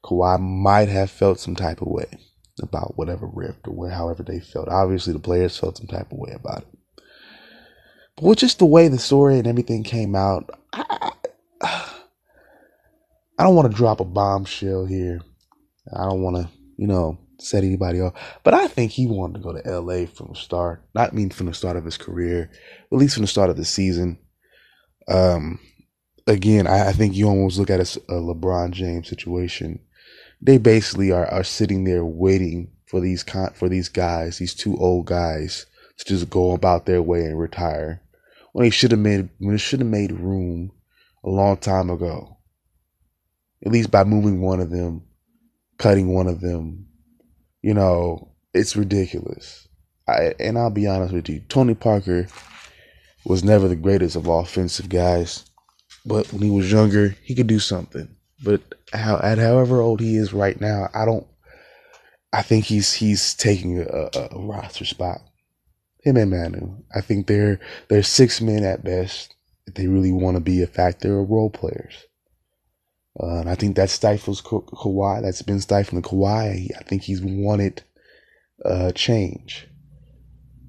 Kawhi 0.03 0.39
might 0.39 0.89
have 0.89 1.11
felt 1.11 1.39
some 1.39 1.55
type 1.55 1.81
of 1.81 1.87
way 1.87 2.07
about 2.61 2.97
whatever 2.97 3.27
rift 3.27 3.67
or 3.67 3.89
however 3.89 4.23
they 4.23 4.39
felt. 4.39 4.67
Obviously, 4.67 5.13
the 5.13 5.19
players 5.19 5.57
felt 5.57 5.77
some 5.77 5.87
type 5.87 6.11
of 6.11 6.17
way 6.17 6.31
about 6.33 6.63
it. 6.63 7.03
But 8.15 8.25
with 8.25 8.39
just 8.39 8.59
the 8.59 8.65
way 8.65 8.87
the 8.87 8.97
story 8.99 9.37
and 9.37 9.47
everything 9.47 9.83
came 9.83 10.15
out, 10.15 10.49
I, 10.73 11.11
I 11.61 13.43
don't 13.43 13.55
want 13.55 13.71
to 13.71 13.77
drop 13.77 13.99
a 13.99 14.05
bombshell 14.05 14.85
here. 14.85 15.21
I 15.91 16.05
don't 16.05 16.21
want 16.21 16.37
to, 16.37 16.49
you 16.77 16.87
know, 16.87 17.17
set 17.41 17.63
anybody 17.63 17.99
off. 17.99 18.13
But 18.43 18.53
I 18.53 18.67
think 18.67 18.91
he 18.91 19.07
wanted 19.07 19.33
to 19.35 19.39
go 19.39 19.53
to 19.53 19.79
LA 19.79 20.05
from 20.05 20.29
the 20.29 20.35
start. 20.35 20.83
Not 20.93 21.13
mean 21.13 21.29
from 21.29 21.47
the 21.47 21.53
start 21.53 21.77
of 21.77 21.85
his 21.85 21.97
career, 21.97 22.49
at 22.91 22.97
least 22.97 23.15
from 23.15 23.23
the 23.23 23.27
start 23.27 23.49
of 23.49 23.57
the 23.57 23.65
season. 23.65 24.19
Um, 25.07 25.59
again, 26.27 26.67
I, 26.67 26.89
I 26.89 26.91
think 26.93 27.15
you 27.15 27.27
almost 27.27 27.57
look 27.57 27.69
at 27.69 27.79
a, 27.79 28.01
a, 28.09 28.15
LeBron 28.21 28.71
James 28.71 29.09
situation. 29.09 29.79
They 30.41 30.57
basically 30.57 31.11
are, 31.11 31.25
are 31.25 31.43
sitting 31.43 31.83
there 31.83 32.05
waiting 32.05 32.71
for 32.85 32.99
these 32.99 33.23
con- 33.23 33.53
for 33.53 33.69
these 33.69 33.89
guys, 33.89 34.37
these 34.37 34.53
two 34.53 34.77
old 34.77 35.05
guys, 35.05 35.65
to 35.97 36.05
just 36.05 36.29
go 36.29 36.51
about 36.51 36.85
their 36.85 37.01
way 37.01 37.25
and 37.25 37.39
retire. 37.39 38.01
When 38.53 38.63
they 38.63 38.69
should 38.69 38.91
have 38.91 38.99
made 38.99 39.29
when 39.39 39.53
they 39.53 39.57
should 39.57 39.79
have 39.79 39.89
made 39.89 40.11
room 40.11 40.71
a 41.23 41.29
long 41.29 41.57
time 41.57 41.89
ago. 41.89 42.37
At 43.63 43.71
least 43.71 43.91
by 43.91 44.03
moving 44.03 44.41
one 44.41 44.59
of 44.59 44.71
them, 44.71 45.03
cutting 45.77 46.13
one 46.13 46.27
of 46.27 46.41
them, 46.41 46.87
you 47.61 47.73
know, 47.73 48.29
it's 48.53 48.75
ridiculous. 48.75 49.67
I, 50.07 50.33
and 50.39 50.57
I'll 50.57 50.69
be 50.69 50.87
honest 50.87 51.13
with 51.13 51.29
you, 51.29 51.41
Tony 51.47 51.75
Parker 51.75 52.27
was 53.25 53.43
never 53.43 53.67
the 53.67 53.75
greatest 53.75 54.15
of 54.15 54.27
offensive 54.27 54.89
guys, 54.89 55.45
but 56.05 56.31
when 56.33 56.41
he 56.41 56.49
was 56.49 56.71
younger, 56.71 57.15
he 57.23 57.35
could 57.35 57.47
do 57.47 57.59
something. 57.59 58.15
But 58.43 58.61
how, 58.91 59.19
at 59.21 59.37
however 59.37 59.81
old 59.81 59.99
he 59.99 60.15
is 60.15 60.33
right 60.33 60.59
now, 60.59 60.89
I 60.93 61.05
don't. 61.05 61.27
I 62.33 62.41
think 62.41 62.65
he's 62.65 62.93
he's 62.93 63.35
taking 63.35 63.79
a, 63.79 64.09
a 64.13 64.39
roster 64.39 64.85
spot. 64.85 65.21
Him 66.03 66.17
and 66.17 66.31
Manu. 66.31 66.77
I 66.95 67.01
think 67.01 67.27
they're 67.27 67.59
they're 67.89 68.03
six 68.03 68.41
men 68.41 68.63
at 68.63 68.83
best. 68.83 69.35
If 69.67 69.75
they 69.75 69.87
really 69.87 70.11
want 70.11 70.37
to 70.37 70.41
be 70.41 70.63
a 70.63 70.67
factor 70.67 71.19
of 71.19 71.29
role 71.29 71.51
players. 71.51 72.05
Uh, 73.19 73.39
and 73.41 73.49
I 73.49 73.55
think 73.55 73.75
that 73.75 73.89
stifles 73.89 74.41
Ka- 74.41 74.61
Kawhi. 74.61 75.21
That's 75.21 75.41
been 75.41 75.59
stifling 75.59 76.01
Kawhi. 76.01 76.69
I 76.77 76.83
think 76.83 77.03
he's 77.03 77.21
wanted 77.21 77.83
uh, 78.63 78.91
change. 78.93 79.67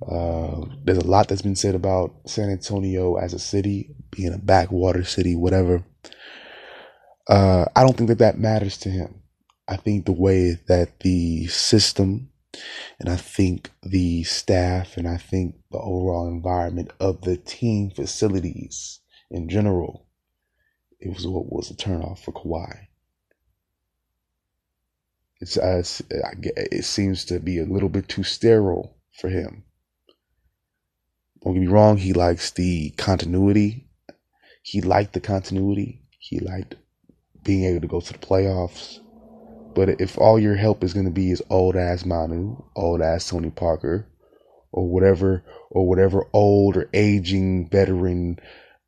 Uh, 0.07 0.63
there's 0.85 0.99
a 0.99 1.07
lot 1.07 1.29
that's 1.29 1.43
been 1.43 1.57
said 1.57 1.75
about 1.75 2.15
San 2.27 2.51
Antonio 2.51 3.17
as 3.17 3.33
a 3.35 3.39
city, 3.39 3.95
being 4.11 4.35
a 4.35 4.39
backwater 4.39 5.05
city, 5.05 5.37
whatever. 5.37 5.85
Uh, 7.29 7.67
I 7.77 7.83
don't 7.83 7.97
think 7.97 8.09
that 8.09 8.19
that 8.19 8.39
matters 8.39 8.77
to 8.79 8.91
him. 8.91 9.23
I 9.69 9.77
think 9.77 10.07
the 10.07 10.13
way 10.13 10.59
that 10.67 11.01
the 11.01 11.47
system 11.47 12.33
and 13.01 13.09
I 13.09 13.17
think 13.17 13.71
the 13.83 14.25
staff 14.25 14.97
and 14.97 15.09
I 15.09 15.17
think 15.17 15.57
the 15.71 15.79
overall 15.79 16.29
environment 16.29 16.93
of 17.01 17.23
the 17.23 17.37
team 17.37 17.91
facilities 17.91 19.01
in 19.31 19.49
general, 19.49 20.07
it 21.03 21.13
was 21.13 21.27
what 21.27 21.53
was 21.53 21.71
a 21.71 21.75
turnoff 21.75 22.21
for 22.21 22.33
Kawhi. 22.33 22.87
It's, 25.41 25.59
it 25.61 26.85
seems 26.85 27.25
to 27.25 27.41
be 27.41 27.59
a 27.59 27.65
little 27.65 27.89
bit 27.89 28.09
too 28.09 28.23
sterile 28.23 28.97
for 29.13 29.29
him. 29.29 29.65
Don't 31.43 31.55
get 31.55 31.61
me 31.61 31.67
wrong, 31.67 31.97
he 31.97 32.13
likes 32.13 32.53
the 32.53 32.91
continuity. 32.91 33.89
He 34.63 34.81
liked 34.81 35.13
the 35.13 35.21
continuity. 35.21 36.03
He 36.21 36.39
liked 36.39 36.77
being 37.43 37.65
able 37.65 37.81
to 37.81 37.89
go 37.89 38.01
to 38.01 38.13
the 38.13 38.19
playoffs. 38.21 39.01
But 39.75 40.01
if 40.01 40.17
all 40.19 40.39
your 40.39 40.55
help 40.55 40.85
is 40.85 40.95
going 40.95 41.07
to 41.07 41.11
be 41.11 41.33
is 41.33 41.43
old 41.51 41.75
ass 41.75 42.05
Manu, 42.05 42.63
old 42.77 43.03
ass 43.03 43.29
Tony 43.29 43.51
Parker, 43.51 44.07
or 44.71 44.89
whatever, 44.89 45.43
or 45.69 45.89
whatever 45.89 46.29
old 46.33 46.77
or 46.77 46.89
aging 46.95 47.69
veteran 47.69 48.39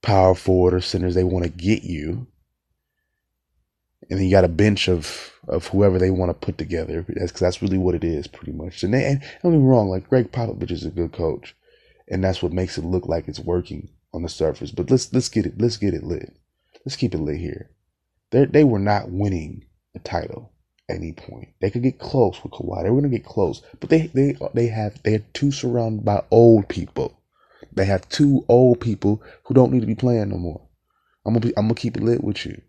power 0.04 0.34
forward 0.34 0.74
or 0.74 0.80
centers 0.80 1.14
they 1.14 1.24
want 1.24 1.44
to 1.44 1.50
get 1.50 1.82
you, 1.82 2.26
and 4.10 4.18
then 4.18 4.26
you 4.26 4.30
got 4.30 4.44
a 4.44 4.48
bench 4.48 4.88
of 4.88 5.32
of 5.48 5.68
whoever 5.68 5.98
they 5.98 6.10
want 6.10 6.30
to 6.30 6.46
put 6.46 6.58
together. 6.58 7.04
That's 7.08 7.32
because 7.32 7.40
that's 7.40 7.62
really 7.62 7.78
what 7.78 7.94
it 7.94 8.04
is, 8.04 8.26
pretty 8.26 8.52
much. 8.52 8.82
And, 8.82 8.94
they, 8.94 9.04
and 9.04 9.20
don't 9.42 9.52
get 9.52 9.58
me 9.58 9.66
wrong, 9.66 9.88
like 9.88 10.08
Gregg 10.08 10.30
Popovich 10.30 10.70
is 10.70 10.84
a 10.84 10.90
good 10.90 11.12
coach, 11.12 11.56
and 12.08 12.22
that's 12.22 12.42
what 12.42 12.52
makes 12.52 12.78
it 12.78 12.84
look 12.84 13.06
like 13.06 13.28
it's 13.28 13.40
working 13.40 13.88
on 14.12 14.22
the 14.22 14.28
surface. 14.28 14.70
But 14.70 14.90
let's 14.90 15.12
let's 15.12 15.28
get 15.28 15.46
it 15.46 15.60
let's 15.60 15.78
get 15.78 15.94
it 15.94 16.04
lit. 16.04 16.36
Let's 16.84 16.96
keep 16.96 17.14
it 17.14 17.18
lit 17.18 17.40
here. 17.40 17.70
They 18.30 18.44
they 18.44 18.64
were 18.64 18.78
not 18.78 19.10
winning 19.10 19.64
a 19.94 19.98
title 19.98 20.52
any 20.88 21.12
point. 21.12 21.48
They 21.60 21.70
could 21.70 21.82
get 21.82 21.98
close 21.98 22.42
with 22.42 22.52
Kawhi. 22.52 22.82
They 22.82 22.90
were 22.90 23.00
gonna 23.00 23.08
get 23.08 23.24
close, 23.24 23.62
but 23.80 23.88
they 23.88 24.08
they 24.08 24.36
they 24.52 24.66
have 24.66 25.02
they 25.02 25.14
are 25.14 25.24
too 25.32 25.50
surrounded 25.50 26.04
by 26.04 26.22
old 26.30 26.68
people. 26.68 27.18
They 27.74 27.84
have 27.86 28.08
two 28.08 28.44
old 28.48 28.80
people 28.80 29.22
who 29.44 29.54
don't 29.54 29.72
need 29.72 29.80
to 29.80 29.86
be 29.86 29.94
playing 29.96 30.30
no 30.30 30.38
more. 30.38 30.68
I'm 31.26 31.34
gonna 31.34 31.46
be, 31.46 31.52
I'm 31.56 31.66
gonna 31.66 31.74
keep 31.74 31.96
it 31.96 32.02
lit 32.02 32.24
with 32.24 32.46
you, 32.46 32.60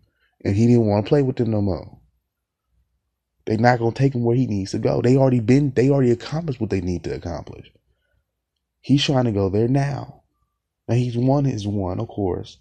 and 0.44 0.56
he 0.56 0.66
didn't 0.66 0.86
want 0.86 1.06
to 1.06 1.08
play 1.08 1.22
with 1.22 1.36
them 1.36 1.50
no 1.50 1.62
more. 1.62 2.00
They're 3.46 3.58
not 3.58 3.78
gonna 3.78 3.92
take 3.92 4.14
him 4.14 4.24
where 4.24 4.36
he 4.36 4.46
needs 4.46 4.72
to 4.72 4.78
go. 4.78 5.02
They 5.02 5.16
already 5.16 5.40
been 5.40 5.72
they 5.72 5.90
already 5.90 6.12
accomplished 6.12 6.60
what 6.60 6.70
they 6.70 6.80
need 6.80 7.04
to 7.04 7.14
accomplish. 7.14 7.70
He's 8.80 9.04
trying 9.04 9.24
to 9.26 9.32
go 9.32 9.48
there 9.50 9.68
now. 9.68 10.22
and 10.88 10.98
he's 10.98 11.16
won 11.16 11.44
his 11.44 11.66
one, 11.66 12.00
of 12.00 12.08
course, 12.08 12.58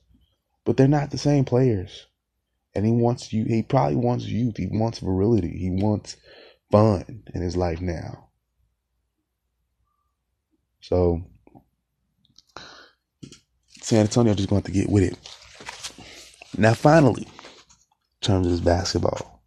but 0.65 0.77
they're 0.77 0.87
not 0.87 1.11
the 1.11 1.17
same 1.17 1.45
players 1.45 2.07
and 2.75 2.85
he 2.85 2.91
wants 2.91 3.31
you. 3.33 3.45
He 3.45 3.63
probably 3.63 3.95
wants 3.95 4.25
youth. 4.27 4.57
He 4.57 4.67
wants 4.67 4.99
virility. 4.99 5.57
He 5.57 5.71
wants 5.71 6.17
fun 6.71 7.23
in 7.33 7.41
his 7.41 7.55
life 7.55 7.81
now. 7.81 8.29
So 10.81 11.23
San 13.85 13.99
Antonio 13.99 14.33
just 14.33 14.49
going 14.49 14.63
to 14.63 14.71
get 14.71 14.89
with 14.89 15.03
it. 15.03 15.15
Now, 16.57 16.73
finally, 16.73 17.21
in 17.21 18.21
terms 18.21 18.47
of 18.47 18.51
this 18.51 18.59
basketball, 18.59 19.43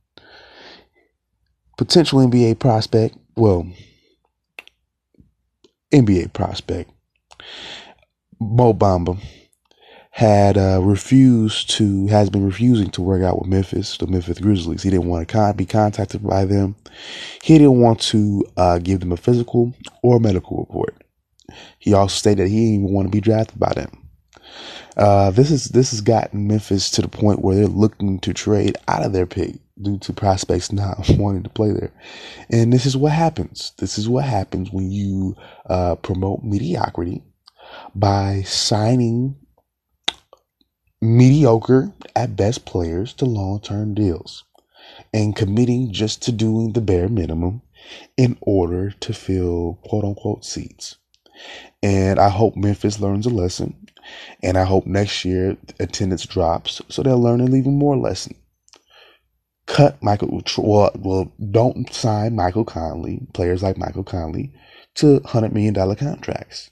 potential 1.76 2.20
NBA 2.20 2.60
prospect. 2.60 3.16
Well, 3.34 3.66
NBA 5.92 6.32
prospect 6.34 6.92
Mo 8.38 8.72
Bamba 8.74 9.18
had 10.12 10.56
uh, 10.56 10.82
refused 10.84 11.70
to, 11.70 12.06
has 12.06 12.30
been 12.30 12.46
refusing 12.46 12.90
to 12.90 13.02
work 13.02 13.24
out 13.24 13.40
with 13.40 13.48
Memphis, 13.48 13.98
the 13.98 14.06
Memphis 14.06 14.38
Grizzlies. 14.38 14.84
He 14.84 14.90
didn't 14.90 15.08
want 15.08 15.26
to 15.26 15.32
con- 15.32 15.56
be 15.56 15.66
contacted 15.66 16.24
by 16.24 16.44
them. 16.44 16.76
He 17.42 17.58
didn't 17.58 17.80
want 17.80 18.00
to 18.02 18.46
uh, 18.56 18.78
give 18.78 19.00
them 19.00 19.10
a 19.10 19.16
physical 19.16 19.74
or 20.04 20.20
medical 20.20 20.58
report. 20.58 21.02
He 21.80 21.92
also 21.92 22.14
stated 22.14 22.44
that 22.44 22.50
he 22.50 22.54
didn't 22.54 22.84
even 22.84 22.94
want 22.94 23.08
to 23.08 23.10
be 23.10 23.20
drafted 23.20 23.58
by 23.58 23.72
them. 23.74 24.07
Uh, 24.96 25.30
this 25.30 25.50
is 25.50 25.66
this 25.66 25.90
has 25.90 26.00
gotten 26.00 26.46
Memphis 26.46 26.90
to 26.92 27.02
the 27.02 27.08
point 27.08 27.42
where 27.42 27.56
they're 27.56 27.66
looking 27.66 28.18
to 28.20 28.34
trade 28.34 28.76
out 28.88 29.04
of 29.04 29.12
their 29.12 29.26
pick 29.26 29.56
due 29.80 29.98
to 29.98 30.12
prospects 30.12 30.72
not 30.72 31.08
wanting 31.10 31.42
to 31.44 31.50
play 31.50 31.72
there. 31.72 31.92
And 32.50 32.72
this 32.72 32.86
is 32.86 32.96
what 32.96 33.12
happens. 33.12 33.72
This 33.78 33.98
is 33.98 34.08
what 34.08 34.24
happens 34.24 34.70
when 34.72 34.90
you 34.90 35.36
uh, 35.68 35.96
promote 35.96 36.42
mediocrity 36.42 37.22
by 37.94 38.42
signing 38.42 39.36
mediocre 41.00 41.92
at 42.16 42.36
best 42.36 42.64
players 42.64 43.12
to 43.14 43.24
long 43.24 43.60
term 43.60 43.94
deals 43.94 44.44
and 45.12 45.36
committing 45.36 45.92
just 45.92 46.22
to 46.22 46.32
doing 46.32 46.72
the 46.72 46.80
bare 46.80 47.08
minimum 47.08 47.62
in 48.16 48.36
order 48.40 48.90
to 48.90 49.12
fill 49.14 49.78
quote 49.84 50.04
unquote 50.04 50.44
seats. 50.44 50.96
And 51.82 52.18
I 52.18 52.28
hope 52.30 52.56
Memphis 52.56 53.00
learns 53.00 53.26
a 53.26 53.30
lesson. 53.30 53.87
And 54.42 54.56
I 54.56 54.64
hope 54.64 54.86
next 54.86 55.24
year 55.24 55.56
attendance 55.78 56.26
drops 56.26 56.80
so 56.88 57.02
they'll 57.02 57.20
learn 57.20 57.40
an 57.40 57.56
even 57.56 57.78
more 57.78 57.96
lesson. 57.96 58.36
Cut 59.66 60.02
Michael, 60.02 60.42
well, 60.56 60.90
well, 60.98 61.32
don't 61.50 61.92
sign 61.92 62.34
Michael 62.34 62.64
Conley, 62.64 63.26
players 63.34 63.62
like 63.62 63.76
Michael 63.76 64.04
Conley, 64.04 64.52
to 64.94 65.20
$100 65.20 65.52
million 65.52 65.74
contracts. 65.74 66.70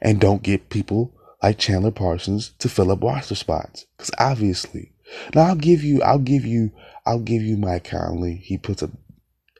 And 0.00 0.20
don't 0.20 0.42
get 0.42 0.70
people 0.70 1.14
like 1.42 1.58
Chandler 1.58 1.90
Parsons 1.90 2.50
to 2.58 2.68
fill 2.68 2.92
up 2.92 3.02
roster 3.02 3.34
spots. 3.34 3.86
Because 3.96 4.10
obviously, 4.18 4.92
now 5.34 5.42
I'll 5.46 5.56
give 5.56 5.82
you, 5.82 6.02
I'll 6.02 6.18
give 6.18 6.44
you, 6.44 6.70
I'll 7.06 7.20
give 7.20 7.42
you 7.42 7.56
Mike 7.56 7.84
Conley. 7.84 8.36
He 8.36 8.56
puts 8.58 8.82
up 8.82 8.90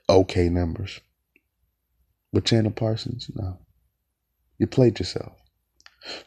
okay 0.07 0.49
numbers. 0.49 1.01
But 2.31 2.45
Chandler 2.45 2.71
Parsons, 2.71 3.29
no. 3.33 3.59
You 4.57 4.67
played 4.67 4.99
yourself. 4.99 5.33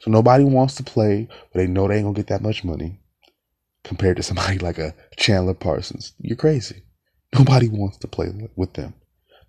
So 0.00 0.10
nobody 0.10 0.44
wants 0.44 0.74
to 0.76 0.82
play, 0.82 1.28
but 1.52 1.58
they 1.58 1.66
know 1.66 1.88
they 1.88 1.96
ain't 1.96 2.04
gonna 2.04 2.14
get 2.14 2.28
that 2.28 2.42
much 2.42 2.64
money 2.64 3.00
compared 3.84 4.16
to 4.16 4.22
somebody 4.22 4.58
like 4.60 4.78
a 4.78 4.94
Chandler 5.16 5.54
Parsons. 5.54 6.12
You're 6.18 6.36
crazy. 6.36 6.82
Nobody 7.34 7.68
wants 7.68 7.96
to 7.98 8.08
play 8.08 8.28
with 8.56 8.74
them. 8.74 8.94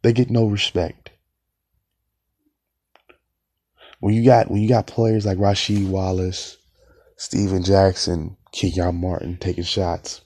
They 0.02 0.14
get 0.14 0.30
no 0.30 0.46
respect 0.46 1.12
when 4.04 4.14
you 4.14 4.26
got 4.26 4.52
when 4.52 4.62
you 4.62 4.68
got 4.68 4.86
players 4.86 5.26
like 5.26 5.38
Rasheed 5.38 5.88
Wallace, 5.88 6.58
Stephen 7.16 7.64
Jackson, 7.64 8.36
Kenyon 8.52 8.96
Martin 8.96 9.38
taking 9.38 9.64
shots, 9.64 10.20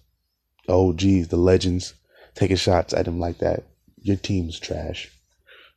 oh 0.68 0.93
geez, 0.93 1.28
the 1.28 1.38
legends 1.38 1.93
taking 2.34 2.58
shots 2.58 2.91
at 2.91 3.08
him 3.08 3.20
like 3.20 3.38
that, 3.38 3.66
your 4.02 4.16
team's 4.16 4.60
trash. 4.60 5.12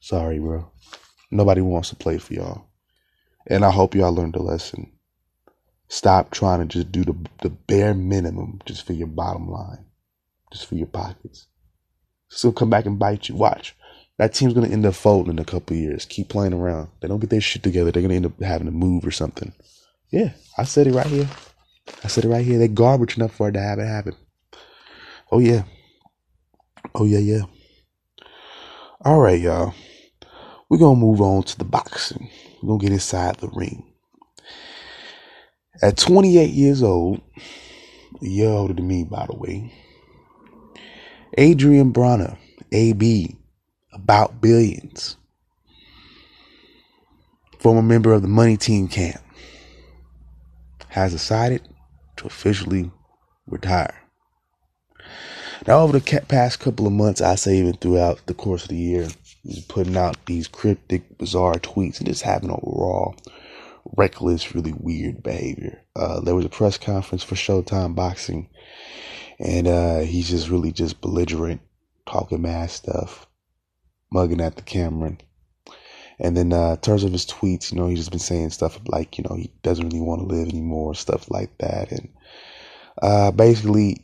Sorry, 0.01 0.39
bro. 0.39 0.73
Nobody 1.31 1.61
wants 1.61 1.91
to 1.91 1.97
play 1.97 2.17
for 2.17 2.33
y'all. 2.33 2.70
And 3.47 3.65
I 3.65 3.71
hope 3.71 3.95
y'all 3.95 4.13
learned 4.13 4.37
a 4.37 4.43
lesson. 4.43 4.93
Stop 5.89 6.31
trying 6.31 6.61
to 6.61 6.67
just 6.67 6.93
do 6.93 7.05
the 7.05 7.17
the 7.43 7.51
bare 7.51 7.95
minimum 7.95 8.61
just 8.65 8.87
for 8.87 8.93
your 8.93 9.09
bottom 9.09 9.51
line, 9.51 9.87
just 10.53 10.67
for 10.67 10.77
your 10.77 10.87
pockets. 10.87 11.47
Still 12.29 12.53
come 12.53 12.71
back 12.71 12.87
and 12.87 12.99
bite 12.99 13.29
you. 13.29 13.35
Watch 13.35 13.75
that 14.21 14.35
team's 14.35 14.53
gonna 14.53 14.69
end 14.69 14.85
up 14.85 14.95
folding 14.95 15.33
in 15.33 15.39
a 15.39 15.47
couple 15.47 15.75
years. 15.75 16.05
Keep 16.05 16.29
playing 16.29 16.53
around. 16.53 16.91
They 17.01 17.09
don't 17.09 17.21
get 17.21 17.31
their 17.31 17.41
shit 17.41 17.63
together. 17.63 17.91
They're 17.91 18.03
gonna 18.03 18.17
end 18.17 18.27
up 18.27 18.39
having 18.43 18.67
to 18.67 18.71
move 18.71 19.07
or 19.07 19.11
something. 19.11 19.55
Yeah, 20.11 20.33
I 20.59 20.65
said 20.65 20.87
it 20.87 20.93
right 20.93 21.07
here. 21.07 21.27
I 22.05 22.09
said 22.09 22.27
it 22.27 22.29
right 22.29 22.45
here. 22.45 22.59
They 22.59 22.69
garbage 22.69 23.17
enough 23.17 23.35
for 23.35 23.49
it 23.49 23.53
to 23.53 23.63
have 23.63 23.79
it 23.79 23.87
happen. 23.87 24.15
Oh 25.33 25.39
yeah. 25.39 25.63
Oh 26.95 27.07
yeah, 27.07 27.19
yeah. 27.19 27.45
All 29.07 29.21
right, 29.21 29.41
y'all. 29.41 29.73
We're 30.71 30.79
gonna 30.79 31.01
move 31.01 31.21
on 31.21 31.43
to 31.43 31.59
the 31.59 31.65
boxing. 31.65 32.31
We're 32.63 32.69
gonna 32.69 32.83
get 32.83 32.93
inside 32.93 33.35
the 33.37 33.49
ring. 33.49 33.83
At 35.83 35.97
28 35.97 36.51
years 36.51 36.81
old, 36.81 37.21
a 38.23 38.27
year 38.27 38.51
older 38.51 38.75
than 38.75 38.87
me, 38.87 39.03
by 39.03 39.27
the 39.27 39.35
way, 39.35 39.75
Adrian 41.37 41.93
Broner, 41.93 42.39
AB, 42.71 43.37
about 43.93 44.41
billions. 44.41 45.17
Former 47.59 47.83
member 47.83 48.13
of 48.13 48.23
the 48.23 48.29
money 48.29 48.57
team 48.57 48.87
camp 48.87 49.21
has 50.89 51.11
decided 51.11 51.69
to 52.17 52.27
officially 52.27 52.93
retire. 53.49 54.01
Now, 55.67 55.81
over 55.81 55.99
the 55.99 56.21
past 56.29 56.61
couple 56.61 56.87
of 56.87 56.93
months, 56.93 57.21
I 57.21 57.35
say 57.35 57.57
even 57.57 57.75
throughout 57.75 58.25
the 58.27 58.35
course 58.35 58.63
of 58.63 58.69
the 58.69 58.77
year, 58.77 59.09
He's 59.43 59.65
putting 59.65 59.97
out 59.97 60.27
these 60.27 60.49
cryptic, 60.49 61.17
bizarre 61.19 61.55
tweets 61.55 61.99
and 61.99 62.07
just 62.07 62.23
having 62.23 62.51
overall 62.51 63.17
reckless, 63.97 64.55
really 64.55 64.75
weird 64.77 65.23
behavior. 65.23 65.83
Uh, 65.97 66.21
there 66.21 66.35
was 66.35 66.45
a 66.45 66.51
press 66.51 66.77
conference 66.77 67.23
for 67.23 67.35
Showtime 67.35 67.95
Boxing, 67.95 68.49
and 69.39 69.67
uh, 69.67 70.01
he's 70.01 70.29
just 70.29 70.51
really 70.51 70.73
just 70.73 71.01
belligerent, 71.01 71.61
talking 72.07 72.43
mad 72.43 72.71
stuff, 72.71 73.27
mugging 74.13 74.41
at 74.41 74.57
the 74.57 74.63
camera. 74.63 75.17
And 76.19 76.37
then, 76.37 76.53
uh, 76.53 76.73
in 76.73 76.77
terms 76.79 77.03
of 77.03 77.13
his 77.13 77.25
tweets, 77.25 77.73
you 77.73 77.79
know, 77.79 77.87
he's 77.87 78.01
just 78.01 78.11
been 78.11 78.19
saying 78.19 78.51
stuff 78.51 78.79
like, 78.87 79.17
you 79.17 79.25
know, 79.29 79.37
he 79.37 79.51
doesn't 79.63 79.89
really 79.89 80.03
want 80.03 80.21
to 80.21 80.35
live 80.35 80.49
anymore, 80.49 80.95
stuff 80.95 81.31
like 81.31 81.57
that. 81.59 81.91
And 81.91 82.11
uh, 83.01 83.31
basically, 83.31 84.03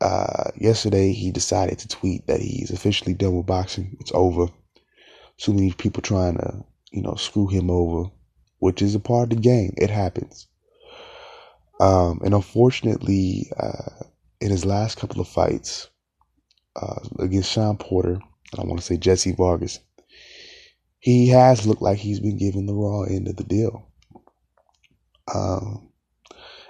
uh, 0.00 0.44
yesterday 0.56 1.12
he 1.12 1.30
decided 1.30 1.78
to 1.80 1.88
tweet 1.88 2.26
that 2.26 2.40
he's 2.40 2.70
officially 2.70 3.12
done 3.12 3.36
with 3.36 3.46
boxing. 3.46 3.98
It's 4.00 4.12
over. 4.14 4.46
So 5.38 5.52
many 5.52 5.72
people 5.72 6.02
trying 6.02 6.36
to, 6.36 6.64
you 6.90 7.02
know, 7.02 7.14
screw 7.14 7.46
him 7.48 7.70
over, 7.70 8.10
which 8.58 8.82
is 8.82 8.94
a 8.94 9.00
part 9.00 9.24
of 9.32 9.36
the 9.36 9.42
game. 9.42 9.72
It 9.76 9.90
happens. 9.90 10.48
Um, 11.80 12.20
and 12.24 12.34
unfortunately, 12.34 13.50
uh, 13.58 14.04
in 14.40 14.50
his 14.50 14.64
last 14.64 14.98
couple 14.98 15.20
of 15.20 15.28
fights 15.28 15.88
uh, 16.76 17.00
against 17.18 17.52
Shawn 17.52 17.76
Porter, 17.76 18.20
I 18.58 18.64
want 18.64 18.80
to 18.80 18.84
say 18.84 18.96
Jesse 18.96 19.32
Vargas, 19.32 19.78
he 20.98 21.28
has 21.28 21.66
looked 21.66 21.82
like 21.82 21.98
he's 21.98 22.20
been 22.20 22.36
given 22.36 22.66
the 22.66 22.74
raw 22.74 23.02
end 23.02 23.28
of 23.28 23.36
the 23.36 23.44
deal. 23.44 23.86
Um, 25.32 25.90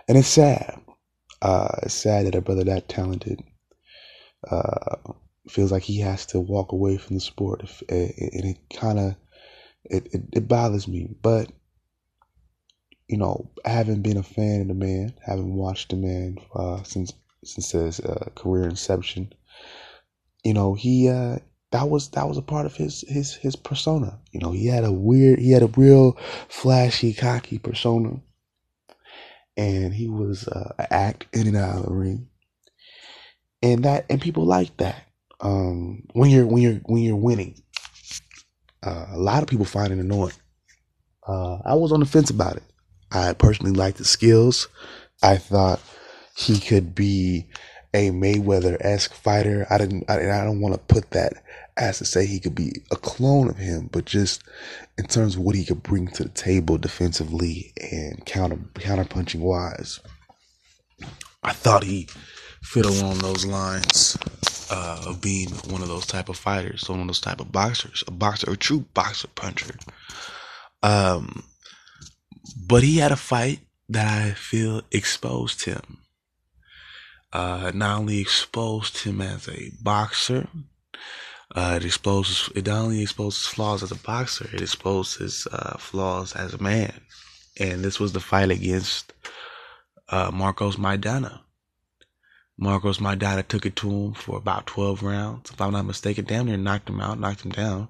and 0.06 0.18
it's 0.18 0.28
sad. 0.28 0.80
Uh, 1.40 1.68
it's 1.84 1.94
sad 1.94 2.26
that 2.26 2.34
a 2.34 2.40
brother 2.40 2.64
that 2.64 2.88
talented 2.88 3.42
uh, 4.50 4.96
feels 5.50 5.72
like 5.72 5.82
he 5.82 6.00
has 6.00 6.26
to 6.26 6.40
walk 6.40 6.72
away 6.72 6.96
from 6.96 7.16
the 7.16 7.20
sport, 7.20 7.62
and 7.88 8.12
it 8.18 8.58
kind 8.72 8.98
of 8.98 9.16
it, 9.84 10.06
it, 10.12 10.22
it 10.32 10.48
bothers 10.48 10.88
me. 10.88 11.08
But 11.22 11.50
you 13.08 13.16
know, 13.16 13.50
having 13.64 14.02
been 14.02 14.18
a 14.18 14.22
fan 14.22 14.62
of 14.62 14.68
the 14.68 14.74
man, 14.74 15.14
having 15.24 15.54
watched 15.54 15.90
the 15.90 15.96
man 15.96 16.36
uh, 16.54 16.82
since 16.82 17.12
since 17.44 17.72
his 17.72 18.00
uh, 18.00 18.28
career 18.34 18.68
inception, 18.68 19.32
you 20.44 20.54
know, 20.54 20.74
he 20.74 21.08
uh, 21.08 21.38
that 21.70 21.88
was 21.88 22.10
that 22.10 22.28
was 22.28 22.38
a 22.38 22.42
part 22.42 22.66
of 22.66 22.74
his 22.74 23.04
his 23.08 23.34
his 23.34 23.56
persona. 23.56 24.18
You 24.32 24.40
know, 24.40 24.52
he 24.52 24.66
had 24.66 24.84
a 24.84 24.92
weird, 24.92 25.38
he 25.38 25.52
had 25.52 25.62
a 25.62 25.68
real 25.68 26.18
flashy, 26.48 27.14
cocky 27.14 27.58
persona, 27.58 28.20
and 29.56 29.94
he 29.94 30.08
was 30.08 30.46
uh, 30.48 30.74
an 30.78 30.86
act 30.90 31.26
in 31.32 31.46
and 31.46 31.56
out 31.56 31.78
of 31.78 31.86
the 31.86 31.92
ring, 31.92 32.28
and 33.62 33.84
that 33.84 34.06
and 34.10 34.20
people 34.20 34.44
like 34.44 34.76
that. 34.78 35.07
Um, 35.40 36.04
when 36.12 36.30
you're 36.30 36.46
when 36.46 36.62
you're 36.62 36.80
when 36.84 37.02
you're 37.02 37.16
winning, 37.16 37.62
uh, 38.82 39.06
a 39.12 39.18
lot 39.18 39.42
of 39.42 39.48
people 39.48 39.64
find 39.64 39.92
it 39.92 39.98
annoying. 39.98 40.32
Uh, 41.26 41.58
I 41.64 41.74
was 41.74 41.92
on 41.92 42.00
the 42.00 42.06
fence 42.06 42.30
about 42.30 42.56
it. 42.56 42.62
I 43.12 43.32
personally 43.34 43.72
liked 43.72 43.98
the 43.98 44.04
skills. 44.04 44.68
I 45.22 45.36
thought 45.36 45.80
he 46.36 46.58
could 46.58 46.94
be 46.94 47.46
a 47.94 48.10
Mayweather 48.10 48.76
esque 48.80 49.14
fighter. 49.14 49.66
I 49.70 49.78
didn't, 49.78 50.04
I, 50.08 50.16
I 50.16 50.44
don't 50.44 50.60
want 50.60 50.74
to 50.74 50.94
put 50.94 51.10
that 51.10 51.32
as 51.76 51.98
to 51.98 52.04
say 52.04 52.26
he 52.26 52.40
could 52.40 52.54
be 52.54 52.72
a 52.90 52.96
clone 52.96 53.48
of 53.48 53.56
him, 53.56 53.88
but 53.92 54.04
just 54.04 54.42
in 54.96 55.06
terms 55.06 55.36
of 55.36 55.42
what 55.42 55.54
he 55.54 55.64
could 55.64 55.82
bring 55.82 56.08
to 56.08 56.24
the 56.24 56.28
table 56.30 56.76
defensively 56.76 57.72
and 57.92 58.24
counter 58.26 58.58
counter 58.74 59.04
punching 59.04 59.40
wise. 59.40 60.00
I 61.42 61.52
thought 61.52 61.84
he 61.84 62.08
fit 62.62 62.86
along 62.86 63.18
those 63.18 63.44
lines 63.44 64.16
uh, 64.70 65.04
of 65.06 65.20
being 65.20 65.50
one 65.70 65.82
of 65.82 65.88
those 65.88 66.06
type 66.06 66.28
of 66.28 66.36
fighters, 66.36 66.88
one 66.88 67.00
of 67.00 67.06
those 67.06 67.20
type 67.20 67.40
of 67.40 67.52
boxers, 67.52 68.04
a 68.06 68.10
boxer, 68.10 68.50
a 68.50 68.56
true 68.56 68.84
boxer 68.94 69.28
puncher. 69.34 69.74
Um, 70.82 71.44
but 72.66 72.82
he 72.82 72.98
had 72.98 73.12
a 73.12 73.16
fight 73.16 73.60
that 73.88 74.06
I 74.06 74.32
feel 74.32 74.82
exposed 74.90 75.64
him 75.64 75.98
uh, 77.32 77.72
not 77.74 77.98
only 77.98 78.20
exposed 78.20 78.98
him 78.98 79.20
as 79.20 79.48
a 79.48 79.70
boxer, 79.82 80.48
uh, 81.54 81.78
it 81.80 81.84
exposes 81.84 82.50
it 82.54 82.66
not 82.66 82.84
only 82.84 83.02
exposes 83.02 83.46
flaws 83.46 83.82
as 83.82 83.90
a 83.90 83.96
boxer, 83.96 84.48
it 84.52 84.60
exposes 84.60 85.46
uh, 85.52 85.76
flaws 85.78 86.34
as 86.34 86.54
a 86.54 86.62
man. 86.62 87.00
And 87.60 87.82
this 87.82 87.98
was 87.98 88.12
the 88.12 88.20
fight 88.20 88.50
against 88.50 89.12
uh, 90.08 90.30
Marcos 90.32 90.76
Maidana. 90.76 91.40
Marcos 92.58 92.98
Maidana 92.98 93.46
took 93.46 93.64
it 93.64 93.76
to 93.76 93.90
him 93.90 94.14
for 94.14 94.36
about 94.36 94.66
12 94.66 95.02
rounds. 95.02 95.50
If 95.50 95.60
I'm 95.60 95.72
not 95.72 95.86
mistaken, 95.86 96.24
damn 96.24 96.46
near 96.46 96.56
knocked 96.56 96.88
him 96.88 97.00
out, 97.00 97.20
knocked 97.20 97.44
him 97.44 97.52
down 97.52 97.88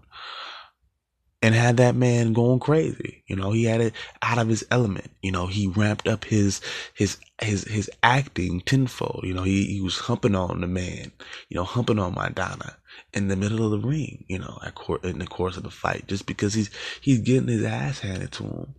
and 1.41 1.55
had 1.55 1.77
that 1.77 1.95
man 1.95 2.33
going 2.33 2.59
crazy. 2.59 3.23
You 3.27 3.37
know, 3.37 3.53
he 3.53 3.65
had 3.65 3.81
it 3.81 3.95
out 4.23 4.39
of 4.39 4.49
his 4.49 4.67
element. 4.71 5.11
You 5.23 5.33
know, 5.33 5.47
he 5.47 5.69
ramped 5.69 6.09
up 6.09 6.25
his 6.25 6.61
his 6.95 7.17
his 7.41 7.65
his 7.65 7.91
acting 8.03 8.61
tenfold. 8.63 9.23
You 9.25 9.35
know, 9.35 9.45
he, 9.45 9.65
he 9.67 9.81
was 9.81 9.99
humping 9.99 10.35
on 10.35 10.61
the 10.61 10.67
man, 10.67 11.13
you 11.49 11.57
know, 11.57 11.65
humping 11.65 11.99
on 11.99 12.15
Maidana 12.15 12.75
in 13.13 13.29
the 13.29 13.37
middle 13.37 13.65
of 13.65 13.71
the 13.71 13.87
ring, 13.87 14.25
you 14.29 14.39
know, 14.39 14.59
at 14.65 14.75
court 14.75 15.05
in 15.05 15.19
the 15.19 15.27
course 15.27 15.57
of 15.57 15.63
the 15.63 15.71
fight, 15.71 16.07
just 16.09 16.27
because 16.27 16.55
he's 16.55 16.71
he's 17.01 17.21
getting 17.21 17.49
his 17.49 17.65
ass 17.65 18.01
handed 18.01 18.33
to 18.33 18.45
him. 18.45 18.75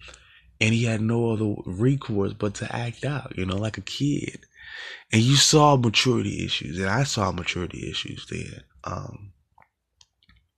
And 0.62 0.74
he 0.74 0.84
had 0.84 1.00
no 1.00 1.32
other 1.32 1.56
recourse 1.66 2.34
but 2.34 2.56
to 2.56 2.76
act 2.76 3.06
out, 3.06 3.38
you 3.38 3.46
know, 3.46 3.56
like 3.56 3.78
a 3.78 3.82
kid. 3.82 4.46
And 5.12 5.22
you 5.22 5.36
saw 5.36 5.76
maturity 5.76 6.46
issues, 6.46 6.78
and 6.80 6.90
I 6.90 7.04
saw 7.04 7.32
maturity 7.32 7.90
issues 7.90 8.26
then. 8.30 8.64
Um, 8.84 9.34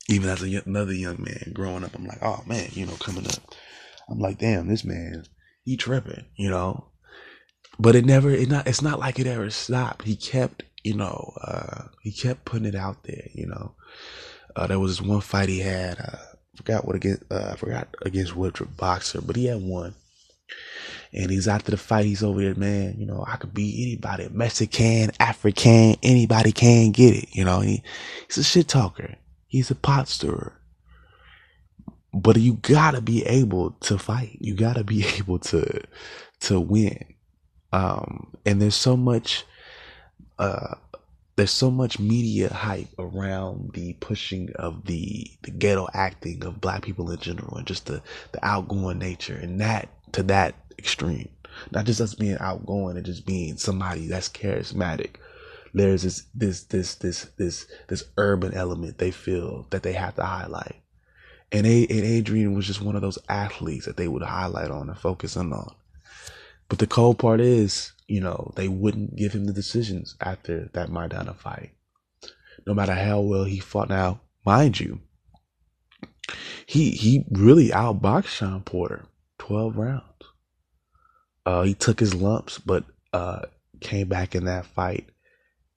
even 0.09 0.29
as 0.29 0.41
another 0.41 0.93
young 0.93 1.23
man 1.23 1.51
growing 1.53 1.83
up, 1.83 1.95
I'm 1.95 2.05
like, 2.05 2.21
oh 2.21 2.43
man, 2.45 2.69
you 2.73 2.85
know, 2.85 2.95
coming 2.95 3.25
up, 3.27 3.55
I'm 4.09 4.19
like, 4.19 4.39
damn, 4.39 4.67
this 4.67 4.83
man, 4.83 5.25
he 5.63 5.77
tripping, 5.77 6.25
you 6.35 6.49
know. 6.49 6.87
But 7.79 7.95
it 7.95 8.05
never, 8.05 8.29
it 8.29 8.49
not, 8.49 8.67
it's 8.67 8.81
not 8.81 8.99
like 8.99 9.19
it 9.19 9.27
ever 9.27 9.49
stopped. 9.49 10.05
He 10.05 10.15
kept, 10.15 10.63
you 10.83 10.95
know, 10.95 11.33
uh, 11.41 11.85
he 12.03 12.11
kept 12.11 12.45
putting 12.45 12.67
it 12.67 12.75
out 12.75 13.03
there, 13.03 13.29
you 13.33 13.47
know. 13.47 13.75
Uh, 14.55 14.67
there 14.67 14.79
was 14.79 14.97
this 14.97 15.07
one 15.07 15.21
fight 15.21 15.49
he 15.49 15.59
had, 15.59 15.99
uh, 15.99 16.17
forgot 16.55 16.85
what 16.85 16.97
against, 16.97 17.23
uh, 17.31 17.51
I 17.53 17.55
forgot 17.55 17.87
against 18.01 18.35
what 18.35 18.59
boxer, 18.77 19.21
but 19.21 19.35
he 19.35 19.45
had 19.45 19.61
one. 19.61 19.95
And 21.13 21.31
he's 21.31 21.47
after 21.47 21.71
the 21.71 21.77
fight, 21.77 22.05
he's 22.05 22.23
over 22.23 22.41
there, 22.41 22.55
man, 22.55 22.95
you 22.97 23.05
know, 23.05 23.25
I 23.27 23.35
could 23.37 23.53
be 23.53 23.83
anybody, 23.83 24.29
Mexican, 24.31 25.11
African, 25.19 25.95
anybody 26.03 26.51
can 26.53 26.91
get 26.91 27.15
it, 27.15 27.29
you 27.35 27.43
know. 27.43 27.59
He, 27.61 27.83
he's 28.27 28.37
a 28.37 28.43
shit 28.43 28.67
talker. 28.69 29.15
He's 29.47 29.71
a 29.71 29.75
pot 29.75 30.07
stirrer. 30.07 30.53
But 32.13 32.37
you 32.37 32.55
gotta 32.55 33.01
be 33.01 33.25
able 33.25 33.71
to 33.81 33.97
fight. 33.97 34.37
You 34.41 34.55
gotta 34.55 34.83
be 34.83 35.05
able 35.17 35.39
to 35.39 35.81
to 36.41 36.59
win. 36.59 37.15
Um, 37.73 38.33
and 38.45 38.61
there's 38.61 38.75
so 38.75 38.97
much 38.97 39.45
uh 40.39 40.75
there's 41.35 41.51
so 41.51 41.71
much 41.71 41.99
media 41.99 42.53
hype 42.53 42.89
around 42.99 43.71
the 43.73 43.93
pushing 43.93 44.51
of 44.55 44.85
the 44.85 45.27
the 45.43 45.51
ghetto 45.51 45.87
acting 45.93 46.45
of 46.45 46.61
black 46.61 46.83
people 46.83 47.09
in 47.11 47.19
general 47.19 47.57
and 47.57 47.67
just 47.67 47.87
the 47.87 48.01
the 48.33 48.45
outgoing 48.45 48.99
nature 48.99 49.35
and 49.35 49.59
that 49.61 49.89
to 50.13 50.23
that 50.23 50.55
extreme 50.77 51.29
not 51.71 51.85
just 51.85 52.01
us 52.01 52.15
being 52.15 52.37
outgoing 52.39 52.97
and 52.97 53.05
just 53.05 53.25
being 53.25 53.57
somebody 53.57 54.07
that's 54.07 54.29
charismatic 54.29 55.15
there's 55.73 56.03
this 56.03 56.23
this 56.33 56.63
this 56.65 56.95
this 56.95 57.29
this 57.37 57.65
this 57.87 58.03
urban 58.17 58.53
element 58.53 58.97
they 58.97 59.11
feel 59.11 59.67
that 59.69 59.83
they 59.83 59.93
have 59.93 60.15
to 60.15 60.23
highlight. 60.23 60.75
And, 61.51 61.65
A- 61.65 61.87
and 61.87 62.05
Adrian 62.05 62.53
was 62.55 62.67
just 62.67 62.81
one 62.81 62.95
of 62.95 63.01
those 63.01 63.19
athletes 63.27 63.85
that 63.85 63.97
they 63.97 64.07
would 64.07 64.23
highlight 64.23 64.71
on 64.71 64.89
and 64.89 64.97
focus 64.97 65.35
in 65.35 65.51
on. 65.51 65.75
But 66.69 66.79
the 66.79 66.87
cold 66.87 67.19
part 67.19 67.41
is, 67.41 67.91
you 68.07 68.21
know, 68.21 68.53
they 68.55 68.69
wouldn't 68.69 69.17
give 69.17 69.33
him 69.33 69.45
the 69.45 69.53
decisions 69.53 70.15
after 70.21 70.69
that 70.73 70.89
Maidana 70.89 71.35
fight. 71.35 71.71
No 72.65 72.73
matter 72.73 72.93
how 72.93 73.19
well 73.21 73.43
he 73.43 73.59
fought. 73.59 73.89
Now, 73.89 74.21
mind 74.45 74.79
you, 74.79 75.01
he 76.65 76.91
he 76.91 77.25
really 77.31 77.69
outboxed 77.69 78.27
Shawn 78.27 78.61
Porter, 78.61 79.05
twelve 79.41 79.75
rounds. 79.75 80.03
Uh, 81.47 81.63
he 81.63 81.73
took 81.73 81.99
his 81.99 82.13
lumps, 82.13 82.59
but 82.59 82.83
uh, 83.11 83.41
came 83.79 84.07
back 84.07 84.35
in 84.35 84.45
that 84.45 84.67
fight 84.67 85.09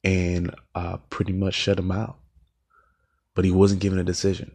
and 0.05 0.55
uh, 0.75 0.99
pretty 1.09 1.33
much 1.33 1.55
shut 1.55 1.79
him 1.79 1.91
out. 1.91 2.19
But 3.35 3.47
he 3.47 3.51
wasn't 3.51 3.81
given 3.81 3.99
a 3.99 4.05
decision. 4.05 4.53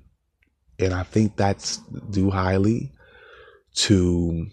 And 0.78 0.94
I 0.94 1.02
think 1.02 1.36
that's 1.36 1.78
due 2.12 2.30
highly 2.30 2.92
to 3.78 4.46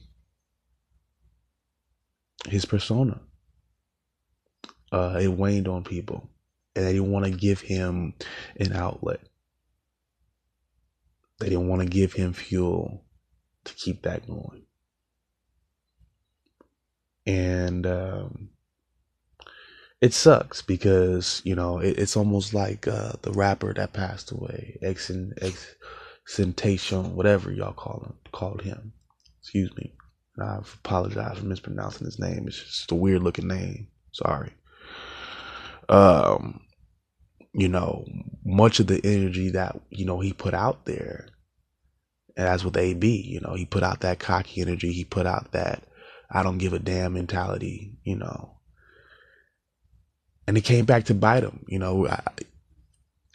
his 2.49 2.65
persona. 2.65 3.21
Uh, 4.91 5.19
it 5.21 5.29
waned 5.29 5.69
on 5.69 5.85
people, 5.85 6.31
and 6.75 6.87
they 6.87 6.95
didn't 6.95 7.13
want 7.13 7.27
to 7.27 7.31
give 7.31 7.61
him 7.61 8.15
an 8.59 8.73
outlet. 8.73 9.21
They 11.41 11.51
didn't 11.51 11.69
want 11.69 11.83
to 11.83 11.89
give 11.89 12.15
him 12.15 12.33
fuel 12.33 13.06
to 13.67 13.75
keep 13.75 14.03
that 14.03 14.27
going. 14.27 14.63
And 17.27 17.87
um, 17.87 18.51
it 20.01 20.15
sucks 20.15 20.63
because 20.63 21.43
you 21.45 21.55
know 21.55 21.79
it, 21.79 21.99
it's 21.99 22.17
almost 22.17 22.55
like 22.55 22.87
uh, 22.87 23.13
the 23.23 23.33
rapper 23.33 23.75
that 23.75 23.93
passed 23.93 24.31
away, 24.31 24.79
ex 24.83 25.11
exentation, 26.29 27.17
whatever 27.17 27.51
y'all 27.51 27.73
call 27.73 28.05
him, 28.05 28.15
called 28.33 28.63
him. 28.63 28.93
Excuse 29.41 29.75
me. 29.77 29.95
I 30.41 30.59
apologize 30.59 31.39
for 31.39 31.47
mispronouncing 31.47 32.05
his 32.05 32.19
name. 32.19 32.47
It's 32.47 32.59
just 32.63 32.93
a 32.93 32.95
weird 32.95 33.23
looking 33.23 33.49
name. 33.49 33.89
Sorry. 34.13 34.53
Um, 35.89 36.61
you 37.53 37.69
know, 37.69 38.05
much 38.45 38.81
of 38.81 38.87
the 38.87 39.01
energy 39.05 39.51
that 39.51 39.81
you 39.91 40.05
know 40.05 40.21
he 40.21 40.33
put 40.33 40.53
out 40.53 40.85
there, 40.85 41.29
and 42.37 42.47
that's 42.47 42.65
with 42.65 42.77
AB. 42.77 43.07
You 43.09 43.41
know, 43.41 43.55
he 43.55 43.65
put 43.65 43.83
out 43.83 44.01
that 44.01 44.19
cocky 44.19 44.61
energy. 44.61 44.93
He 44.93 45.05
put 45.05 45.27
out 45.27 45.53
that 45.53 45.85
I 46.31 46.43
don't 46.43 46.59
give 46.59 46.73
a 46.73 46.79
damn 46.79 47.15
mentality. 47.15 47.99
You 48.05 48.17
know, 48.17 48.57
and 50.47 50.57
it 50.57 50.63
came 50.63 50.85
back 50.85 51.05
to 51.05 51.15
bite 51.15 51.43
him. 51.43 51.65
You 51.69 51.79
know, 51.79 52.09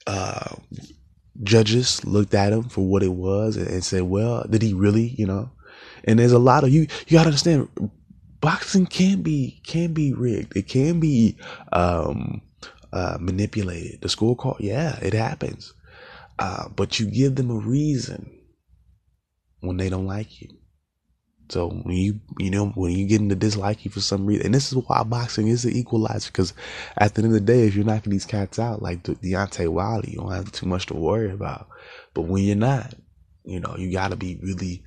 uh, 0.08 0.56
judges 1.44 2.06
looked 2.06 2.34
at 2.34 2.54
him 2.54 2.64
for 2.64 2.86
what 2.86 3.04
it 3.04 3.14
was 3.14 3.58
and, 3.58 3.68
and 3.68 3.84
said, 3.84 4.04
"Well, 4.04 4.46
did 4.50 4.62
he 4.62 4.74
really?" 4.74 5.08
You 5.18 5.26
know, 5.26 5.52
and 6.04 6.20
there's 6.20 6.32
a 6.32 6.40
lot 6.40 6.64
of 6.64 6.70
you. 6.70 6.82
You 7.08 7.18
gotta 7.18 7.28
understand, 7.30 7.70
boxing 8.40 8.86
can 8.86 9.24
be 9.24 9.62
can 9.66 9.94
be 9.94 10.14
rigged. 10.14 10.56
It 10.56 10.68
can 10.68 11.00
be 11.00 11.38
um, 11.74 12.42
uh, 12.94 13.18
manipulated. 13.20 14.02
The 14.02 14.10
scorecard, 14.10 14.58
yeah, 14.60 15.00
it 15.02 15.14
happens. 15.14 15.74
Uh, 16.40 16.70
but 16.70 17.00
you 17.00 17.06
give 17.06 17.36
them 17.36 17.52
a 17.52 17.56
reason 17.56 18.32
when 19.62 19.78
they 19.78 19.90
don't 19.90 20.08
like 20.08 20.42
you. 20.42 20.50
So 21.50 21.68
when 21.68 21.98
you 21.98 22.22
you 22.40 22.50
know 22.50 22.68
when 22.70 22.94
you 22.94 23.06
get 23.08 23.20
into 23.20 23.36
dislike 23.36 23.84
you 23.84 23.92
for 23.92 24.00
some 24.00 24.26
reason, 24.26 24.46
and 24.46 24.56
this 24.56 24.72
is 24.72 24.78
why 24.88 25.04
boxing 25.04 25.50
is 25.50 25.64
the 25.64 25.78
equalizer 25.78 26.30
because 26.32 26.54
at 26.98 27.14
the 27.14 27.24
end 27.24 27.28
of 27.28 27.34
the 27.34 27.42
day, 27.42 27.68
if 27.68 27.76
you're 27.76 27.84
knocking 27.84 28.12
these 28.12 28.26
cats 28.26 28.58
out 28.58 28.82
like 28.82 29.04
Deontay 29.04 29.68
Wilder, 29.68 30.10
you 30.10 30.18
don't 30.18 30.32
have 30.32 30.52
too 30.54 30.66
much 30.66 30.86
to 30.88 30.94
worry 30.94 31.30
about. 31.30 31.68
But 32.14 32.22
when 32.24 32.44
you're 32.44 32.56
not, 32.56 32.94
you 33.44 33.60
know, 33.60 33.76
you 33.78 33.92
got 33.92 34.12
to 34.12 34.16
be 34.16 34.40
really, 34.42 34.84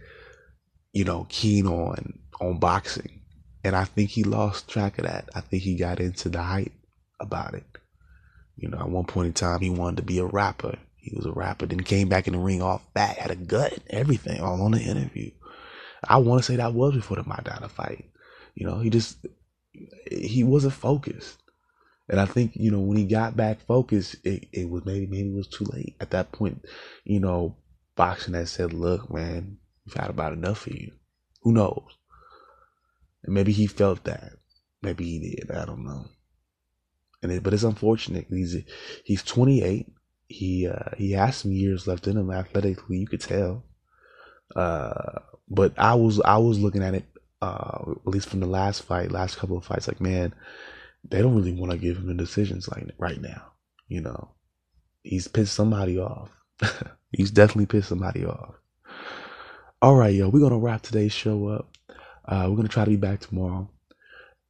you 0.93 1.05
know, 1.05 1.27
keen 1.29 1.67
on 1.67 2.19
on 2.41 2.59
boxing. 2.59 3.21
And 3.63 3.77
I 3.77 3.85
think 3.85 4.11
he 4.11 4.25
lost 4.25 4.69
track 4.69 4.99
of 4.99 5.05
that. 5.05 5.29
I 5.35 5.41
think 5.41 5.63
he 5.63 5.77
got 5.77 6.01
into 6.01 6.31
the 6.31 6.43
hype 6.43 6.73
about 7.21 7.55
it. 7.55 7.65
You 8.57 8.69
know, 8.69 8.79
at 8.79 8.89
one 8.89 9.05
point 9.05 9.27
in 9.27 9.33
time, 9.35 9.61
he 9.61 9.69
wanted 9.71 9.99
to 9.99 10.03
be 10.03 10.19
a 10.19 10.25
rapper. 10.25 10.79
He 11.05 11.15
was 11.15 11.27
a 11.27 11.33
rapper, 11.33 11.67
then 11.67 11.81
came 11.81 12.09
back 12.09 12.27
in 12.27 12.33
the 12.33 12.39
ring 12.39 12.63
off 12.63 12.83
back, 12.95 13.19
had 13.19 13.31
a 13.31 13.37
gut, 13.37 13.79
everything, 13.91 14.41
all 14.41 14.63
on 14.63 14.71
the 14.71 14.81
interview. 14.81 15.31
I 16.03 16.17
want 16.17 16.41
to 16.41 16.45
say 16.47 16.57
that 16.57 16.73
was 16.73 16.95
before 16.95 17.19
the 17.19 17.25
Maidana 17.25 17.71
fight. 17.71 18.11
You 18.55 18.67
know, 18.67 18.79
he 18.79 18.89
just 18.89 19.19
he 20.11 20.45
wasn't 20.45 20.73
focused. 20.73 21.43
And 22.09 22.21
I 22.21 22.27
think, 22.27 22.53
you 22.55 22.71
know, 22.71 22.81
when 22.81 22.97
he 22.97 23.05
got 23.05 23.37
back 23.37 23.61
focused, 23.67 24.17
it, 24.25 24.49
it 24.53 24.69
was 24.69 24.85
maybe 24.87 25.07
maybe 25.07 25.29
it 25.29 25.35
was 25.35 25.49
too 25.49 25.65
late. 25.65 25.95
At 26.01 26.11
that 26.11 26.33
point, 26.33 26.65
you 27.05 27.21
know, 27.21 27.57
boxing 27.97 28.35
had 28.35 28.49
said, 28.49 28.73
Look, 28.73 29.13
man, 29.13 29.59
we've 29.85 29.95
had 29.95 30.11
about 30.11 30.33
enough 30.33 30.61
for 30.61 30.71
you. 30.71 30.93
Who 31.43 31.53
knows? 31.53 31.99
And 33.25 33.35
maybe 33.35 33.53
he 33.53 33.67
felt 33.67 34.05
that. 34.05 34.33
Maybe 34.83 35.05
he 35.05 35.37
did. 35.37 35.51
I 35.51 35.65
don't 35.67 35.85
know. 35.85 36.07
And 37.23 37.33
it, 37.33 37.43
but 37.43 37.55
it's 37.55 37.63
unfortunate. 37.63 38.27
He's 38.31 38.57
he's 39.05 39.23
28. 39.23 39.87
He 40.29 40.67
uh, 40.67 40.91
he 40.97 41.13
has 41.13 41.37
some 41.37 41.53
years 41.53 41.87
left 41.87 42.07
in 42.07 42.17
him 42.17 42.31
athletically. 42.31 42.99
You 42.99 43.07
could 43.07 43.21
tell. 43.21 43.65
Uh, 44.55 45.21
but 45.49 45.73
I 45.79 45.95
was 45.95 46.21
I 46.21 46.39
was 46.39 46.59
looking 46.59 46.83
at 46.83 46.95
it 46.95 47.05
uh, 47.43 47.93
at 48.07 48.07
least 48.07 48.29
from 48.29 48.41
the 48.41 48.47
last 48.47 48.83
fight, 48.83 49.13
last 49.13 49.37
couple 49.37 49.57
of 49.57 49.65
fights. 49.65 49.89
Like 49.89 50.01
man, 50.01 50.35
they 51.09 51.21
don't 51.21 51.37
really 51.37 51.53
want 51.53 51.73
to 51.73 51.79
give 51.79 51.99
him 51.99 52.07
the 52.07 52.15
decisions 52.15 52.69
like 52.69 52.87
right 52.99 53.21
now. 53.21 53.53
You 53.89 54.01
know, 54.01 54.31
he's 55.03 55.29
pissed 55.29 55.55
somebody 55.55 55.99
off. 55.99 56.31
he's 57.13 57.31
definitely 57.31 57.67
pissed 57.67 57.89
somebody 57.89 58.25
off. 58.25 58.55
All 59.83 59.95
right, 59.95 60.15
yo, 60.15 60.29
we're 60.31 60.41
gonna 60.41 60.59
wrap 60.59 60.83
today's 60.83 61.13
show 61.13 61.49
up. 61.49 61.77
Uh, 62.25 62.47
we're 62.49 62.57
gonna 62.57 62.69
try 62.69 62.85
to 62.85 62.91
be 62.91 62.97
back 62.97 63.21
tomorrow, 63.21 63.69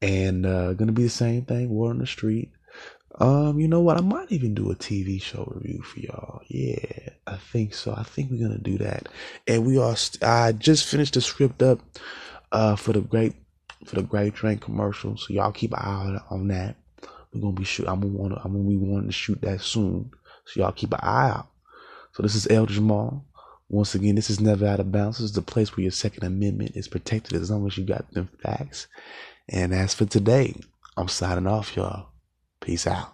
and 0.00 0.46
uh, 0.46 0.74
gonna 0.74 0.92
be 0.92 1.02
the 1.02 1.10
same 1.10 1.44
thing. 1.44 1.68
War 1.70 1.90
on 1.90 1.98
the 1.98 2.06
street. 2.06 2.52
Um, 3.20 3.60
you 3.60 3.68
know 3.68 3.80
what? 3.80 3.98
I 3.98 4.00
might 4.00 4.32
even 4.32 4.54
do 4.54 4.70
a 4.70 4.76
TV 4.76 5.22
show 5.22 5.50
review 5.54 5.82
for 5.82 6.00
y'all. 6.00 6.42
Yeah, 6.48 7.10
I 7.26 7.36
think 7.36 7.74
so. 7.74 7.94
I 7.96 8.02
think 8.02 8.30
we're 8.30 8.42
gonna 8.42 8.58
do 8.58 8.78
that. 8.78 9.08
And 9.46 9.66
we 9.66 9.78
are. 9.78 9.96
St- 9.96 10.22
I 10.24 10.52
just 10.52 10.86
finished 10.86 11.14
the 11.14 11.20
script 11.20 11.62
up, 11.62 11.80
uh, 12.52 12.76
for 12.76 12.92
the 12.92 13.00
great 13.00 13.34
for 13.86 13.96
the 13.96 14.02
great 14.02 14.34
train 14.34 14.58
commercial. 14.58 15.16
So 15.16 15.34
y'all 15.34 15.52
keep 15.52 15.72
an 15.72 15.80
eye 15.80 16.18
on 16.30 16.48
that. 16.48 16.76
We're 17.32 17.42
gonna 17.42 17.54
be 17.54 17.64
shoot. 17.64 17.88
I'm 17.88 18.00
gonna 18.00 18.14
wanna. 18.14 18.40
I'm 18.44 18.52
gonna 18.52 18.68
be 18.68 18.76
wanting 18.76 19.08
to 19.08 19.12
shoot 19.12 19.40
that 19.42 19.60
soon. 19.60 20.10
So 20.46 20.60
y'all 20.60 20.72
keep 20.72 20.92
an 20.92 21.00
eye 21.02 21.30
out. 21.30 21.48
So 22.12 22.22
this 22.22 22.34
is 22.34 22.48
El 22.48 22.66
Jamal. 22.66 23.24
Once 23.68 23.94
again, 23.94 24.16
this 24.16 24.30
is 24.30 24.40
never 24.40 24.66
out 24.66 24.80
of 24.80 24.92
bounds. 24.92 25.18
This 25.18 25.26
is 25.26 25.32
the 25.32 25.42
place 25.42 25.76
where 25.76 25.82
your 25.82 25.92
Second 25.92 26.24
Amendment 26.24 26.72
is 26.76 26.88
protected 26.88 27.40
as 27.40 27.50
long 27.50 27.66
as 27.66 27.78
you 27.78 27.84
got 27.84 28.10
them 28.12 28.28
facts. 28.42 28.88
And 29.48 29.74
as 29.74 29.94
for 29.94 30.06
today, 30.06 30.54
I'm 30.96 31.08
signing 31.08 31.46
off, 31.46 31.76
y'all. 31.76 32.08
Peace 32.64 32.86
out. 32.86 33.13